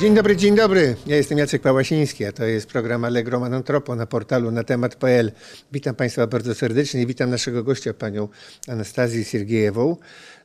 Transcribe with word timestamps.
Dzień 0.00 0.14
dobry, 0.14 0.36
dzień 0.36 0.54
dobry. 0.54 0.96
Ja 1.06 1.16
jestem 1.16 1.38
Jacek 1.38 1.62
Pałasiński, 1.62 2.24
a 2.24 2.32
to 2.32 2.44
jest 2.44 2.66
program 2.68 3.04
Allegro 3.04 3.40
Manontropo 3.40 3.96
na 3.96 4.06
portalu 4.06 4.50
na 4.50 4.64
temat.pl. 4.64 5.32
Witam 5.72 5.94
Państwa 5.94 6.26
bardzo 6.26 6.54
serdecznie 6.54 7.02
i 7.02 7.06
witam 7.06 7.30
naszego 7.30 7.64
gościa, 7.64 7.94
panią 7.94 8.28
Anastazję 8.68 9.24
Siergiejewą, 9.24 9.96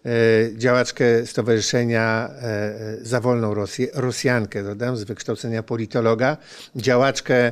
e, 0.06 0.10
działaczkę 0.58 1.26
Stowarzyszenia 1.26 2.30
e, 2.42 2.98
Za 3.02 3.22
Wolną 3.22 3.54
Rosję, 3.54 3.88
Rosjankę, 3.94 4.64
dodam, 4.64 4.98
z 4.98 5.04
wykształcenia 5.04 5.64
politologa, 5.64 6.38
działaczkę 6.76 7.36
e, 7.46 7.52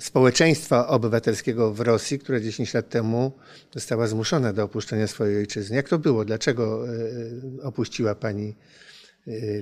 społeczeństwa 0.00 0.88
obywatelskiego 0.88 1.74
w 1.74 1.80
Rosji, 1.80 2.18
która 2.18 2.40
10 2.40 2.74
lat 2.74 2.88
temu 2.88 3.32
została 3.74 4.06
zmuszona 4.06 4.52
do 4.52 4.64
opuszczenia 4.64 5.06
swojej 5.06 5.38
ojczyzny. 5.38 5.76
Jak 5.76 5.88
to 5.88 5.98
było? 5.98 6.24
Dlaczego 6.24 6.84
opuściła 7.62 8.14
Pani 8.14 8.54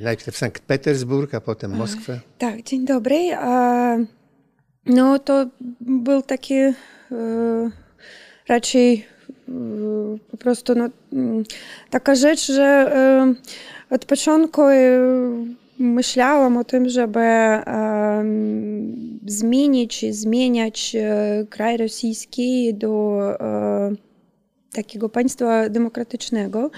najpierw 0.03 0.37
Sankt 0.37 0.63
Petersburg, 0.63 1.35
a 1.35 1.41
potem 1.41 1.77
Moskwę? 1.77 2.21
Tak, 2.39 2.63
dzień 2.63 2.85
dobry. 2.85 3.31
No 4.87 5.19
to 5.19 5.47
był 5.81 6.23
taki 6.23 6.55
e, 6.55 6.75
raczej 8.49 9.07
e, 9.49 9.53
po 10.31 10.37
prostu 10.37 10.75
no, 10.75 10.89
mm, 11.13 11.45
taka 11.91 12.15
rzecz, 12.15 12.47
że 12.47 12.93
od 13.91 14.05
początku 14.05 14.63
myślałam 15.79 16.57
o 16.57 16.65
tym, 16.65 16.89
żeby 16.89 17.21
zmienić, 19.27 20.05
zmieniać 20.11 20.97
e, 20.97 21.45
kraj 21.51 21.77
rosyjski 21.77 22.75
do 22.75 23.19
takiego 24.73 25.09
państwa 25.09 25.69
demokratycznego. 25.69 26.71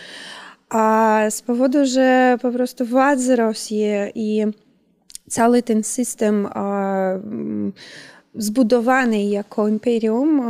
A 0.70 1.20
z 1.30 1.42
powodu, 1.42 1.84
że 1.86 2.36
po 2.42 2.52
prostu 2.52 2.84
władze 2.84 3.36
Rosji 3.36 3.84
i 4.14 4.44
cały 5.28 5.62
ten 5.62 5.84
system 5.84 6.46
e, 6.46 6.50
m, 7.14 7.72
zbudowany 8.34 9.24
jako 9.24 9.68
imperium 9.68 10.40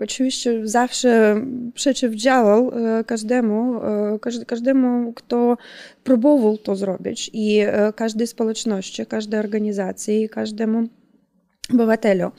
oczywiście 0.00 0.68
zawsze 0.68 1.40
przeciwdziałał 1.74 2.70
e, 2.70 3.04
każdemu, 3.04 3.76
e, 3.76 4.18
każd- 4.18 4.44
każdemu, 4.44 5.12
kto 5.12 5.56
próbował 6.04 6.58
to 6.58 6.76
zrobić 6.76 7.30
i 7.32 7.58
e, 7.58 7.92
każdej 7.92 8.26
społeczności, 8.26 9.06
każdej 9.06 9.40
organizacji, 9.40 10.28
każdemu 10.28 10.88
obywatelu. 11.74 12.30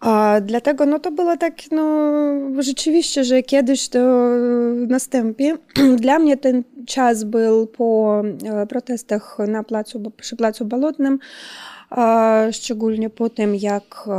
A 0.00 0.40
dlatego 0.40 0.86
no, 0.86 0.98
to 0.98 1.10
było 1.10 1.36
tak, 1.36 1.54
no, 1.70 1.82
rzeczywiście, 2.58 3.24
że 3.24 3.42
kiedyś 3.42 3.88
to 3.88 3.98
nastąpi. 4.88 5.44
Dla 6.00 6.18
mnie 6.18 6.36
ten 6.36 6.64
czas 6.86 7.24
był 7.24 7.66
po 7.66 8.22
e, 8.44 8.66
protestach 8.66 9.38
na 9.48 9.62
placu, 9.64 10.12
przy 10.16 10.36
Placu 10.36 10.64
Bolotnym, 10.64 11.18
a 11.90 12.36
szczególnie 12.52 13.10
po 13.10 13.30
tym, 13.30 13.54
jak 13.54 14.04
e, 14.06 14.10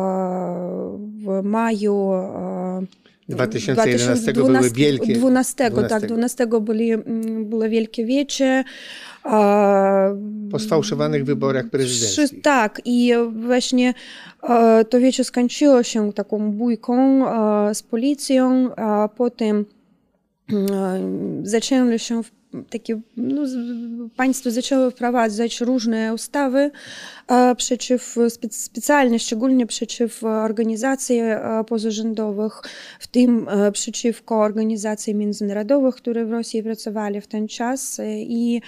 w 1.25 1.41
maju 1.43 2.13
e, 2.13 2.85
2011 3.29 4.33
były 4.33 4.71
wielkie. 4.71 5.13
12, 5.13 5.69
12. 5.69 5.99
tak, 5.99 6.09
12 6.09 6.47
byli, 6.61 6.91
mm, 6.91 7.45
było 7.45 7.69
wielkie 7.69 8.05
wiecie. 8.05 8.63
Po 10.51 10.59
sfałszowanych 10.59 11.25
wyborach 11.25 11.65
prezydenckich. 11.69 12.41
Tak, 12.41 12.81
i 12.85 13.13
właśnie 13.47 13.93
e, 14.49 14.85
to 14.85 14.99
wiecie 14.99 15.23
skończyło 15.23 15.83
się 15.83 16.13
taką 16.13 16.51
bójką 16.51 17.27
e, 17.69 17.75
z 17.75 17.83
policją, 17.83 18.75
a 18.75 19.09
potem 19.15 19.65
e, 20.53 20.55
zaczęły 21.43 21.99
się 21.99 22.23
w- 22.23 22.31
takie, 22.69 22.99
no, 23.17 23.41
państwo 24.15 24.51
zaczęło 24.51 24.91
wprowadzać 24.91 25.61
różne 25.61 26.13
ustawy 26.13 26.71
e, 27.27 27.55
przeciw, 27.55 28.17
spe- 28.17 28.53
specjalnie, 28.53 29.19
szczególnie 29.19 29.65
przeciw 29.65 30.23
organizacji 30.23 31.19
e, 31.19 31.63
pozarządowych, 31.67 32.61
w 32.99 33.07
tym 33.07 33.47
e, 33.49 33.71
przeciwko 33.71 34.41
organizacjom 34.41 35.17
międzynarodowych, 35.17 35.95
które 35.95 36.25
w 36.25 36.31
Rosji 36.31 36.63
pracowali 36.63 37.21
w 37.21 37.27
ten 37.27 37.47
czas. 37.47 38.01
I 38.17 38.61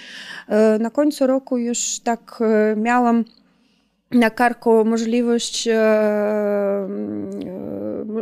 na 0.80 0.90
końcu 0.90 1.26
roku 1.26 1.58
już 1.58 2.00
tak 2.04 2.42
miałam 2.76 3.24
na 4.10 4.30
karku 4.30 4.84
możliwość, 4.84 5.68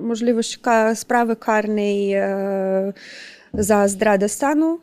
możliwość 0.02 0.58
sprawy 0.94 1.36
karnej 1.36 2.14
za 3.54 3.88
zdradę 3.88 4.28
stanu. 4.28 4.80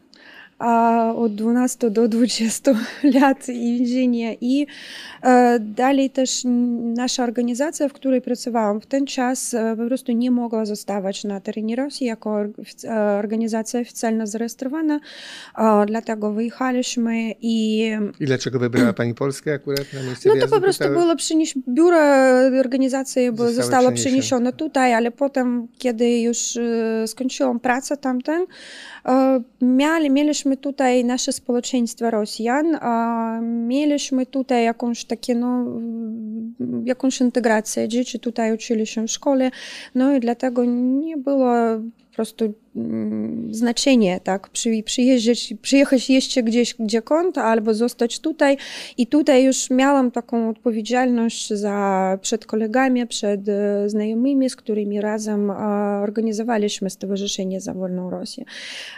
A 0.60 1.14
od 1.16 1.36
12 1.36 1.90
do 1.90 2.08
20 2.08 2.72
lat 3.22 3.46
więzienia. 3.48 4.34
I 4.42 4.68
e, 5.24 5.60
dalej 5.60 6.10
też 6.10 6.42
nasza 6.96 7.24
organizacja, 7.24 7.90
w 7.90 7.94
której 7.94 8.22
pracowałam 8.22 8.82
w 8.82 8.86
ten 8.86 9.06
czas, 9.06 9.54
e, 9.54 9.76
po 9.78 9.86
prostu 9.86 10.12
nie 10.12 10.32
mogła 10.32 10.66
zostawać 10.66 11.24
na 11.24 11.42
terenie 11.42 11.76
Rosji 11.76 12.08
jako 12.08 12.42
e, 12.84 13.18
organizacja 13.20 13.80
oficjalnie 13.80 14.28
zarejestrowana. 14.28 15.00
Dlatego 15.88 16.34
wyjechaliśmy 16.34 17.34
i 17.42 17.90
I 18.20 18.26
dlaczego 18.26 18.60
wybrała 18.60 18.94
Pani 18.94 19.14
Polskę 19.14 19.54
akurat 19.54 19.94
na 19.94 20.04
miejsce 20.04 20.30
no 20.30 20.42
to 20.42 20.48
po 20.48 20.62
prostu 20.62 20.84
stałe? 20.84 21.00
było 21.00 21.16
przenieś... 21.16 21.54
biuro 21.68 21.98
organizacji 22.60 23.32
było, 23.32 23.48
Zostało 23.48 23.66
zostało 23.66 23.92
przeniesione. 23.92 24.54
tutaj, 24.54 24.94
ale 24.94 25.12
potem, 25.12 25.68
kiedy 25.78 26.20
już 26.22 26.58
skończyłam 27.06 27.60
pracę 27.60 27.98
tamten, 27.98 28.46
mieli, 29.62 30.10
mieliśmy 30.10 30.58
tutaj 30.58 31.06
nasze 31.06 31.32
społeczeństwo 31.32 32.12
Rosjan, 32.12 32.80
mieliśmy 33.68 34.26
tutaj 34.26 34.64
jakąś 34.64 35.06
takie, 35.06 35.36
no, 35.36 35.66
jakąś 36.86 37.22
integrację. 37.22 37.88
Dzieci 37.88 38.20
tutaj 38.20 38.54
uczyli 38.54 38.88
się 38.88 39.08
w 39.08 39.12
szkole, 39.12 39.52
no 39.96 40.16
i 40.16 40.20
dlatego 40.20 40.66
nie 40.66 41.18
było 41.18 41.54
po 42.10 42.16
prostu 42.16 42.54
znaczenie, 43.52 44.20
tak, 44.24 44.50
przy, 44.50 44.84
przyjeżdżać, 44.86 45.54
przyjechać 45.62 46.10
jeszcze 46.10 46.44
gdzieś 46.44 46.76
gdziekąd 46.76 47.38
albo 47.38 47.74
zostać 47.74 48.20
tutaj. 48.20 48.58
I 48.98 49.08
tutaj 49.08 49.44
już 49.44 49.70
miałam 49.70 50.12
taką 50.12 50.50
odpowiedzialność 50.50 51.54
za, 51.54 52.18
przed 52.22 52.46
kolegami, 52.46 53.08
przed 53.08 53.50
e, 53.50 53.90
znajomymi, 53.90 54.50
z 54.50 54.56
którymi 54.56 55.02
razem 55.02 55.50
organizowaliśmy 56.04 56.90
Stowarzyszenie 56.90 57.62
za 57.62 57.74
Wolną 57.74 58.10
Rosję. 58.10 58.46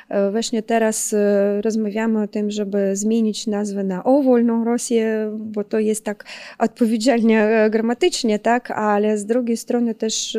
E, 0.10 0.32
Właśnie 0.32 0.64
teraz 0.64 1.14
e, 1.14 1.62
rozmawiamy 1.62 2.22
o 2.22 2.28
tym, 2.28 2.52
żeby 2.52 2.96
zmienić 2.96 3.48
nazwę 3.48 3.84
na 3.84 4.04
O 4.04 4.22
Wolną 4.22 4.66
Rosję, 4.66 5.32
bo 5.40 5.64
to 5.64 5.80
jest 5.80 6.06
tak 6.06 6.26
odpowiedzialnie 6.60 7.48
gramatycznie, 7.70 8.40
tak, 8.40 8.72
ale 8.72 9.18
z 9.18 9.26
drugiej 9.26 9.58
strony 9.58 9.96
też 9.96 10.38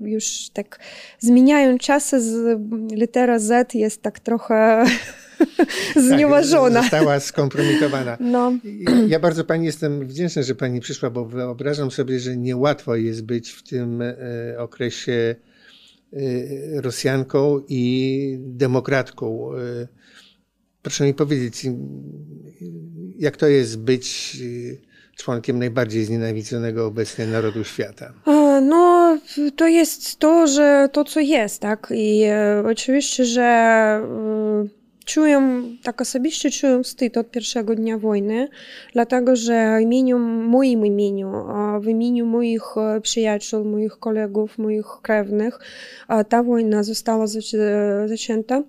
już 0.00 0.48
tak 0.52 0.78
zmieniają 1.18 1.78
czasy, 1.78 2.20
z 2.20 2.55
litera 2.92 3.38
Z 3.38 3.74
jest 3.74 4.02
tak 4.02 4.20
trochę 4.20 4.84
znieważona. 6.08 6.80
Tak, 6.80 6.90
została 6.90 7.20
skompromitowana. 7.20 8.16
No. 8.20 8.52
Ja 9.08 9.20
bardzo 9.20 9.44
Pani 9.44 9.66
jestem 9.66 10.06
wdzięczny, 10.06 10.42
że 10.42 10.54
Pani 10.54 10.80
przyszła, 10.80 11.10
bo 11.10 11.24
wyobrażam 11.24 11.90
sobie, 11.90 12.20
że 12.20 12.36
niełatwo 12.36 12.96
jest 12.96 13.24
być 13.24 13.50
w 13.50 13.62
tym 13.62 14.02
e, 14.02 14.14
okresie 14.58 15.34
e, 16.12 16.16
Rosjanką 16.80 17.60
i 17.68 18.36
demokratką. 18.40 19.50
E, 19.54 19.88
Proszę 20.86 21.04
mi 21.04 21.14
powiedzieć, 21.14 21.66
jak 23.18 23.36
to 23.36 23.46
jest 23.46 23.78
być 23.78 24.36
członkiem 25.16 25.58
najbardziej 25.58 26.04
znienawidzonego 26.04 26.86
obecnie 26.86 27.26
narodu 27.26 27.64
świata? 27.64 28.12
No, 28.60 29.18
to 29.56 29.66
jest 29.66 30.18
to, 30.18 30.46
że 30.46 30.88
to, 30.92 31.04
co 31.04 31.20
jest, 31.20 31.60
tak? 31.60 31.92
I 31.94 32.22
e, 32.22 32.62
oczywiście, 32.66 33.24
że 33.24 33.42
e, 33.42 34.68
czuję, 35.04 35.62
tak 35.82 36.00
osobiście 36.00 36.50
czuję 36.50 36.82
wstyd 36.82 37.16
od 37.16 37.30
pierwszego 37.30 37.74
dnia 37.74 37.98
wojny, 37.98 38.48
dlatego 38.92 39.36
że 39.36 39.76
w 39.78 39.80
imieniu, 39.80 40.18
moim 40.18 40.86
imieniu, 40.86 41.32
w 41.80 41.88
imieniu 41.88 42.26
moich 42.26 42.62
e, 42.76 43.00
przyjaciół, 43.00 43.64
moich 43.64 43.98
kolegów, 43.98 44.58
moich 44.58 44.86
krewnych, 45.02 45.58
ta 46.28 46.42
wojna 46.42 46.82
została 46.82 47.24
zac- 47.24 48.08
zaczęta. 48.08 48.62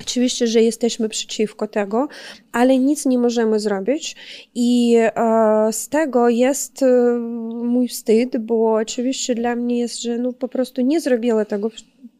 Oczywiście, 0.00 0.46
że 0.46 0.62
jesteśmy 0.62 1.08
przeciwko 1.08 1.68
tego, 1.68 2.08
ale 2.52 2.78
nic 2.78 3.06
nie 3.06 3.18
możemy 3.18 3.60
zrobić. 3.60 4.16
I 4.54 4.96
e, 4.98 5.12
z 5.72 5.88
tego 5.88 6.28
jest 6.28 6.82
e, 6.82 7.18
mój 7.64 7.88
wstyd, 7.88 8.36
bo 8.36 8.74
oczywiście 8.74 9.34
dla 9.34 9.56
mnie 9.56 9.78
jest, 9.78 10.02
że 10.02 10.18
no, 10.18 10.32
po 10.32 10.48
prostu 10.48 10.80
nie 10.80 11.00
zrobiła 11.00 11.44
tego, 11.44 11.70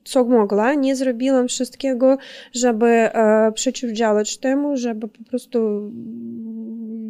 co 0.04 0.24
mogła, 0.24 0.74
nie 0.74 0.96
zrobiłam 0.96 1.48
wszystkiego, 1.48 2.18
żeby 2.52 2.86
e, 2.86 3.52
przeciwdziałać 3.54 4.38
temu, 4.38 4.76
żeby 4.76 5.08
po 5.08 5.24
prostu 5.30 5.90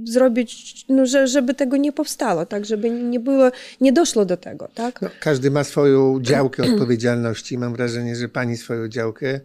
zrobić, 0.05 0.85
no, 0.89 1.07
że, 1.07 1.27
żeby 1.27 1.55
tego 1.55 1.77
nie 1.77 1.93
powstało, 1.93 2.47
tak, 2.47 2.67
żeby 2.67 2.91
nie 2.91 3.21
było, 3.21 3.51
nie 3.81 3.93
doszło 3.93 4.25
do 4.25 4.37
tego, 4.37 4.69
tak? 4.75 5.03
No, 5.03 5.09
każdy 5.21 5.51
ma 5.51 5.65
swoją 5.65 6.23
działkę 6.23 6.63
odpowiedzialności. 6.63 7.59
Mam 7.59 7.75
wrażenie, 7.75 8.17
że 8.17 8.29
pani 8.29 8.57
swoją 8.57 8.89
działkę 8.89 9.41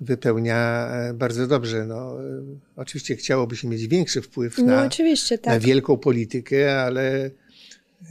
wypełnia 0.00 0.88
e, 0.88 1.14
bardzo 1.14 1.46
dobrze. 1.46 1.86
No, 1.86 2.24
e, 2.24 2.42
oczywiście 2.76 3.16
chciałoby 3.16 3.56
się 3.56 3.68
mieć 3.68 3.86
większy 3.86 4.22
wpływ 4.22 4.58
No 4.58 4.64
na, 4.64 4.82
na 4.82 5.38
tak. 5.42 5.62
wielką 5.62 5.96
politykę, 5.96 6.82
ale 6.82 7.30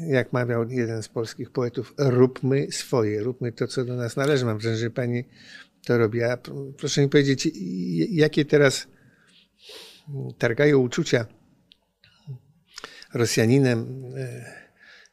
jak 0.08 0.34
mawiał 0.34 0.70
jeden 0.70 1.04
z 1.04 1.08
polskich 1.08 1.52
poetów, 1.52 1.94
róbmy 1.98 2.68
swoje, 2.72 3.24
róbmy 3.24 3.52
to, 3.52 3.68
co 3.68 3.86
do 3.86 3.96
nas 3.96 4.16
należy. 4.16 4.46
Mam 4.46 4.58
wrażenie, 4.58 4.78
że 4.78 4.90
pani 4.90 5.24
to 5.86 5.98
robi. 5.98 6.24
A 6.24 6.38
proszę 6.78 7.02
mi 7.02 7.10
powiedzieć, 7.10 7.50
jakie 8.10 8.46
teraz 8.46 8.88
targają 10.38 10.78
uczucia 10.78 11.26
Rosjaninem, 13.14 14.04
e, 14.18 14.46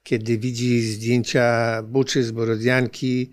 kiedy 0.02 0.38
widzi 0.38 0.82
zdjęcia 0.82 1.82
Buczy 1.82 2.24
z 2.24 2.30
Borodianki, 2.30 3.30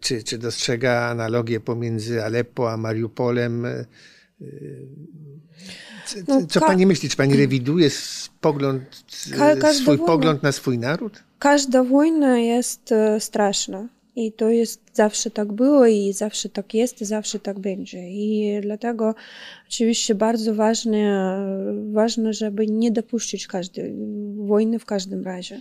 czy, 0.00 0.22
czy 0.22 0.38
dostrzega 0.38 1.00
analogię 1.00 1.60
pomiędzy 1.60 2.24
Aleppo 2.24 2.72
a 2.72 2.76
Mariupolem. 2.76 3.66
e, 3.66 3.84
Co, 6.06 6.16
No, 6.28 6.46
co 6.46 6.60
pani 6.60 6.86
myśli? 6.86 7.08
Czy 7.08 7.16
pani 7.16 7.36
rewiduje 7.36 7.90
pogląd, 8.40 8.82
e, 9.62 9.74
swój 9.74 9.98
pogląd 9.98 10.42
na 10.42 10.52
swój 10.52 10.78
naród? 10.78 11.22
Każda 11.38 11.84
wojna 11.84 12.38
jest 12.38 12.92
e, 12.92 13.20
straszna. 13.20 13.88
I 14.16 14.32
to 14.32 14.50
jest 14.50 14.80
zawsze 14.92 15.30
tak 15.30 15.52
było 15.52 15.86
i 15.86 16.12
zawsze 16.12 16.48
tak 16.48 16.74
jest 16.74 17.00
i 17.00 17.04
zawsze 17.04 17.38
tak 17.38 17.58
będzie. 17.58 18.10
I 18.10 18.58
dlatego 18.62 19.14
oczywiście 19.68 20.14
bardzo 20.14 20.54
ważne, 20.54 21.36
ważne, 21.92 22.32
żeby 22.32 22.66
nie 22.66 22.90
dopuścić 22.90 23.46
każdej 23.46 23.94
wojny 24.36 24.78
w 24.78 24.84
każdym 24.84 25.24
razie. 25.24 25.60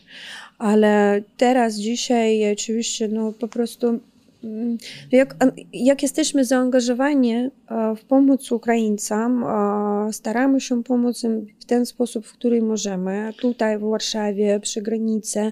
Ale 0.57 1.21
teraz, 1.37 1.75
dzisiaj 1.75 2.53
oczywiście 2.53 3.07
no 3.07 3.33
po 3.33 3.47
prostu 3.47 3.99
mm, 4.43 4.77
jak, 5.11 5.35
jak 5.73 6.01
jesteśmy 6.01 6.45
zaangażowani 6.45 7.33
e, 7.33 7.49
w 7.95 8.03
pomoc 8.05 8.51
Ukraińcom, 8.51 9.43
e, 9.43 10.13
staramy 10.13 10.61
się 10.61 10.83
pomóc 10.83 11.23
im 11.23 11.47
w 11.59 11.65
ten 11.65 11.85
sposób, 11.85 12.25
w 12.25 12.33
który 12.33 12.61
możemy. 12.61 13.33
Tutaj 13.41 13.77
w 13.77 13.81
Warszawie, 13.81 14.59
przy 14.59 14.81
granicy. 14.81 15.51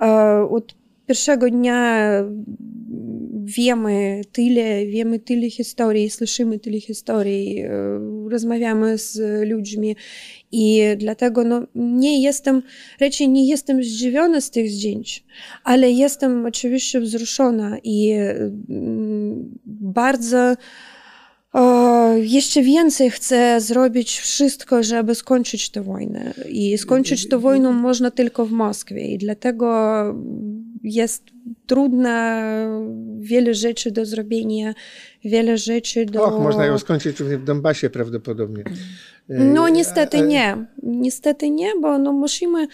E, 0.00 0.48
Od 0.50 0.74
pierwszego 1.06 1.50
dnia 1.50 2.10
wiemy 3.44 4.22
tyle, 4.32 4.86
wiemy 4.86 5.18
tyle 5.18 5.50
historii, 5.50 6.10
słyszymy 6.10 6.58
tyle 6.58 6.80
historii, 6.80 7.60
e, 7.60 7.70
rozmawiamy 8.28 8.98
z 8.98 9.20
ludźmi 9.48 9.96
i 10.52 10.82
dlatego 10.96 11.44
no, 11.44 11.62
nie 11.74 12.22
jestem, 12.22 12.62
raczej 13.00 13.28
nie 13.28 13.48
jestem 13.48 13.84
zdziwiona 13.84 14.40
z 14.40 14.50
tych 14.50 14.70
zdjęć, 14.70 15.24
ale 15.64 15.90
jestem 15.90 16.46
oczywiście 16.46 17.00
wzruszona 17.00 17.78
i 17.84 18.12
mm, 18.12 19.58
bardzo 19.66 20.54
jeszcze 22.16 22.62
więcej 22.62 23.10
chcę 23.10 23.60
zrobić 23.60 24.18
wszystko, 24.18 24.82
żeby 24.82 25.14
skończyć 25.14 25.70
tę 25.70 25.82
wojnę. 25.82 26.34
I 26.48 26.78
skończyć 26.78 27.28
tę 27.28 27.38
wojnę 27.38 27.72
można 27.72 28.10
tylko 28.10 28.46
w 28.46 28.52
Moskwie. 28.52 29.06
I 29.06 29.18
dlatego 29.18 29.66
jest 30.82 31.24
trudno, 31.66 32.08
wiele 33.18 33.54
rzeczy 33.54 33.90
do 33.90 34.06
zrobienia, 34.06 34.74
wiele 35.24 35.58
rzeczy 35.58 36.06
do... 36.06 36.24
Och, 36.24 36.42
można 36.42 36.66
ją 36.66 36.78
skończyć 36.78 37.16
w 37.16 37.44
Donbasie 37.44 37.90
prawdopodobnie. 37.90 38.64
E, 39.30 39.44
No 39.44 39.68
niestety 39.68 40.16
a- 40.16 40.20
a- 40.20 40.26
nie. 40.26 40.66
Niestety 40.82 41.50
nie, 41.50 41.72
bo 41.82 41.98
no 41.98 42.12
musimy, 42.12 42.66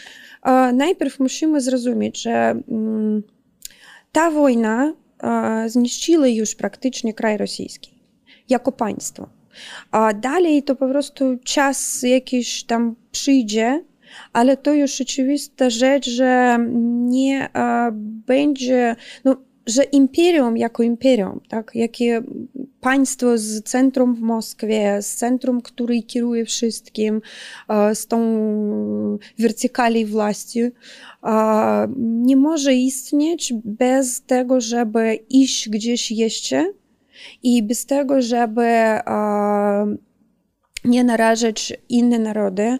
e, 0.43 0.73
najpierw 0.73 1.20
musimy 1.20 1.61
zrozumieć, 1.61 2.23
że 2.23 2.31
mm, 2.69 3.23
ta 4.12 4.31
wojna 4.31 4.94
e, 5.23 5.64
zniszczyła 5.69 6.26
już 6.29 6.55
praktycznie 6.55 7.14
kraj 7.14 7.37
rosyjski 7.37 7.92
jako 8.52 8.72
państwo. 8.72 9.28
A 9.90 10.14
dalej 10.14 10.62
to 10.62 10.76
po 10.76 10.88
prostu 10.88 11.25
czas 11.44 12.02
jakiś 12.02 12.64
tam 12.64 12.94
przyjdzie, 13.10 13.84
ale 14.32 14.56
to 14.56 14.75
już 14.75 15.00
oczywista 15.00 15.70
rzecz, 15.70 16.10
że 16.10 16.58
nie 17.08 17.49
będzie, 18.26 18.96
no, 19.25 19.37
że 19.66 19.84
imperium 19.84 20.56
jako 20.56 20.82
imperium, 20.82 21.40
tak, 21.49 21.70
jakie 21.75 22.22
państwo 22.81 23.38
z 23.38 23.62
centrum 23.62 24.14
w 24.14 24.20
Moskwie, 24.20 25.02
z 25.02 25.14
centrum, 25.14 25.60
który 25.60 26.02
kieruje 26.02 26.44
wszystkim, 26.44 27.20
z 27.94 28.06
tą 28.06 28.19
wertykali 29.38 30.06
e, 31.22 31.88
nie 31.96 32.37
może 32.37 32.75
istnieć 32.75 33.52
bez 33.64 34.22
tego, 34.22 34.60
żeby 34.60 35.19
iść 35.31 35.69
gdzieś 35.69 36.10
jeszcze 36.10 36.72
i 37.42 37.62
bez 37.62 37.86
tego, 37.86 38.22
żeby 38.22 38.69
nie 40.84 41.04
narażać 41.04 41.72
inne 41.88 42.19
narody, 42.19 42.78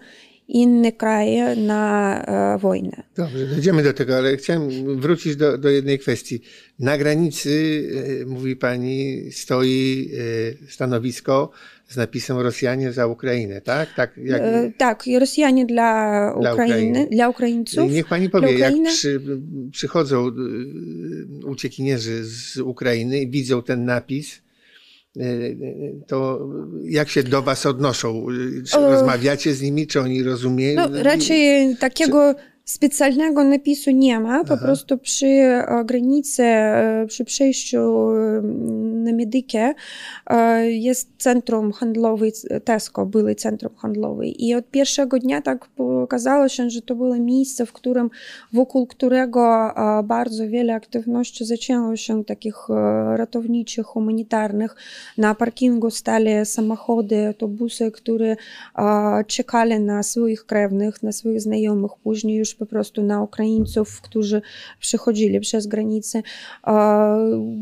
inne 0.49 0.93
kraje 0.93 1.57
na 1.57 2.25
e, 2.55 2.59
wojnę. 2.59 3.03
Dobrze, 3.17 3.47
dojdziemy 3.47 3.83
do 3.83 3.93
tego, 3.93 4.17
ale 4.17 4.37
chciałem 4.37 4.69
wrócić 5.01 5.37
do, 5.37 5.59
do 5.59 5.71
jednej 5.71 5.99
kwestii. 5.99 6.41
Na 6.79 6.99
granicy, 6.99 7.85
e, 8.23 8.27
mówi 8.27 8.57
pani, 8.57 9.23
stoi 9.33 10.11
e, 10.67 10.71
stanowisko 10.71 11.51
z 11.93 11.97
napisem 11.97 12.39
Rosjanie 12.39 12.93
za 12.93 13.07
Ukrainę, 13.07 13.61
tak? 13.61 13.95
Tak, 13.97 14.17
jak, 14.25 14.43
E, 14.43 14.73
Tak, 14.79 15.05
Rosjanie 15.21 15.67
dla 15.67 16.33
Dla 16.41 16.53
Ukrainy, 16.55 16.91
Ukrainy. 16.91 17.07
dla 17.11 17.29
Ukraińców. 17.29 17.91
Niech 17.93 18.07
pani 18.07 18.31
powie, 18.31 18.59
jak 18.59 18.75
przy, 18.85 19.21
przychodzą 19.73 20.27
e, 20.29 21.47
uciekinierzy 21.47 22.25
z 22.25 22.57
Ukrainy 22.57 23.21
i 23.21 23.31
widzą 23.31 23.63
ten 23.63 23.85
napis, 23.85 24.43
e, 25.17 25.23
to 26.07 26.49
jak 26.85 27.09
się 27.09 27.23
do 27.23 27.43
was 27.43 27.67
odnoszą? 27.67 28.27
Czy 28.71 28.79
O. 28.79 28.91
rozmawiacie 28.91 29.55
z 29.55 29.63
nimi, 29.63 29.87
czy 29.87 30.01
oni 30.01 30.23
rozumieją? 30.23 30.89
No, 30.89 31.03
raczej 31.03 31.77
takiego 31.77 32.35
specjalnego 32.65 33.45
napisu 33.45 33.91
nie 33.91 34.21
ma. 34.21 34.45
Po 34.45 34.55
Aha. 34.55 34.65
prostu 34.65 34.99
przy 34.99 35.27
e, 35.27 35.85
granicy, 35.87 36.43
e, 36.43 37.05
przy 37.09 37.25
przejściu 37.25 38.11
e, 38.11 38.43
na 39.03 39.13
Medykę 39.13 39.75
jest 40.63 41.09
centrum 41.19 41.73
handlowe, 41.73 42.27
Tesco, 42.65 43.07
były 43.07 43.35
centrum 43.35 43.75
handlowe. 43.77 44.27
I 44.27 44.55
od 44.55 44.71
pierwszego 44.71 45.19
dnia 45.19 45.43
tak 45.43 45.69
okazało 45.79 46.49
się, 46.49 46.71
że 46.71 46.83
to 46.83 46.95
było 46.95 47.17
miejsce, 47.17 47.67
w 47.67 47.73
którym, 47.73 48.11
wokół 48.53 48.87
którego 48.87 49.75
bardzo 50.05 50.49
wiele 50.49 50.75
aktywności 50.75 51.45
zaczęło 51.45 51.97
się 51.97 52.25
takich 52.25 52.57
ratowniczych, 53.17 53.87
humanitarnych. 53.87 54.77
Na 55.19 55.35
parkingu 55.35 55.91
stali 55.91 56.31
samochody, 56.45 57.27
autobusy, 57.27 57.91
które 57.91 58.37
czekali 59.27 59.81
na 59.81 60.03
swoich 60.03 60.47
krewnych, 60.47 61.03
na 61.03 61.13
swoich 61.13 61.41
znajomych, 61.41 61.91
później 62.03 62.37
już 62.37 62.55
po 62.55 62.67
prostu 62.67 63.03
na 63.03 63.23
Ukraińców, 63.23 64.01
którzy 64.01 64.43
przychodzili 64.81 65.41
przez 65.41 65.67
granicę. 65.67 66.23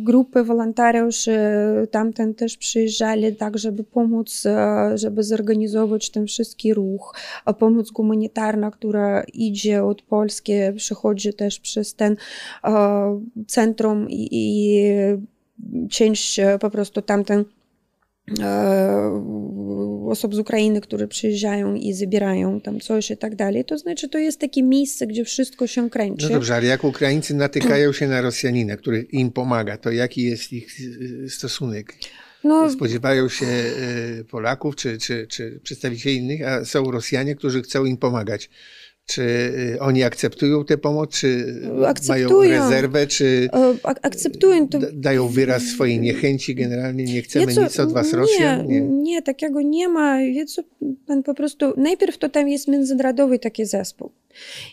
Grupy 0.04 0.44
wolontariuszy 0.44 1.29
tamten 1.90 2.34
też 2.34 2.56
przyjeżdżali 2.56 3.36
tak, 3.36 3.58
żeby 3.58 3.84
pomóc, 3.84 4.46
e, 4.46 4.90
żeby 4.94 5.22
zorganizować 5.22 6.10
ten 6.10 6.26
wszystki 6.26 6.74
ruch. 6.74 7.14
A 7.44 7.52
pomoc 7.52 7.92
humanitarna, 7.94 8.70
która 8.70 9.22
idzie 9.34 9.84
od 9.84 10.02
Polski, 10.02 10.52
przychodzi 10.76 11.34
też 11.34 11.60
przez 11.60 11.94
ten 11.94 12.16
e, 12.64 13.20
centrum 13.46 14.10
i, 14.10 14.28
i 14.32 14.90
część 15.88 16.38
e, 16.38 16.58
po 16.58 16.70
prostu 16.70 17.02
tamten 17.02 17.44
osób 20.10 20.34
z 20.34 20.38
Ukrainy, 20.38 20.80
które 20.80 21.08
przyjeżdżają 21.08 21.74
i 21.74 21.92
zabierają 21.92 22.60
tam 22.60 22.80
coś 22.80 23.10
i 23.10 23.16
tak 23.16 23.36
dalej. 23.36 23.64
To 23.64 23.78
znaczy, 23.78 24.08
to 24.08 24.18
jest 24.18 24.38
takie 24.40 24.62
miejsce, 24.62 25.06
gdzie 25.06 25.24
wszystko 25.24 25.66
się 25.66 25.90
kręci. 25.90 26.24
No 26.24 26.28
dobrze, 26.28 26.54
ale 26.54 26.66
jak 26.66 26.84
Ukraińcy 26.84 27.34
natykają 27.34 27.92
się 27.92 28.08
na 28.08 28.20
Rosjanina, 28.20 28.76
który 28.76 29.02
im 29.02 29.30
pomaga, 29.30 29.76
to 29.76 29.90
jaki 29.90 30.22
jest 30.22 30.52
ich 30.52 30.80
y, 30.80 31.30
stosunek? 31.30 31.94
No, 32.44 32.70
Spodziewają 32.70 33.28
się 33.28 33.46
y, 33.46 34.24
Polaków 34.30 34.76
czy, 34.76 34.98
czy, 34.98 35.26
czy 35.26 35.60
przedstawicieli 35.62 36.16
innych, 36.16 36.48
a 36.48 36.64
są 36.64 36.90
Rosjanie, 36.90 37.34
którzy 37.34 37.62
chcą 37.62 37.84
im 37.84 37.96
pomagać. 37.96 38.50
Czy 39.06 39.22
y, 39.74 39.80
oni 39.80 40.02
akceptują 40.02 40.64
tę 40.64 40.78
pomoc, 40.78 41.10
czy 41.10 41.60
mają 41.64 41.86
Akceptują. 41.86 42.50
rezerwę, 42.50 43.06
czy 43.06 43.48
e, 43.52 43.74
ak- 43.82 43.98
akceptują 44.02 44.68
to. 44.68 44.78
da- 44.78 44.86
dają 44.92 45.28
wyraz 45.28 45.62
swojej 45.62 46.00
niechęci 46.00 46.54
generalnie, 46.54 47.04
nie 47.04 47.22
chcemy 47.22 47.46
Wie 47.46 47.54
co, 47.54 47.62
nic 47.62 47.80
od 47.80 47.92
was 47.92 48.12
nie, 48.12 48.18
Rosjan? 48.18 48.66
Nie. 49.02 49.22
takiego 49.22 49.62
nie 49.62 49.88
ma. 49.88 50.18
Wie 50.18 50.46
co, 50.46 50.62
pan 51.06 51.22
po 51.22 51.34
prostu, 51.34 51.72
najpierw 51.76 52.18
to 52.18 52.28
tam 52.28 52.48
jest 52.48 52.68
międzynarodowy 52.68 53.38
taki 53.38 53.66
zespół. 53.66 54.10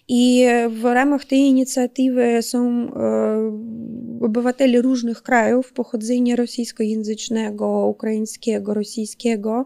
I 0.07 0.45
w 0.69 0.83
ramach 0.83 1.25
tej 1.25 1.39
inicjatywy 1.39 2.41
są 2.41 2.91
e, 2.93 4.25
obywatele 4.25 4.81
różnych 4.81 5.23
krajów 5.23 5.73
pochodzenia 5.73 6.35
rosyjskojęzycznego, 6.35 7.87
ukraińskiego, 7.87 8.73
rosyjskiego. 8.73 9.65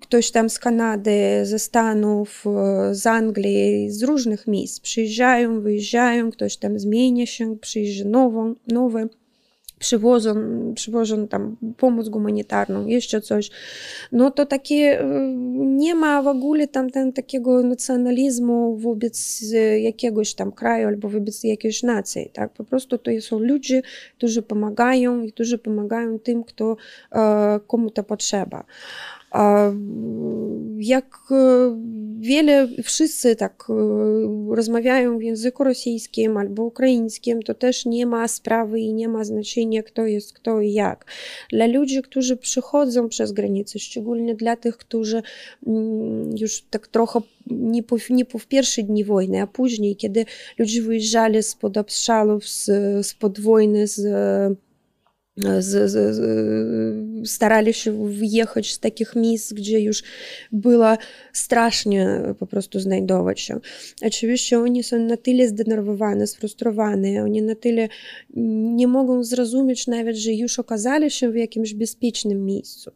Ktoś 0.00 0.30
tam 0.30 0.50
z 0.50 0.58
Kanady, 0.58 1.40
ze 1.42 1.58
Stanów, 1.58 2.44
e, 2.46 2.94
z 2.94 3.06
Anglii, 3.06 3.90
z 3.90 4.02
różnych 4.02 4.46
miejsc 4.46 4.80
przyjeżdżają, 4.80 5.60
wyjeżdżają, 5.60 6.30
ktoś 6.30 6.56
tam 6.56 6.78
zmienia 6.78 7.26
się, 7.26 7.56
przyjeżdża 7.60 8.04
nową, 8.08 8.54
nowy 8.68 9.08
przywożą, 9.84 10.34
przywożą 10.74 11.28
tam 11.28 11.56
pomoc 11.76 12.10
humanitarną, 12.10 12.86
jeszcze 12.86 13.20
coś, 13.20 13.50
no 14.12 14.30
to 14.30 14.46
takie 14.46 15.04
nie 15.54 15.94
ma 15.94 16.22
w 16.22 16.26
ogóle 16.26 16.68
tam 16.68 16.90
ten, 16.90 17.12
takiego 17.12 17.62
nacjonalizmu 17.62 18.76
wobec 18.76 19.44
jakiegoś 19.80 20.34
tam 20.34 20.52
kraju 20.52 20.88
albo 20.88 21.08
wobec 21.08 21.44
jakiejś 21.44 21.82
nacji, 21.82 22.30
tak? 22.32 22.52
Po 22.52 22.64
prostu 22.64 22.98
to 22.98 23.10
są 23.20 23.38
ludzie, 23.38 23.82
którzy 24.16 24.42
pomagają 24.42 25.22
i 25.22 25.32
którzy 25.32 25.58
pomagają 25.58 26.18
tym, 26.18 26.44
kto, 26.44 26.76
komu 27.66 27.90
to 27.90 28.04
potrzeba. 28.04 28.64
Jak 30.76 31.18
wiele, 32.18 32.68
wszyscy 32.82 33.36
tak 33.36 33.64
rozmawiają 34.50 35.18
w 35.18 35.22
języku 35.22 35.64
rosyjskim 35.64 36.36
albo 36.36 36.62
ukraińskim, 36.62 37.42
to 37.42 37.54
też 37.54 37.86
nie 37.86 38.06
ma 38.06 38.28
sprawy 38.28 38.80
i 38.80 38.94
nie 38.94 39.08
ma 39.08 39.24
znaczenia, 39.24 39.82
kto 39.82 40.06
jest 40.06 40.32
kto 40.32 40.60
i 40.60 40.72
jak. 40.72 41.04
Dla 41.50 41.66
ludzi, 41.66 42.02
którzy 42.02 42.36
przychodzą 42.36 43.08
przez 43.08 43.32
granicę, 43.32 43.78
szczególnie 43.78 44.34
dla 44.34 44.56
tych, 44.56 44.76
którzy 44.76 45.22
już 46.36 46.62
tak 46.70 46.88
trochę 46.88 47.20
nie 47.50 47.82
po, 47.82 47.96
nie 48.10 48.24
po 48.24 48.38
pierwsze 48.48 48.82
dni 48.82 49.04
wojny, 49.04 49.42
a 49.42 49.46
później, 49.46 49.96
kiedy 49.96 50.24
ludzie 50.58 50.82
wyjeżdżali 50.82 51.42
spod 51.42 51.76
obstrzałów, 51.76 52.44
spod 53.02 53.40
wojny, 53.40 53.86
z 53.86 54.00
z, 55.36 55.90
z, 55.90 55.90
z, 55.90 56.16
takich 58.78 59.16
miejsc, 59.16 59.52
gdzie 59.52 59.80
już 59.80 60.02
było 60.52 60.96
strasznie 61.32 62.22
po 62.38 62.46
prostu 62.46 62.80
znajdować 62.80 63.40
się. 63.40 63.60
Oczywiście 64.02 64.58
oni 64.58 64.82
są 64.82 64.98
na 64.98 65.16
tyle 65.16 65.48
zdenerwowane, 65.48 66.26
sfrustrowane, 66.26 67.22
oni 67.22 67.42
na 67.42 67.54
tyle 67.54 67.88
nie 68.74 68.86
mogą 68.86 69.24
zrozumieć 69.24 69.86
nawet, 69.86 70.16
że 70.16 70.32
już 70.32 70.58
okazali 70.58 71.10
się 71.10 71.30
w 71.30 71.36
jakimś 71.36 71.74
bezpiecznym 71.74 72.44
miejscu. 72.44 72.90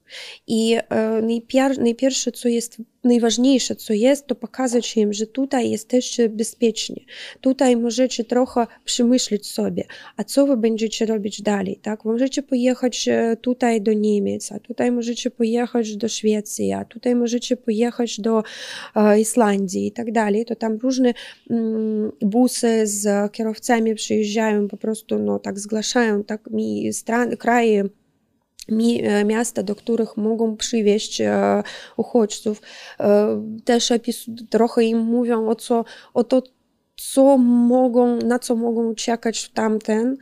I 0.46 0.76
e, 0.88 1.22
najpier 1.22 1.78
najpierwsze, 1.78 2.32
co 2.32 2.48
jest 2.48 2.76
najważniejsze, 3.04 3.76
co 3.76 3.92
jest, 3.92 4.26
to 4.26 4.34
pokazać 4.34 4.96
im, 4.96 5.12
że 5.12 5.26
tutaj 5.26 5.70
jesteście 5.70 6.28
bezpiecznie. 6.28 7.04
Tutaj 7.40 7.76
możecie 7.76 8.24
trochę 8.24 8.66
przemyśleć 8.84 9.46
sobie, 9.46 9.84
a 10.16 10.24
co 10.24 10.46
wy 10.46 10.56
będziecie 10.56 11.06
robić 11.06 11.42
dalej, 11.42 11.78
tak? 11.82 12.04
Możecie 12.04 12.42
pojechać 12.42 13.08
tutaj 13.40 13.82
do 13.82 13.92
Niemiec, 13.92 14.52
a 14.52 14.58
tutaj 14.58 14.92
możecie 14.92 15.30
pojechać 15.30 15.96
do 15.96 16.08
Szwecji, 16.08 16.72
a 16.72 16.84
tutaj 16.84 17.14
możecie 17.14 17.56
pojechać 17.56 18.20
do 18.20 18.42
e, 18.96 19.20
Islandii 19.20 19.86
i 19.86 19.92
tak 19.92 20.12
dalej. 20.12 20.44
To 20.44 20.56
tam 20.56 20.76
różne 20.76 21.14
mm, 21.50 22.12
busy 22.20 22.86
z 22.86 23.32
kierowcami 23.32 23.94
przyjeżdżają, 23.94 24.68
po 24.68 24.76
prostu 24.76 25.18
no, 25.18 25.38
tak 25.38 25.58
zgłaszają 25.58 26.24
tak 26.24 26.50
mi 26.50 26.92
stran, 26.92 27.36
kraje 27.36 27.84
miasta, 29.24 29.62
do 29.62 29.74
których 29.74 30.16
mogą 30.16 30.56
przywieźć 30.56 31.22
uchodźców. 31.96 32.62
Też 33.64 33.92
trochę 34.50 34.84
im 34.84 34.98
mówią 34.98 35.48
o, 35.48 35.54
co, 35.54 35.84
o 36.14 36.24
to, 36.24 36.42
co 36.98 37.38
mogą, 37.38 38.16
na 38.16 38.38
co 38.38 38.56
mogą 38.56 38.94
czekać 38.94 39.48
tamten, 39.48 40.16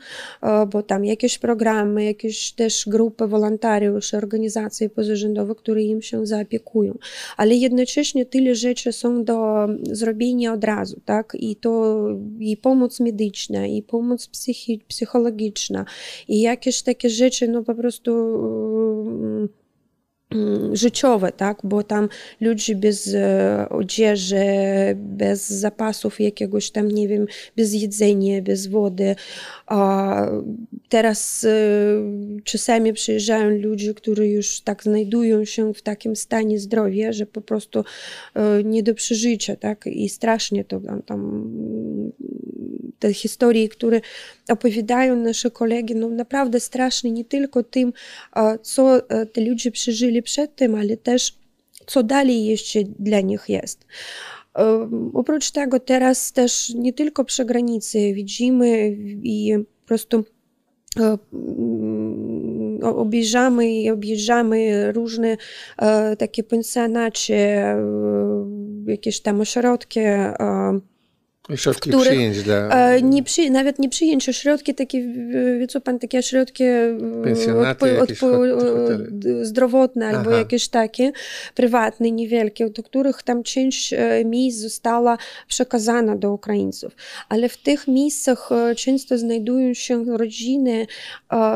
bo 0.73 0.83
tam 0.83 1.05
jakieś 1.05 1.39
programy, 1.39 2.05
jakieś 2.05 2.53
też 2.53 2.85
grupy 2.87 3.27
wolontariuszy, 3.27 4.17
organizacje 4.17 4.91
pozarządowe, 4.91 5.55
które 5.55 5.83
im 5.83 6.03
się 6.03 6.27
zaopiekują. 6.27 6.99
Ale 7.37 7.55
jednocześnie 7.55 8.27
tyle 8.27 8.55
rzeczy 8.55 8.93
są 8.93 9.25
do 9.25 9.67
zrobienia 9.93 10.53
od 10.53 10.65
razu, 10.65 11.01
tak? 11.05 11.37
I 11.41 11.57
to 11.57 11.97
i 12.39 12.57
pomoc 12.57 13.01
medyczna, 13.01 13.67
i 13.67 13.83
pomoc 13.83 14.27
psychi, 14.27 14.81
psychologiczna, 14.89 15.85
i 16.29 16.41
jakieś 16.41 16.83
takie 16.83 17.11
rzeczy, 17.11 17.49
no 17.49 17.63
po 17.63 17.75
prostu 17.75 18.13
Mm, 19.07 19.49
życiowe, 20.73 21.33
tak? 21.33 21.59
bo 21.65 21.83
tam 21.83 22.09
ludzie 22.41 22.77
bez 22.77 23.15
e, 23.15 23.67
odzieży, 23.71 24.37
bez 24.97 25.51
zapasów 25.51 26.21
jakiegoś 26.21 26.71
tam, 26.71 26.89
nie 26.89 27.09
wiem, 27.09 27.27
bez 27.57 27.75
jedzenia, 27.75 28.43
bez 28.43 28.67
wody. 28.67 29.17
A 29.67 30.31
teraz 30.89 31.45
e, 31.45 31.51
czasami 32.45 32.93
przyjeżdżają 32.93 33.51
ludzie, 33.51 33.95
którzy 33.95 34.29
już 34.29 34.61
tak 34.61 34.83
znajdują 34.83 35.45
się 35.45 35.75
w 35.75 35.83
takim 35.83 36.17
stanie 36.17 36.59
zdrowia, 36.59 37.13
że 37.13 37.27
po 37.27 37.41
prostu 37.41 37.85
e, 38.35 38.65
nie 38.65 38.83
do 38.83 38.95
przeżycia, 38.95 39.57
tak? 39.57 39.87
I 39.87 40.09
strasznie 40.09 40.65
to 40.65 40.81
tam, 40.81 41.03
tam 41.03 41.51
te 42.99 43.15
historie, 43.15 43.69
które 43.69 44.01
opowiadają 44.49 45.17
nasze 45.17 45.51
kolegi, 45.51 45.95
no 45.95 46.09
naprawdę 46.09 46.61
straszne 46.61 47.11
nie 47.11 47.25
tylko 47.25 47.63
tym, 47.63 47.93
co 48.63 49.01
te 49.33 49.41
ludzie 49.41 49.71
przeżyli 49.71 50.16
przed 50.23 50.57
tym, 50.57 50.75
ale 50.75 50.97
też 50.97 51.39
co 51.87 52.03
dalej 52.03 52.45
jeszcze 52.45 52.79
dla 52.99 53.21
nich 53.21 53.45
jest. 53.49 53.87
Oprócz 55.15 55.51
tego 55.51 55.81
teraz 55.81 56.33
też 56.33 56.75
nie 56.75 56.93
tylko 56.93 57.25
przy 57.25 57.45
granicy 57.45 58.13
widzimy 58.15 58.97
i 59.23 59.55
po 59.83 59.89
prostu 59.89 60.25
obejrzamy 62.83 63.73
i 63.73 63.91
objeżdżamy 63.91 64.93
różne 64.93 65.37
takie 66.19 66.43
pensjonacie, 66.43 67.77
jakieś 68.87 69.21
tam 69.21 69.41
ośrodki 69.41 70.01
Środki 71.55 71.91
których, 71.91 72.09
przyjęć 72.09 72.43
dla... 72.43 72.69
E, 72.69 73.03
nie 73.03 73.23
przy, 73.23 73.51
nawet 73.51 73.79
nie 73.79 73.89
przyjęć, 73.89 74.29
ośrodki 74.29 74.75
takie, 74.75 75.09
wie 75.59 75.67
co 75.67 75.81
pan, 75.81 75.99
takie 75.99 76.19
ośrodki 76.19 76.65
e, 76.65 76.99
Pensjonaty, 77.25 78.01
odpo, 78.01 78.27
zdrowotne 79.43 80.07
Aha. 80.09 80.19
albo 80.19 80.31
jakieś 80.31 80.69
takie 80.69 81.13
prywatne, 81.55 82.11
niewielkie, 82.11 82.71
do 82.71 82.83
których 82.83 83.23
tam 83.23 83.43
część 83.43 83.93
e, 83.93 84.25
miejsc 84.25 84.59
została 84.59 85.19
przekazana 85.49 86.17
do 86.17 86.33
Ukraińców. 86.33 86.93
Ale 87.29 87.49
w 87.49 87.57
tych 87.57 87.89
miejscach 87.89 88.51
często 88.77 89.19
znajdują 89.19 89.75
się 89.75 90.05
rodziny, 90.17 90.87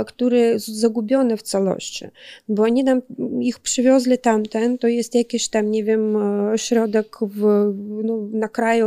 które 0.06 0.58
zagubione 0.58 1.36
w 1.36 1.42
całości, 1.42 2.04
bo 2.48 2.62
oni 2.62 2.84
tam 2.84 3.02
ich 3.40 3.58
przywiozli 3.58 4.18
tamten, 4.18 4.78
to 4.78 4.88
jest 4.88 5.14
jakiś 5.14 5.48
tam, 5.48 5.70
nie 5.70 5.84
wiem, 5.84 6.16
ośrodek 6.52 7.16
w, 7.20 7.72
no, 8.04 8.28
na 8.32 8.48
kraju 8.48 8.86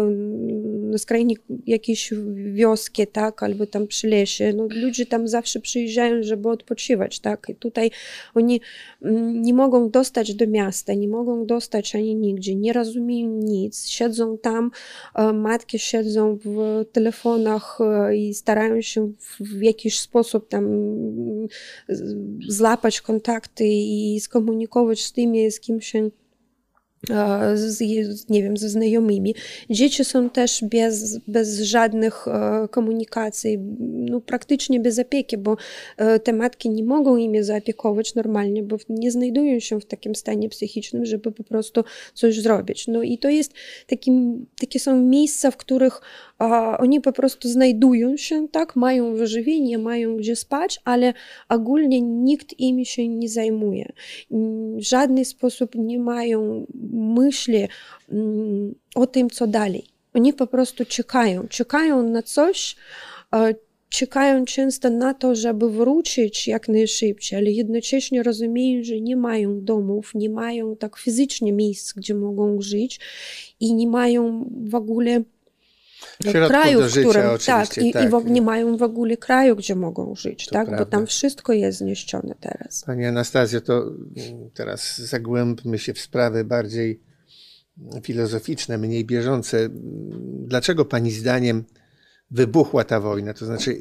skrajnie 0.98 1.36
jakiejś 1.68 2.14
wioski, 2.54 3.08
tak, 3.08 3.44
albo 3.44 3.66
tam 3.66 3.88
przy 3.88 4.08
lesie. 4.08 4.54
No, 4.54 4.68
ludzie 4.82 5.06
tam 5.06 5.28
zawsze 5.28 5.60
przyjeżdżają, 5.60 6.24
żeby 6.24 6.50
odpoczywać, 6.50 7.20
tak. 7.20 7.48
I 7.50 7.56
tutaj 7.56 7.92
oni 8.36 8.62
mm, 9.02 9.42
nie 9.42 9.54
mogą 9.54 9.90
dostać 9.90 10.34
do 10.34 10.48
miasta, 10.48 10.94
nie 10.94 11.08
mogą 11.08 11.46
dostać 11.46 11.96
ani 11.96 12.16
nigdzie, 12.16 12.56
nie 12.56 12.74
rozumieją 12.74 13.30
nic, 13.30 13.88
siedzą 13.88 14.38
tam, 14.38 14.72
e, 15.16 15.34
matki 15.34 15.80
siedzą 15.80 16.38
w 16.46 16.86
telefonach 16.92 17.78
e, 17.82 18.18
i 18.18 18.34
starają 18.34 18.82
się 18.82 19.12
w 19.40 19.62
jakiś 19.62 20.00
sposób 20.00 20.48
tam 20.48 20.66
mm, 20.66 21.48
złapać 22.48 23.02
kontakty 23.02 23.64
i 23.68 24.20
skomunikować 24.20 25.02
z 25.02 25.12
tymi, 25.12 25.52
z 25.52 25.60
kim 25.60 25.82
się 25.82 26.10
z, 27.56 27.80
nie 28.30 28.44
wiem, 28.44 28.58
ze 28.58 28.70
znajomymi. 28.70 29.36
Dzieci 29.70 30.06
są 30.06 30.30
też 30.30 30.64
bez, 30.64 31.18
bez 31.28 31.60
żadnych 31.60 32.26
komunikacji, 32.72 33.60
no, 33.80 34.22
praktycznie 34.22 34.80
bez 34.80 35.00
opieki, 35.00 35.38
bo 35.38 35.58
te 36.24 36.34
matki 36.34 36.70
nie 36.70 36.84
mogą 36.84 37.18
imi 37.18 37.44
zaopiekować 37.44 38.16
normalnie, 38.16 38.64
bo 38.64 38.78
nie 38.90 39.12
znajdują 39.12 39.60
się 39.60 39.80
w 39.80 39.86
takim 39.86 40.16
stanie 40.16 40.50
psychicznym, 40.50 41.06
żeby 41.06 41.32
po 41.32 41.44
prostu 41.44 41.84
coś 42.14 42.40
zrobić. 42.40 42.88
No 42.88 43.04
i 43.04 43.18
to 43.18 43.30
jest 43.30 43.54
takim, 43.88 44.46
takie 44.60 44.80
są 44.80 45.02
miejsca, 45.02 45.52
w 45.52 45.58
których 45.58 46.02
oni 46.80 47.02
po 47.02 47.12
prostu 47.12 47.50
znajdują 47.50 48.18
się, 48.18 48.48
tak, 48.52 48.76
mają 48.76 49.16
wyżywienie, 49.16 49.78
mają 49.78 50.18
gdzie 50.18 50.36
spać, 50.36 50.82
ale 50.86 51.14
ogólnie 51.50 52.02
nikt 52.02 52.60
imi 52.60 52.86
się 52.86 53.08
nie 53.08 53.30
zajmuje. 53.30 53.92
W 54.78 54.82
żaden 54.82 55.26
sposób 55.26 55.76
nie 55.76 56.00
mają 56.00 56.66
myśli 56.94 57.68
mm, 58.12 58.76
o 58.96 59.08
tym, 59.08 59.30
co 59.30 59.48
dalej. 59.48 59.86
Oni 60.14 60.34
po 60.34 60.48
prostu 60.48 60.86
czekają, 60.86 61.48
czekają 61.48 62.04
na 62.04 62.24
coś, 62.24 62.76
czekają 63.90 64.46
często 64.46 64.90
na 64.90 65.14
to, 65.14 65.36
żeby 65.36 65.70
wrócić 65.70 66.48
jak 66.48 66.68
najszybciej, 66.68 67.40
ale 67.40 67.52
jednocześnie 67.52 68.24
rozumieją, 68.24 68.84
że 68.84 69.02
nie 69.02 69.16
mają 69.16 69.64
domów, 69.64 70.12
nie 70.16 70.30
mają 70.30 70.76
tak 70.76 70.98
fizycznie 70.98 71.54
miejsc, 71.54 71.94
gdzie 71.94 72.16
mogą 72.16 72.62
żyć 72.62 73.00
i 73.60 73.74
nie 73.74 73.88
mają 73.88 74.50
w 74.66 74.76
ogóle 74.76 75.24
Środków 76.22 76.48
kraju, 76.48 76.82
w 76.82 76.92
którym 76.92 77.26
tak, 77.46 77.78
i, 77.78 77.94
tak. 77.94 78.06
i 78.06 78.10
w, 78.10 78.26
nie 78.26 78.42
mają 78.42 78.78
w 78.78 78.84
ogóle 78.84 79.18
kraju, 79.18 79.56
gdzie 79.56 79.76
mogą 79.76 80.16
żyć, 80.16 80.46
tak? 80.46 80.68
Prawda. 80.68 80.86
bo 80.86 80.92
tam 80.92 81.08
wszystko 81.08 81.54
jest 81.54 81.78
zniszczone 81.78 82.36
teraz. 82.40 82.84
Pani 82.86 83.06
Anastazjo, 83.06 83.62
to 83.62 83.78
mm, 83.78 84.50
teraz 84.54 84.98
zagłębmy 84.98 85.80
się 85.80 85.94
w 85.94 86.00
sprawy 86.00 86.44
bardziej 86.44 87.02
filozoficzne, 88.04 88.78
mniej 88.78 89.06
bieżące. 89.06 89.70
Dlaczego 90.46 90.86
Pani 90.86 91.12
zdaniem 91.12 91.64
wybuchła 92.32 92.84
ta 92.84 93.00
wojna? 93.00 93.34
To 93.34 93.46
znaczy, 93.46 93.78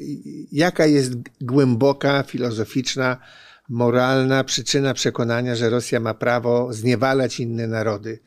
jaka 0.51 0.85
jest 0.85 1.13
głęboka, 1.41 2.23
filozoficzna, 2.23 3.17
moralna 3.69 4.43
przyczyna 4.43 4.93
przekonania, 4.93 5.55
że 5.55 5.69
Rosja 5.69 5.99
ma 5.99 6.13
prawo 6.13 6.73
zniewalać 6.73 7.39
inne 7.39 7.67
narody 7.67 8.19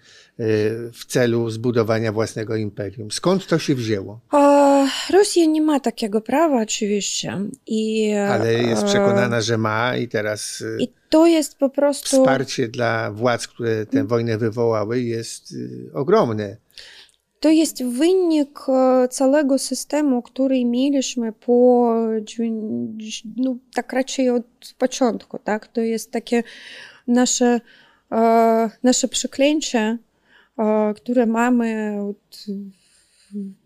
w 0.93 1.05
celu 1.07 1.51
zbudowania 1.51 2.13
własnego 2.13 2.57
imperium? 2.57 3.11
Skąd 3.11 3.47
to 3.47 3.59
się 3.59 3.75
wzięło? 3.75 4.21
Rosja 5.11 5.47
nie 5.47 5.63
ma 5.63 5.81
takiego 5.81 6.21
prawa, 6.21 6.63
oczywiście. 6.63 7.39
I, 7.67 8.13
Ale 8.15 8.55
jest 8.55 8.85
przekonana, 8.85 9.41
że 9.41 9.59
ma 9.59 9.97
i 9.97 10.09
teraz. 10.09 10.61
Y, 10.61 10.77
I 10.81 10.89
to 11.11 11.27
jest 11.27 11.59
po 11.59 11.71
prostu. 11.71 12.17
Wsparcie 12.17 12.69
dla 12.69 13.13
władz, 13.13 13.49
które 13.49 13.87
tę 13.87 14.05
wojnę 14.05 14.39
wywołały, 14.39 15.01
jest 15.01 15.55
ogromne. 15.95 16.57
To 17.41 17.51
jest 17.51 17.85
wynik 17.85 18.61
całego 19.11 19.59
systemu, 19.59 20.23
który 20.23 20.65
mieliśmy 20.65 21.33
po, 21.33 21.93
no, 23.37 23.57
tak 23.75 23.93
raczej 23.93 24.31
od 24.31 24.45
początku, 24.79 25.39
tak? 25.39 25.67
To 25.67 25.81
jest 25.81 26.11
takie 26.11 26.43
nasze, 27.07 27.61
nasze 28.83 29.09
przeklęcie, 29.09 29.99
które 30.97 31.27
mamy 31.27 31.97
od 32.09 32.47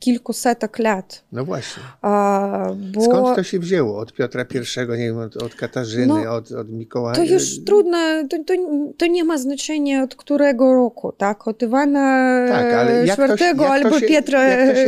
kilku 0.01 0.33
setek 0.33 0.79
lat. 0.79 1.25
No 1.33 1.45
właśnie. 1.45 1.83
A, 2.03 2.67
bo... 2.93 3.01
Skąd 3.03 3.37
to 3.37 3.43
się 3.43 3.59
wzięło? 3.59 3.99
Od 3.99 4.13
Piotra 4.13 4.47
I, 4.55 4.89
nie 4.89 4.97
wiem, 4.97 5.19
od, 5.19 5.37
od 5.37 5.55
Katarzyny, 5.55 6.07
no, 6.07 6.35
od, 6.35 6.53
od 6.53 6.71
Mikołaja? 6.71 7.17
To 7.17 7.25
już 7.25 7.65
trudno, 7.65 7.99
to, 8.31 8.37
to, 8.45 8.55
to, 8.97 9.07
nie 9.07 9.25
ma 9.25 9.39
znaczenia 9.39 10.03
od 10.03 10.15
którego 10.15 10.75
roku, 10.75 11.13
tak? 11.13 11.49
Od 11.49 11.63
Iwana 11.63 12.47
tak, 12.49 12.73
ale 12.73 13.05
IV 13.05 13.67
albo 13.67 14.01
się, 14.01 14.07
Pietra, 14.07 14.41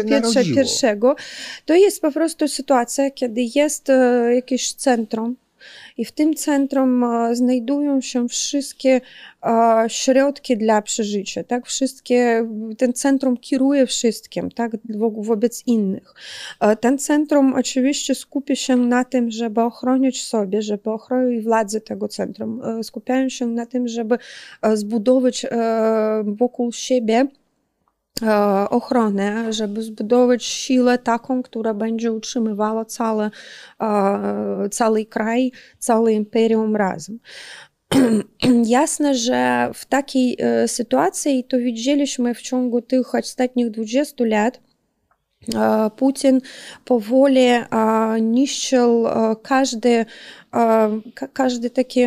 Pietra 0.04 0.42
I. 0.42 0.98
To 1.64 1.74
jest 1.74 2.00
po 2.00 2.12
prostu 2.12 2.48
sytuacja, 2.48 3.10
kiedy 3.10 3.40
jest 3.54 3.88
jakieś 4.34 4.72
centrum, 4.72 5.36
i 5.98 6.04
w 6.04 6.12
tym 6.12 6.34
centrum 6.34 7.04
znajdują 7.32 8.00
się 8.00 8.28
wszystkie 8.28 9.00
środki 9.88 10.56
dla 10.56 10.82
przeżycia, 10.82 11.44
tak? 11.44 11.66
Wszystkie, 11.66 12.48
ten 12.78 12.92
centrum 12.92 13.36
kieruje 13.36 13.86
wszystkim, 13.86 14.50
tak? 14.50 14.72
Wobec 15.16 15.66
innych. 15.66 16.14
Ten 16.80 16.98
centrum 16.98 17.54
oczywiście 17.54 18.14
skupia 18.14 18.54
się 18.54 18.76
na 18.76 19.04
tym, 19.04 19.30
żeby 19.30 19.60
ochronić 19.60 20.22
sobie, 20.22 20.62
żeby 20.62 20.90
ochronić 20.90 21.44
władzę 21.44 21.80
tego 21.80 22.08
centrum. 22.08 22.62
Skupiają 22.82 23.28
się 23.28 23.46
na 23.46 23.66
tym, 23.66 23.88
żeby 23.88 24.18
zbudować 24.74 25.46
wokół 26.24 26.72
siebie 26.72 27.26
ochronę, 28.70 29.52
żeby 29.52 29.82
zbudować 29.82 30.44
siłę 30.44 30.98
taką, 30.98 31.42
która 31.42 31.74
będzie 31.74 32.12
utrzymywała 32.12 32.84
cały, 32.84 33.30
cały 34.70 35.06
kraj, 35.06 35.52
całe 35.78 36.12
imperium 36.12 36.76
razem. 36.76 37.18
Jasne, 38.64 39.14
że 39.14 39.70
w 39.74 39.84
takiej 39.84 40.36
sytuacji, 40.66 41.44
to 41.44 41.58
widzieliśmy 41.58 42.34
w 42.34 42.42
ciągu 42.42 42.82
tych 42.82 43.14
ostatnich 43.14 43.70
20 43.70 44.24
lat, 44.24 44.60
Putin 45.96 46.40
powoli 46.84 47.48
niszczył 48.20 49.04
każdy, 49.42 50.06
każdy 51.32 51.70
taki 51.70 52.00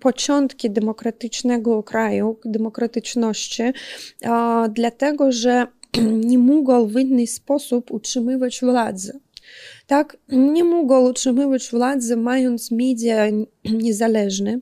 początki 0.00 0.70
demokratycznego 0.70 1.82
kraju, 1.82 2.38
demokratyczności, 2.44 3.62
dlatego 4.74 5.32
że 5.32 5.66
nie 6.30 6.38
mógł 6.38 6.86
w 6.86 7.00
inny 7.00 7.26
sposób 7.26 7.90
utrzymywać 7.90 8.60
władzy. 8.60 9.20
Tak, 9.86 10.16
nie 10.28 10.64
mógł 10.64 10.94
utrzymywać 10.94 11.70
władzy, 11.70 12.16
mając 12.16 12.70
media 12.70 13.26
niezależne. 13.64 14.58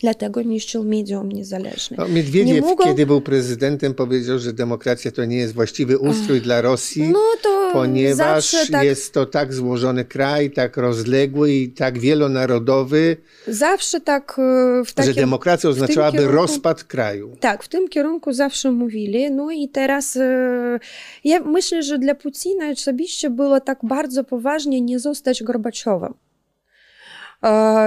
Dlatego 0.00 0.42
niszczył 0.42 0.84
medium 0.84 1.32
niezależne. 1.32 1.96
No, 1.96 2.08
Miedwiediew, 2.08 2.64
mógł... 2.64 2.84
kiedy 2.84 3.06
był 3.06 3.20
prezydentem, 3.20 3.94
powiedział, 3.94 4.38
że 4.38 4.52
demokracja 4.52 5.10
to 5.10 5.24
nie 5.24 5.36
jest 5.36 5.54
właściwy 5.54 5.98
ustrój 5.98 6.38
Ach. 6.38 6.44
dla 6.44 6.60
Rosji, 6.60 7.02
no 7.02 7.20
ponieważ 7.72 8.56
tak... 8.70 8.84
jest 8.84 9.14
to 9.14 9.26
tak 9.26 9.54
złożony 9.54 10.04
kraj, 10.04 10.50
tak 10.50 10.76
rozległy 10.76 11.52
i 11.52 11.68
tak 11.68 11.98
wielonarodowy. 11.98 13.16
Zawsze 13.46 14.00
tak 14.00 14.36
e, 14.38 14.84
w 14.84 14.92
takim, 14.92 15.14
Że 15.14 15.20
demokracja 15.20 15.70
oznaczałaby 15.70 16.18
kierunku, 16.18 16.36
rozpad 16.36 16.84
kraju. 16.84 17.36
Tak, 17.40 17.62
w 17.62 17.68
tym 17.68 17.88
kierunku 17.88 18.32
zawsze 18.32 18.70
mówili. 18.70 19.30
No 19.30 19.50
i 19.50 19.68
teraz 19.68 20.16
e, 20.16 20.78
ja 21.24 21.40
myślę, 21.40 21.82
że 21.82 21.98
dla 21.98 22.14
Putina 22.14 22.68
osobiście 22.70 23.30
było 23.30 23.60
tak 23.60 23.78
bardzo 23.82 24.24
poważnie 24.24 24.80
nie 24.80 24.98
zostać 24.98 25.42
Gorbaczowem. 25.42 26.14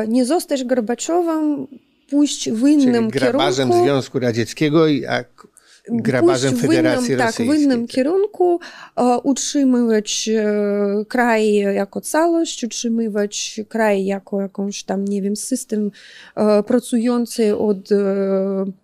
Nie 0.07 0.25
zostać 0.25 0.63
Gorbaczowem 0.63 1.67
pójść 2.09 2.49
w 2.49 2.67
innym 2.67 3.11
Czyli 3.11 3.19
grabarzem 3.19 3.67
kierunku. 3.67 3.89
Związku 3.89 4.19
Radzieckiego, 4.19 4.87
jak 4.87 5.44
grabarzem 5.89 6.57
Federacji 6.57 7.13
innym, 7.13 7.19
Rosyjskiej. 7.19 7.47
Tak, 7.47 7.57
w 7.57 7.61
innym 7.61 7.87
kierunku 7.87 8.59
e, 8.95 9.19
utrzymywać 9.23 10.29
e, 10.29 11.05
kraj 11.07 11.55
jako 11.55 12.01
całość, 12.01 12.63
utrzymywać 12.63 13.61
kraj 13.69 14.05
jako 14.05 14.41
jakąś 14.41 14.83
tam, 14.83 15.05
nie 15.05 15.21
wiem, 15.21 15.35
system 15.35 15.91
e, 16.35 16.63
pracujący 16.63 17.57
od 17.57 17.89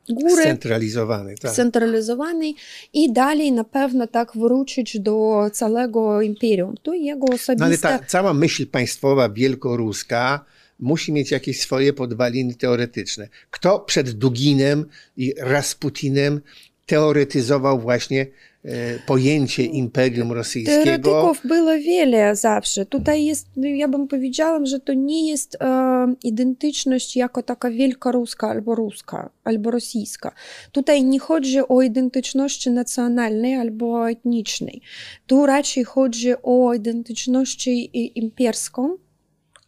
góry. 0.09 0.41
Scentralizowany, 0.41 1.35
tak. 1.35 1.51
Scentralizowany 1.51 2.53
i 2.93 3.13
dalej 3.13 3.51
na 3.51 3.63
pewno 3.63 4.07
tak 4.07 4.31
wrócić 4.35 4.99
do 4.99 5.49
całego 5.53 6.21
imperium. 6.21 6.75
To 6.83 6.93
jego 6.93 7.25
osobiste... 7.25 7.55
No 7.55 7.65
ale 7.65 7.77
ta 7.77 7.99
cała 7.99 8.33
myśl 8.33 8.67
państwowa 8.67 9.29
wielkoruska 9.29 10.45
musi 10.81 11.13
mieć 11.13 11.31
jakieś 11.31 11.61
swoje 11.61 11.93
podwaliny 11.93 12.53
teoretyczne. 12.53 13.27
Kto 13.51 13.79
przed 13.79 14.11
Duginem 14.11 14.85
i 15.17 15.33
Rasputinem 15.37 16.41
teoretyzował 16.91 17.79
właśnie 17.79 18.21
e, 18.65 18.99
pojęcie 19.07 19.63
Imperium 19.63 20.31
Rosyjskiego. 20.31 20.83
Teoretyków 20.83 21.41
było 21.47 21.71
wiele 21.77 22.35
zawsze. 22.35 22.85
Tutaj 22.85 23.25
jest, 23.25 23.47
ja 23.57 23.87
bym 23.87 24.07
powiedziała, 24.07 24.65
że 24.65 24.79
to 24.79 24.93
nie 24.93 25.29
jest 25.29 25.57
e, 25.61 26.15
identyczność 26.23 27.15
jako 27.15 27.43
taka 27.43 27.69
wielkoruska 27.69 28.49
albo 28.49 28.75
ruska, 28.75 29.29
albo 29.43 29.71
rosyjska. 29.71 30.31
Tutaj 30.71 31.03
nie 31.03 31.19
chodzi 31.19 31.59
o 31.67 31.81
identyczność 31.81 32.65
nacjonalnej 32.65 33.55
albo 33.55 34.09
etnicznej. 34.09 34.81
Tu 35.27 35.45
raczej 35.45 35.83
chodzi 35.83 36.33
o 36.43 36.73
identyczność 36.73 37.69
imperską, 38.15 38.97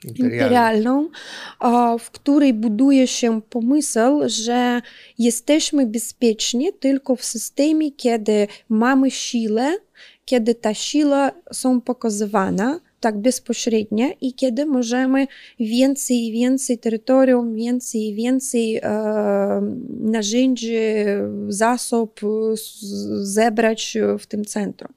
imperialną, 0.05 1.09
w 1.99 2.11
której 2.11 2.53
buduje 2.53 3.07
się 3.07 3.41
pomysł, 3.41 3.99
że 4.25 4.81
jesteśmy 5.19 5.85
bezpieczni 5.85 6.69
tylko 6.79 7.15
w 7.15 7.23
systemie, 7.23 7.91
kiedy 7.91 8.47
mamy 8.69 9.11
siłę, 9.11 9.75
kiedy 10.25 10.55
ta 10.55 10.73
siła 10.73 11.31
są 11.51 11.81
pokazywana 11.81 12.79
tak 12.99 13.17
bezpośrednio 13.17 14.07
i 14.21 14.33
kiedy 14.33 14.65
możemy 14.65 15.27
więcej 15.59 16.27
i 16.27 16.31
więcej 16.31 16.77
terytorium, 16.77 17.55
więcej 17.55 18.01
i 18.01 18.15
więcej 18.15 18.77
e, 18.77 18.81
narzędzi, 19.99 20.75
zasób 21.47 22.19
zebrać 23.21 23.97
w 24.19 24.25
tym 24.25 24.45
centrum. 24.45 24.93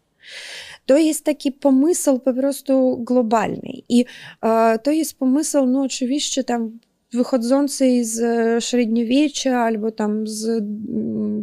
To 0.86 0.96
jest 0.96 1.24
taki 1.24 1.52
pomysł 1.52 2.18
po 2.18 2.34
prostu 2.34 3.02
globalny. 3.04 3.72
I 3.88 4.04
e, 4.42 4.78
to 4.78 4.90
jest 4.90 5.18
pomysł, 5.18 5.66
no 5.66 5.82
oczywiście 5.82 6.44
tam 6.44 6.78
wychodzący 7.12 8.04
z 8.04 8.64
średniowiecza 8.64 9.58
albo 9.58 9.90
tam 9.90 10.26
z 10.26 10.64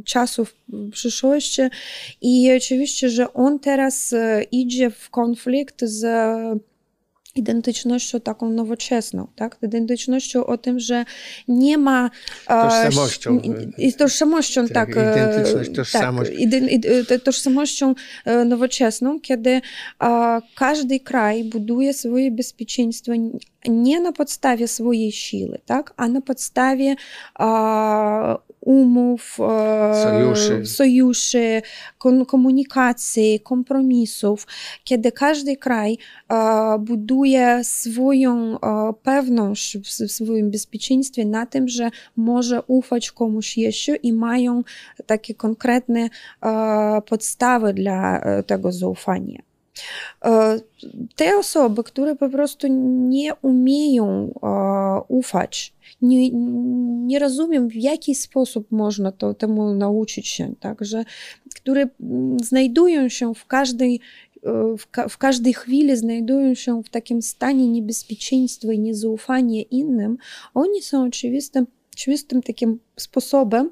czasów 0.05 0.55
przyszłości 0.91 1.61
i 2.21 2.51
oczywiście, 2.57 3.09
że 3.09 3.33
on 3.33 3.59
teraz 3.59 4.15
idzie 4.51 4.89
w 4.89 5.09
konflikt 5.09 5.85
z 5.85 6.05
identycznością 7.35 8.19
taką 8.19 8.49
nowoczesną, 8.49 9.27
tak? 9.35 9.57
identycznością 9.61 10.45
o 10.45 10.57
tym, 10.57 10.79
że 10.79 11.05
nie 11.47 11.77
ma... 11.77 12.09
Tożsamością. 12.47 13.41
I 13.77 13.93
tożsamością, 13.93 14.67
tak. 14.67 14.89
Identyczność, 14.89 15.71
tożsamość. 15.75 16.31
Tak, 17.09 17.21
tożsamością 17.21 17.95
nowoczesną, 18.45 19.21
kiedy 19.21 19.61
każdy 20.55 20.99
kraj 20.99 21.43
buduje 21.43 21.93
swoje 21.93 22.31
bezpieczeństwo 22.31 23.11
nie 23.67 23.99
na 23.99 24.11
podstawie 24.11 24.67
swojej 24.67 25.11
siły, 25.11 25.59
tak? 25.65 25.93
a 25.97 26.07
na 26.07 26.21
podstawie 26.21 26.95
umów, 28.65 29.37
sojuszy, 30.03 30.65
sojuszy 30.65 31.61
komunikacji, 32.27 33.39
kompromisów, 33.39 34.47
kiedy 34.83 35.11
każdy 35.11 35.57
kraj 35.57 35.97
buduje 36.79 37.59
swoją 37.63 38.57
pewność 39.03 39.77
w 39.77 40.11
swoim 40.11 40.51
bezpieczeństwie 40.51 41.25
na 41.25 41.45
tym, 41.45 41.67
że 41.67 41.89
może 42.15 42.61
ufać 42.67 43.11
komuś 43.11 43.57
jeszcze 43.57 43.95
i 43.95 44.13
mają 44.13 44.63
takie 45.05 45.35
konkretne 45.35 46.09
podstawy 47.05 47.73
dla 47.73 48.21
tego 48.45 48.71
zaufania. 48.71 49.52
E, 50.25 50.59
te 51.15 51.37
osoby, 51.37 51.83
które 51.83 52.15
po 52.15 52.29
prostu 52.29 52.67
nie 53.07 53.35
umieją 53.35 54.33
e, 54.43 55.01
ufać, 55.07 55.73
nie, 56.01 56.29
nie 57.05 57.19
rozumiem, 57.19 57.67
w 57.67 57.75
jaki 57.75 58.15
sposób 58.15 58.71
można 58.71 59.11
to, 59.11 59.33
temu 59.33 59.73
nauczyć 59.73 60.27
się, 60.27 60.53
także, 60.59 61.05
które 61.55 61.87
znajdują 62.41 63.09
się 63.09 63.35
w 63.35 63.45
każdej 63.45 63.99
w, 64.77 64.87
ka 64.91 65.07
w 65.07 65.17
każdej 65.17 65.53
chwili 65.53 65.97
znajdują 65.97 66.55
się 66.55 66.83
w 66.83 66.89
takim 66.89 67.21
stanie 67.21 67.67
niebezpieczeństwa 67.67 68.73
i 68.73 68.79
niezaufania 68.79 69.63
innym, 69.71 70.17
oni 70.53 70.81
są 70.81 71.05
oczywistym, 71.05 71.67
oczywistym 71.93 72.43
takim 72.43 72.79
sposobem 72.97 73.69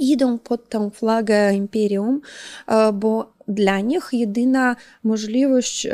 idą 0.00 0.38
pod 0.38 0.68
tą 0.68 0.90
flagę 0.90 1.54
imperium, 1.54 2.20
bo 2.94 3.31
dla 3.48 3.80
nich 3.80 4.08
jedyna 4.12 4.76
możliwość 5.02 5.88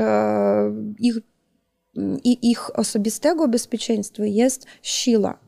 ich, 2.24 2.38
ich 2.42 2.78
osobistego 2.78 3.48
bezpieczeństwa 3.48 4.24
jest 4.24 4.66
siła. 4.82 5.38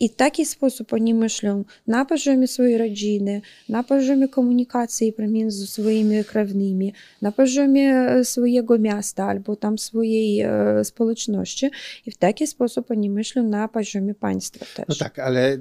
I 0.00 0.08
w 0.08 0.16
taki 0.16 0.46
sposób 0.46 0.92
oni 0.92 1.14
myślą 1.14 1.64
na 1.86 2.04
poziomie 2.04 2.48
swojej 2.48 2.78
rodziny, 2.78 3.40
na 3.68 3.82
poziomie 3.82 4.28
komunikacji 4.28 5.12
pomiędzy 5.12 5.66
swoimi 5.66 6.24
krewnymi, 6.24 6.94
na 7.22 7.32
poziomie 7.32 8.06
swojego 8.24 8.78
miasta 8.78 9.24
albo 9.24 9.56
tam 9.56 9.78
swojej 9.78 10.40
e, 10.40 10.84
społeczności. 10.84 11.70
I 12.06 12.10
w 12.10 12.16
taki 12.16 12.46
sposób 12.46 12.90
oni 12.90 13.10
myślą 13.10 13.42
na 13.42 13.68
poziomie 13.68 14.14
państwa 14.14 14.66
też. 14.76 14.84
No 14.88 14.94
tak, 14.94 15.18
ale 15.18 15.58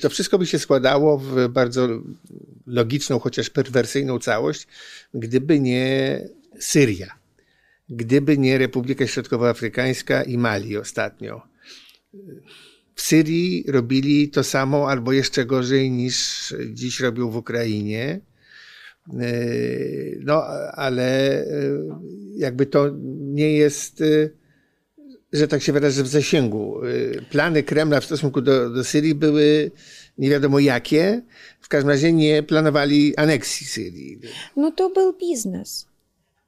to 0.00 0.10
wszystko 0.10 0.38
by 0.38 0.46
się 0.46 0.58
składało 0.58 1.18
w 1.18 1.48
bardzo 1.48 1.88
logiczną, 2.66 3.18
chociaż 3.18 3.50
perwersyjną 3.50 4.18
całość, 4.18 4.66
gdyby 5.14 5.60
nie 5.60 6.20
Syria, 6.58 7.19
gdyby 7.90 8.38
nie 8.38 8.58
Republika 8.58 9.06
Środkowoafrykańska 9.06 10.22
i 10.22 10.38
Mali 10.38 10.76
ostatnio 10.76 11.42
w 12.94 13.02
Syrii 13.02 13.64
robili 13.68 14.28
to 14.28 14.44
samo 14.44 14.90
albo 14.90 15.12
jeszcze 15.12 15.46
gorzej 15.46 15.90
niż 15.90 16.54
dziś 16.72 17.00
robią 17.00 17.30
w 17.30 17.36
Ukrainie. 17.36 18.20
E, 19.08 19.32
no, 20.20 20.44
ale 20.72 21.40
e, 21.40 21.46
jakby 22.36 22.66
to 22.66 22.90
nie 23.20 23.52
jest, 23.52 24.00
e, 24.00 24.30
że 25.32 25.48
tak 25.48 25.62
się 25.62 25.72
wyrażę, 25.72 26.02
w 26.02 26.08
zasięgu. 26.08 26.80
Plany 27.30 27.62
Kremla 27.62 28.00
w 28.00 28.04
stosunku 28.04 28.40
do, 28.40 28.70
do 28.70 28.84
Syrii 28.84 29.14
były 29.14 29.70
nie 30.18 30.30
wiadomo 30.30 30.58
jakie. 30.58 31.22
W 31.60 31.68
każdym 31.68 31.90
razie 31.90 32.12
nie 32.12 32.42
planowali 32.42 33.16
aneksji 33.16 33.66
Syrii. 33.66 34.20
No 34.56 34.70
to 34.70 34.90
był 34.90 35.18
biznes. 35.18 35.89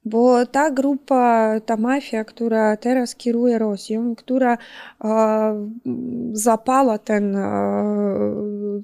Bo 0.04 0.46
ta 0.46 0.70
grupa, 0.70 1.60
ta 1.66 1.76
mafia, 1.76 2.24
która 2.24 2.76
teraz 2.76 3.14
kieruje 3.14 3.58
Rosją, 3.58 4.14
która 4.16 4.58
zapala 6.32 6.98
ten, 6.98 7.36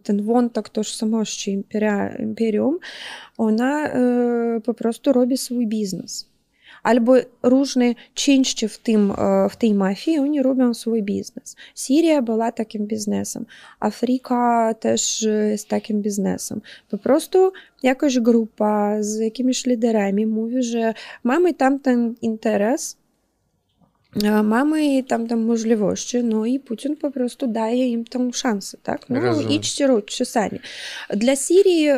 ten 0.02 0.22
wątek 0.22 0.68
tożsamości 0.68 1.64
imperium, 2.18 2.78
ona 3.38 3.90
po 4.64 4.74
prostu 4.74 5.12
robi 5.12 5.38
swój 5.38 5.66
biznes 5.66 6.28
różne 7.42 7.94
części 8.14 8.68
w, 8.68 8.78
tym, 8.78 9.12
w 9.50 9.56
tej 9.56 9.74
mafii, 9.74 10.18
oni 10.18 10.42
robią 10.42 10.74
swój 10.74 11.02
biznes. 11.02 11.56
Syria 11.74 12.22
była 12.22 12.52
takim 12.52 12.86
biznesem, 12.86 13.46
Afryka 13.80 14.74
też 14.74 15.26
jest 15.50 15.68
takim 15.68 16.02
biznesem. 16.02 16.60
Po 16.90 16.98
prostu 16.98 17.52
jakaś 17.82 18.18
grupa 18.18 18.96
z 19.00 19.18
jakimiś 19.18 19.66
liderami 19.66 20.26
mówi, 20.26 20.62
że 20.62 20.94
mamy 21.24 21.54
tamten 21.54 22.14
interes, 22.22 22.96
mamy 24.44 25.02
tam 25.02 25.26
tam 25.26 25.40
możliwości, 25.40 26.24
no 26.24 26.46
i 26.46 26.60
Putin 26.60 26.96
po 26.96 27.10
prostu 27.10 27.46
daje 27.46 27.88
im 27.88 28.04
tą 28.04 28.32
szansę, 28.32 28.78
tak? 28.82 29.10
No 29.10 29.20
Rozumiem. 29.20 29.52
idźcie, 29.52 29.86
róbcie 29.86 30.24
sami. 30.24 30.58
Dla 31.10 31.36
Syrii, 31.36 31.88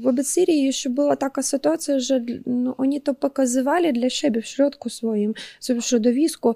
wobec 0.00 0.26
Syrii 0.26 0.62
jeszcze 0.62 0.90
była 0.90 1.16
taka 1.16 1.42
sytuacja, 1.42 2.00
że 2.00 2.20
no, 2.46 2.76
oni 2.76 3.00
to 3.00 3.14
pokazywali 3.14 3.92
dla 3.92 4.10
siebie 4.10 4.42
w 4.42 4.46
środku 4.46 4.88
swoim, 4.88 5.34
w 5.60 5.64
swoim 5.64 5.80
środowisku, 5.82 6.54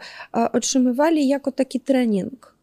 otrzymywali 0.53 1.29
jako 1.29 1.53
taki 1.53 1.81
trening 1.81 2.54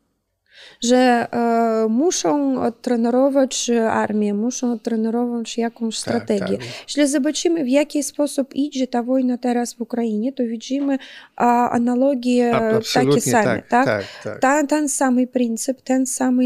że 0.83 1.27
e, 1.31 1.87
muszą 1.89 2.61
odtrenować 2.63 3.71
armię, 3.89 4.33
muszą 4.33 4.71
odtrenować 4.71 5.57
jakąś 5.57 5.95
tak, 5.95 6.01
strategię. 6.01 6.57
Tak. 6.57 6.67
Jeśli 6.87 7.07
zobaczymy, 7.07 7.63
w 7.63 7.69
jaki 7.69 8.03
sposób 8.03 8.55
idzie 8.55 8.87
ta 8.87 9.03
wojna 9.03 9.37
teraz 9.37 9.73
w 9.73 9.81
Ukrainie, 9.81 10.33
to 10.33 10.43
widzimy 10.43 10.97
a, 11.35 11.69
analogie 11.69 12.55
Absolutnie 12.55 13.15
takie 13.15 13.31
same. 13.31 13.45
Tak, 13.45 13.67
tak? 13.67 13.85
tak, 13.85 14.05
tak. 14.23 14.39
Ta, 14.39 14.67
ten 14.67 14.89
sam 14.89 15.27
pryncyp, 15.27 15.81
ten 15.81 16.05
sam, 16.05 16.39
e, 16.41 16.45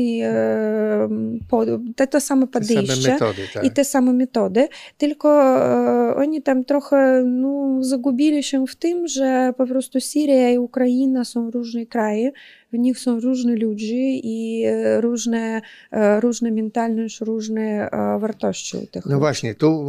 pod, 1.49 1.69
te, 1.95 2.07
to 2.07 2.21
samo 2.21 2.47
podejście 2.47 3.11
metody, 3.11 3.41
tak. 3.53 3.63
i 3.63 3.71
te 3.71 3.83
same 3.83 4.13
metody, 4.13 4.67
tylko 4.97 5.29
e, 5.43 6.15
oni 6.15 6.41
tam 6.41 6.65
trochę 6.65 7.23
no, 7.25 7.77
zagubili 7.83 8.43
się 8.43 8.67
w 8.67 8.75
tym, 8.75 9.07
że 9.07 9.53
po 9.57 9.67
prostu 9.67 10.01
Syria 10.01 10.51
i 10.51 10.57
Ukraina 10.57 11.25
są 11.25 11.51
różne 11.51 11.85
kraje, 11.85 12.31
w 12.73 12.77
nich 12.77 12.99
są 12.99 13.19
różni 13.19 13.55
ludzie 13.55 14.19
i 14.23 14.63
e, 14.65 15.01
różne, 15.01 15.61
e, 15.91 16.19
różne 16.19 16.51
mentalność, 16.51 17.21
różne 17.21 17.89
e, 17.91 18.19
wartości 18.19 18.87
tych 18.91 19.05
No 19.05 19.19
właśnie, 19.19 19.55
tu 19.55 19.85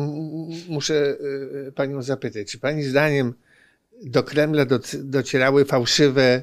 muszę 0.68 1.16
panią 1.74 2.02
zapytać, 2.02 2.50
czy 2.50 2.58
pani 2.58 2.82
zdaniem 2.82 3.34
do 4.02 4.22
Kremla 4.22 4.66
docierały 4.94 5.64
fałszywe 5.64 6.42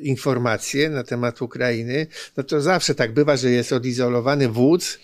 informacje 0.00 0.90
na 0.90 1.04
temat 1.04 1.42
Ukrainy, 1.42 2.06
no 2.36 2.42
to 2.42 2.60
zawsze 2.60 2.94
tak 2.94 3.12
bywa, 3.12 3.36
że 3.36 3.50
jest 3.50 3.72
odizolowany 3.72 4.48
wódz 4.48 4.98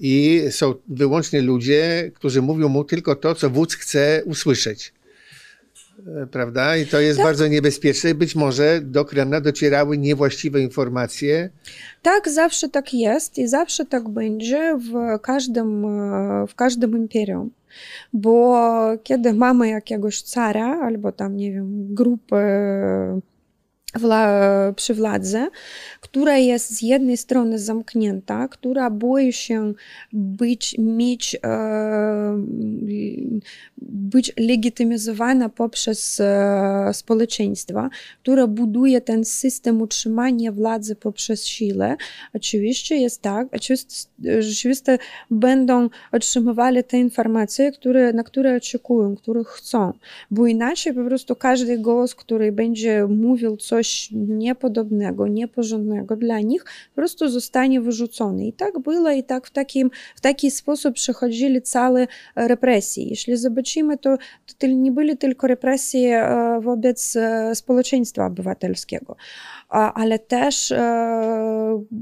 i 0.00 0.42
są 0.50 0.74
wyłącznie 0.88 1.42
ludzie, 1.42 2.10
którzy 2.14 2.42
mówią 2.42 2.68
mu 2.68 2.84
tylko 2.84 3.16
to, 3.16 3.34
co 3.34 3.50
wódz 3.50 3.74
chce 3.74 4.22
usłyszeć. 4.24 4.92
Prawda? 6.30 6.76
I 6.76 6.86
to 6.86 7.00
jest 7.00 7.18
tak. 7.18 7.26
bardzo 7.26 7.48
niebezpieczne. 7.48 8.14
Być 8.14 8.36
może 8.36 8.80
do 8.80 9.04
Kremla 9.04 9.40
docierały 9.40 9.98
niewłaściwe 9.98 10.60
informacje. 10.60 11.50
Tak, 12.02 12.28
zawsze 12.28 12.68
tak 12.68 12.94
jest 12.94 13.38
i 13.38 13.48
zawsze 13.48 13.84
tak 13.84 14.08
będzie 14.08 14.78
w 14.78 15.18
każdym, 15.20 15.86
w 16.46 16.54
każdym 16.54 16.96
imperium. 16.96 17.50
Bo 18.12 18.58
kiedy 19.02 19.32
mamy 19.32 19.68
jakiegoś 19.68 20.22
cara 20.22 20.80
albo 20.80 21.12
tam, 21.12 21.36
nie 21.36 21.52
wiem, 21.52 21.94
grupę 21.94 22.40
wla, 23.98 24.72
przy 24.76 24.94
władzy, 24.94 25.46
która 26.00 26.36
jest 26.36 26.70
z 26.70 26.82
jednej 26.82 27.16
strony 27.16 27.58
zamknięta, 27.58 28.48
która 28.48 28.90
boi 28.90 29.32
się 29.32 29.72
być, 30.12 30.76
mieć, 30.78 31.36
e, 31.44 32.44
być 33.78 34.32
legitymizowana 34.38 35.48
poprzez 35.48 36.20
e, 36.20 36.90
społeczeństwo, 36.92 37.88
która 38.22 38.46
buduje 38.46 39.00
ten 39.00 39.24
system 39.24 39.82
utrzymania 39.82 40.52
władzy 40.52 40.96
poprzez 40.96 41.46
siłę. 41.46 41.96
Oczywiście 42.34 42.96
jest 42.96 43.22
tak, 43.22 43.48
oczywiście, 43.52 44.08
rzeczywiście 44.38 44.98
będą 45.30 45.88
otrzymywali 46.12 46.84
te 46.84 46.98
informacje, 46.98 47.72
które, 47.72 48.12
na 48.12 48.24
które 48.24 48.56
oczekują, 48.56 49.16
których 49.16 49.48
chcą, 49.48 49.92
bo 50.30 50.46
inaczej 50.46 50.94
po 50.94 51.04
prostu 51.04 51.36
każdy 51.36 51.78
głos, 51.78 52.14
który 52.14 52.52
będzie 52.52 53.06
mówił 53.06 53.56
coś 53.56 53.85
niepodobnego, 54.12 55.26
nieporządnego 55.28 56.16
dla 56.16 56.40
nich, 56.40 56.64
po 56.64 56.94
prostu 56.94 57.28
zostanie 57.28 57.80
wyrzucony. 57.80 58.46
I 58.46 58.52
tak 58.52 58.78
było, 58.78 59.10
i 59.10 59.24
tak 59.24 59.46
w, 59.46 59.50
takim, 59.50 59.90
w 60.16 60.20
taki 60.20 60.50
sposób 60.50 60.94
przechodzili 60.94 61.62
całe 61.62 62.06
represje. 62.36 63.04
Jeśli 63.04 63.36
zobaczymy, 63.36 63.98
to, 63.98 64.16
to 64.58 64.66
nie 64.66 64.92
były 64.92 65.16
tylko 65.16 65.46
represje 65.46 66.28
wobec 66.60 67.16
społeczeństwa 67.54 68.26
obywatelskiego 68.26 69.16
ale 69.68 70.18
też 70.18 70.74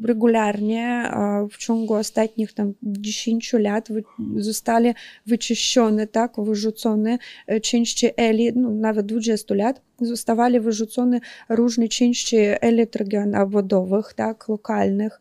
regularnie 0.04 1.10
w 1.50 1.56
ciągu 1.56 1.94
ostatnich 1.94 2.52
tam 2.52 2.74
10 2.82 3.52
lat 3.52 3.88
zostali 4.36 4.94
wyczyszczone, 5.26 6.06
tak, 6.06 6.32
wyrzucone 6.38 7.18
części 7.62 8.10
elit, 8.16 8.56
no, 8.56 8.70
nawet 8.70 9.06
20 9.06 9.54
lat, 9.54 9.82
zostawali 10.00 10.60
wyrzucone 10.60 11.20
różne 11.48 11.88
części 11.88 12.36
elektrogenawodowych, 12.60 14.14
tak, 14.14 14.48
lokalnych, 14.48 15.20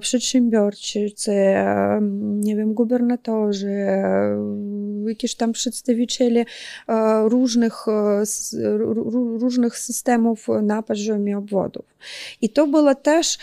przedsiębiorcy, 0.00 1.12
nie 2.20 2.56
wiem, 2.56 2.74
gubernatorzy, 2.74 3.86
jakieś 5.06 5.34
tam 5.34 5.52
przedstawiciele 5.52 6.44
różnych, 7.24 7.86
różnych 9.38 9.78
systemów 9.78 10.46
na 10.62 10.82
poziomie 10.82 11.38
obwodów. 11.38 11.84
I 12.40 12.50
to 12.50 12.66
była 12.66 12.94
też 12.94 13.38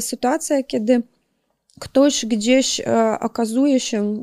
sytuacja, 0.00 0.62
kiedy 0.62 1.02
ktoś 1.80 2.26
gdzieś 2.26 2.80
okazuje 3.20 3.80
się 3.80 4.16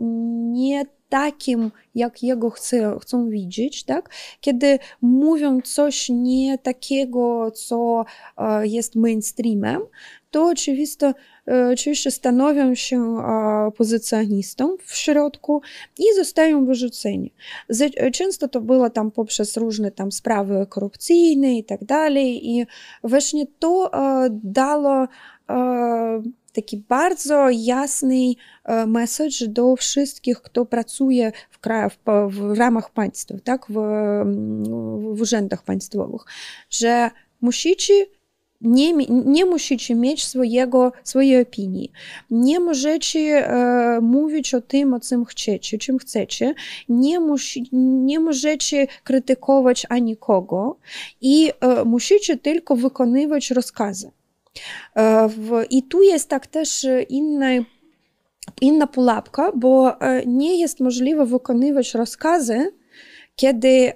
nie 0.52 0.86
takim, 1.10 1.72
jak 1.96 2.24
jego 2.24 2.50
chce, 2.50 2.98
chcą 3.02 3.30
widzieć, 3.30 3.84
tak? 3.84 4.10
kiedy 4.42 4.80
mówią 5.02 5.62
coś 5.62 6.10
nie 6.10 6.58
takiego, 6.58 7.52
co 7.52 8.06
jest 8.64 8.96
mainstreamem, 8.96 9.82
to 10.32 10.48
oczywiście, 10.48 11.14
oczywiście 11.74 12.12
stanowią 12.12 12.76
się 12.76 13.16
pozycjonistą 13.78 14.76
w 14.86 14.96
środku 14.96 15.62
i 15.98 16.04
zostają 16.16 16.66
wyrzuceni. 16.66 17.34
Często 18.14 18.48
to 18.48 18.62
było 18.62 18.90
tam 18.90 19.12
poprzez 19.12 19.58
różne 19.58 19.92
tam 19.92 20.12
sprawy 20.12 20.68
korupcyjne 20.70 21.58
i 21.58 21.64
tak 21.64 21.84
dalej 21.86 22.50
i 22.50 22.66
właśnie 23.04 23.46
to 23.60 23.92
dało 24.32 25.08
taki 26.54 26.78
bardzo 26.78 27.50
jasny 27.50 28.34
message 28.88 29.48
do 29.48 29.76
wszystkich, 29.76 30.42
kto 30.42 30.66
pracuje 30.66 31.32
w, 31.50 31.60
kraju, 31.60 31.90
w, 32.30 32.58
ramach 32.58 32.92
państwa, 32.92 33.36
tak, 33.44 33.66
w, 33.70 33.74
w 35.16 35.22
urzędach 35.22 35.64
państwowych, 35.64 36.22
że 36.70 37.12
musicie 37.42 38.06
nie, 38.62 38.94
nie 39.10 39.46
musicie 39.46 39.96
mieć 39.96 40.26
swojego, 40.26 40.92
swojej 41.04 41.42
opinii. 41.42 41.92
Nie 42.32 42.60
możecie 42.60 43.20
e, 43.20 44.02
mówić 44.02 44.54
o 44.54 44.62
tym, 44.62 44.94
o 44.94 45.00
czym 45.00 45.26
chcecie, 45.26 45.78
czym 45.78 45.98
chcecie. 45.98 46.54
Nie, 46.90 47.20
musi, 47.20 47.70
nie 47.72 48.20
możecie 48.20 48.88
krytykować 49.04 49.86
anikogo 49.90 50.78
i 51.22 51.52
e, 51.62 51.86
musicie 51.86 52.38
tylko 52.38 52.76
wykonywać 52.76 53.52
rozkazy. 53.52 54.12
I 55.70 55.84
tu 55.84 56.02
jest 56.04 56.30
tak 56.30 56.48
też 56.48 56.88
inna 57.10 57.48
inna 58.62 58.88
pułapka, 58.88 59.52
bo 59.56 59.94
nie 60.26 60.60
jest 60.60 60.80
możliwe 60.80 61.26
wykonywać 61.26 61.94
rozkazy, 61.94 62.74
kiedy 63.36 63.94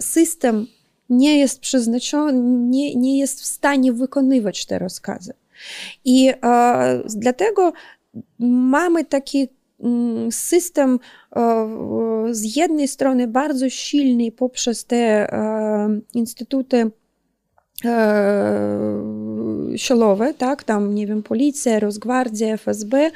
system 0.00 0.66
nie 1.10 1.38
jest 1.38 1.60
przeznaczony, 1.60 2.40
nie, 2.70 2.94
nie 2.94 3.18
jest 3.18 3.40
w 3.40 3.44
stanie 3.44 3.92
wykonywać 3.92 4.66
te 4.66 4.78
rozkazy. 4.78 5.32
I 6.04 6.32
dlatego 7.04 7.72
mamy 8.38 9.04
taki 9.04 9.48
system 10.30 10.98
z 12.30 12.56
jednej 12.56 12.88
strony 12.88 13.28
bardzo 13.28 13.68
silny 13.70 14.32
poprzez 14.32 14.84
te 14.84 15.26
instytuty 16.14 16.90
siłowe, 19.76 20.34
tak, 20.34 20.64
tam, 20.64 20.94
nie 20.94 21.06
wiem, 21.06 21.22
policja, 21.22 21.80
Rosgwardia, 21.80 22.54
FSB, 22.54 23.10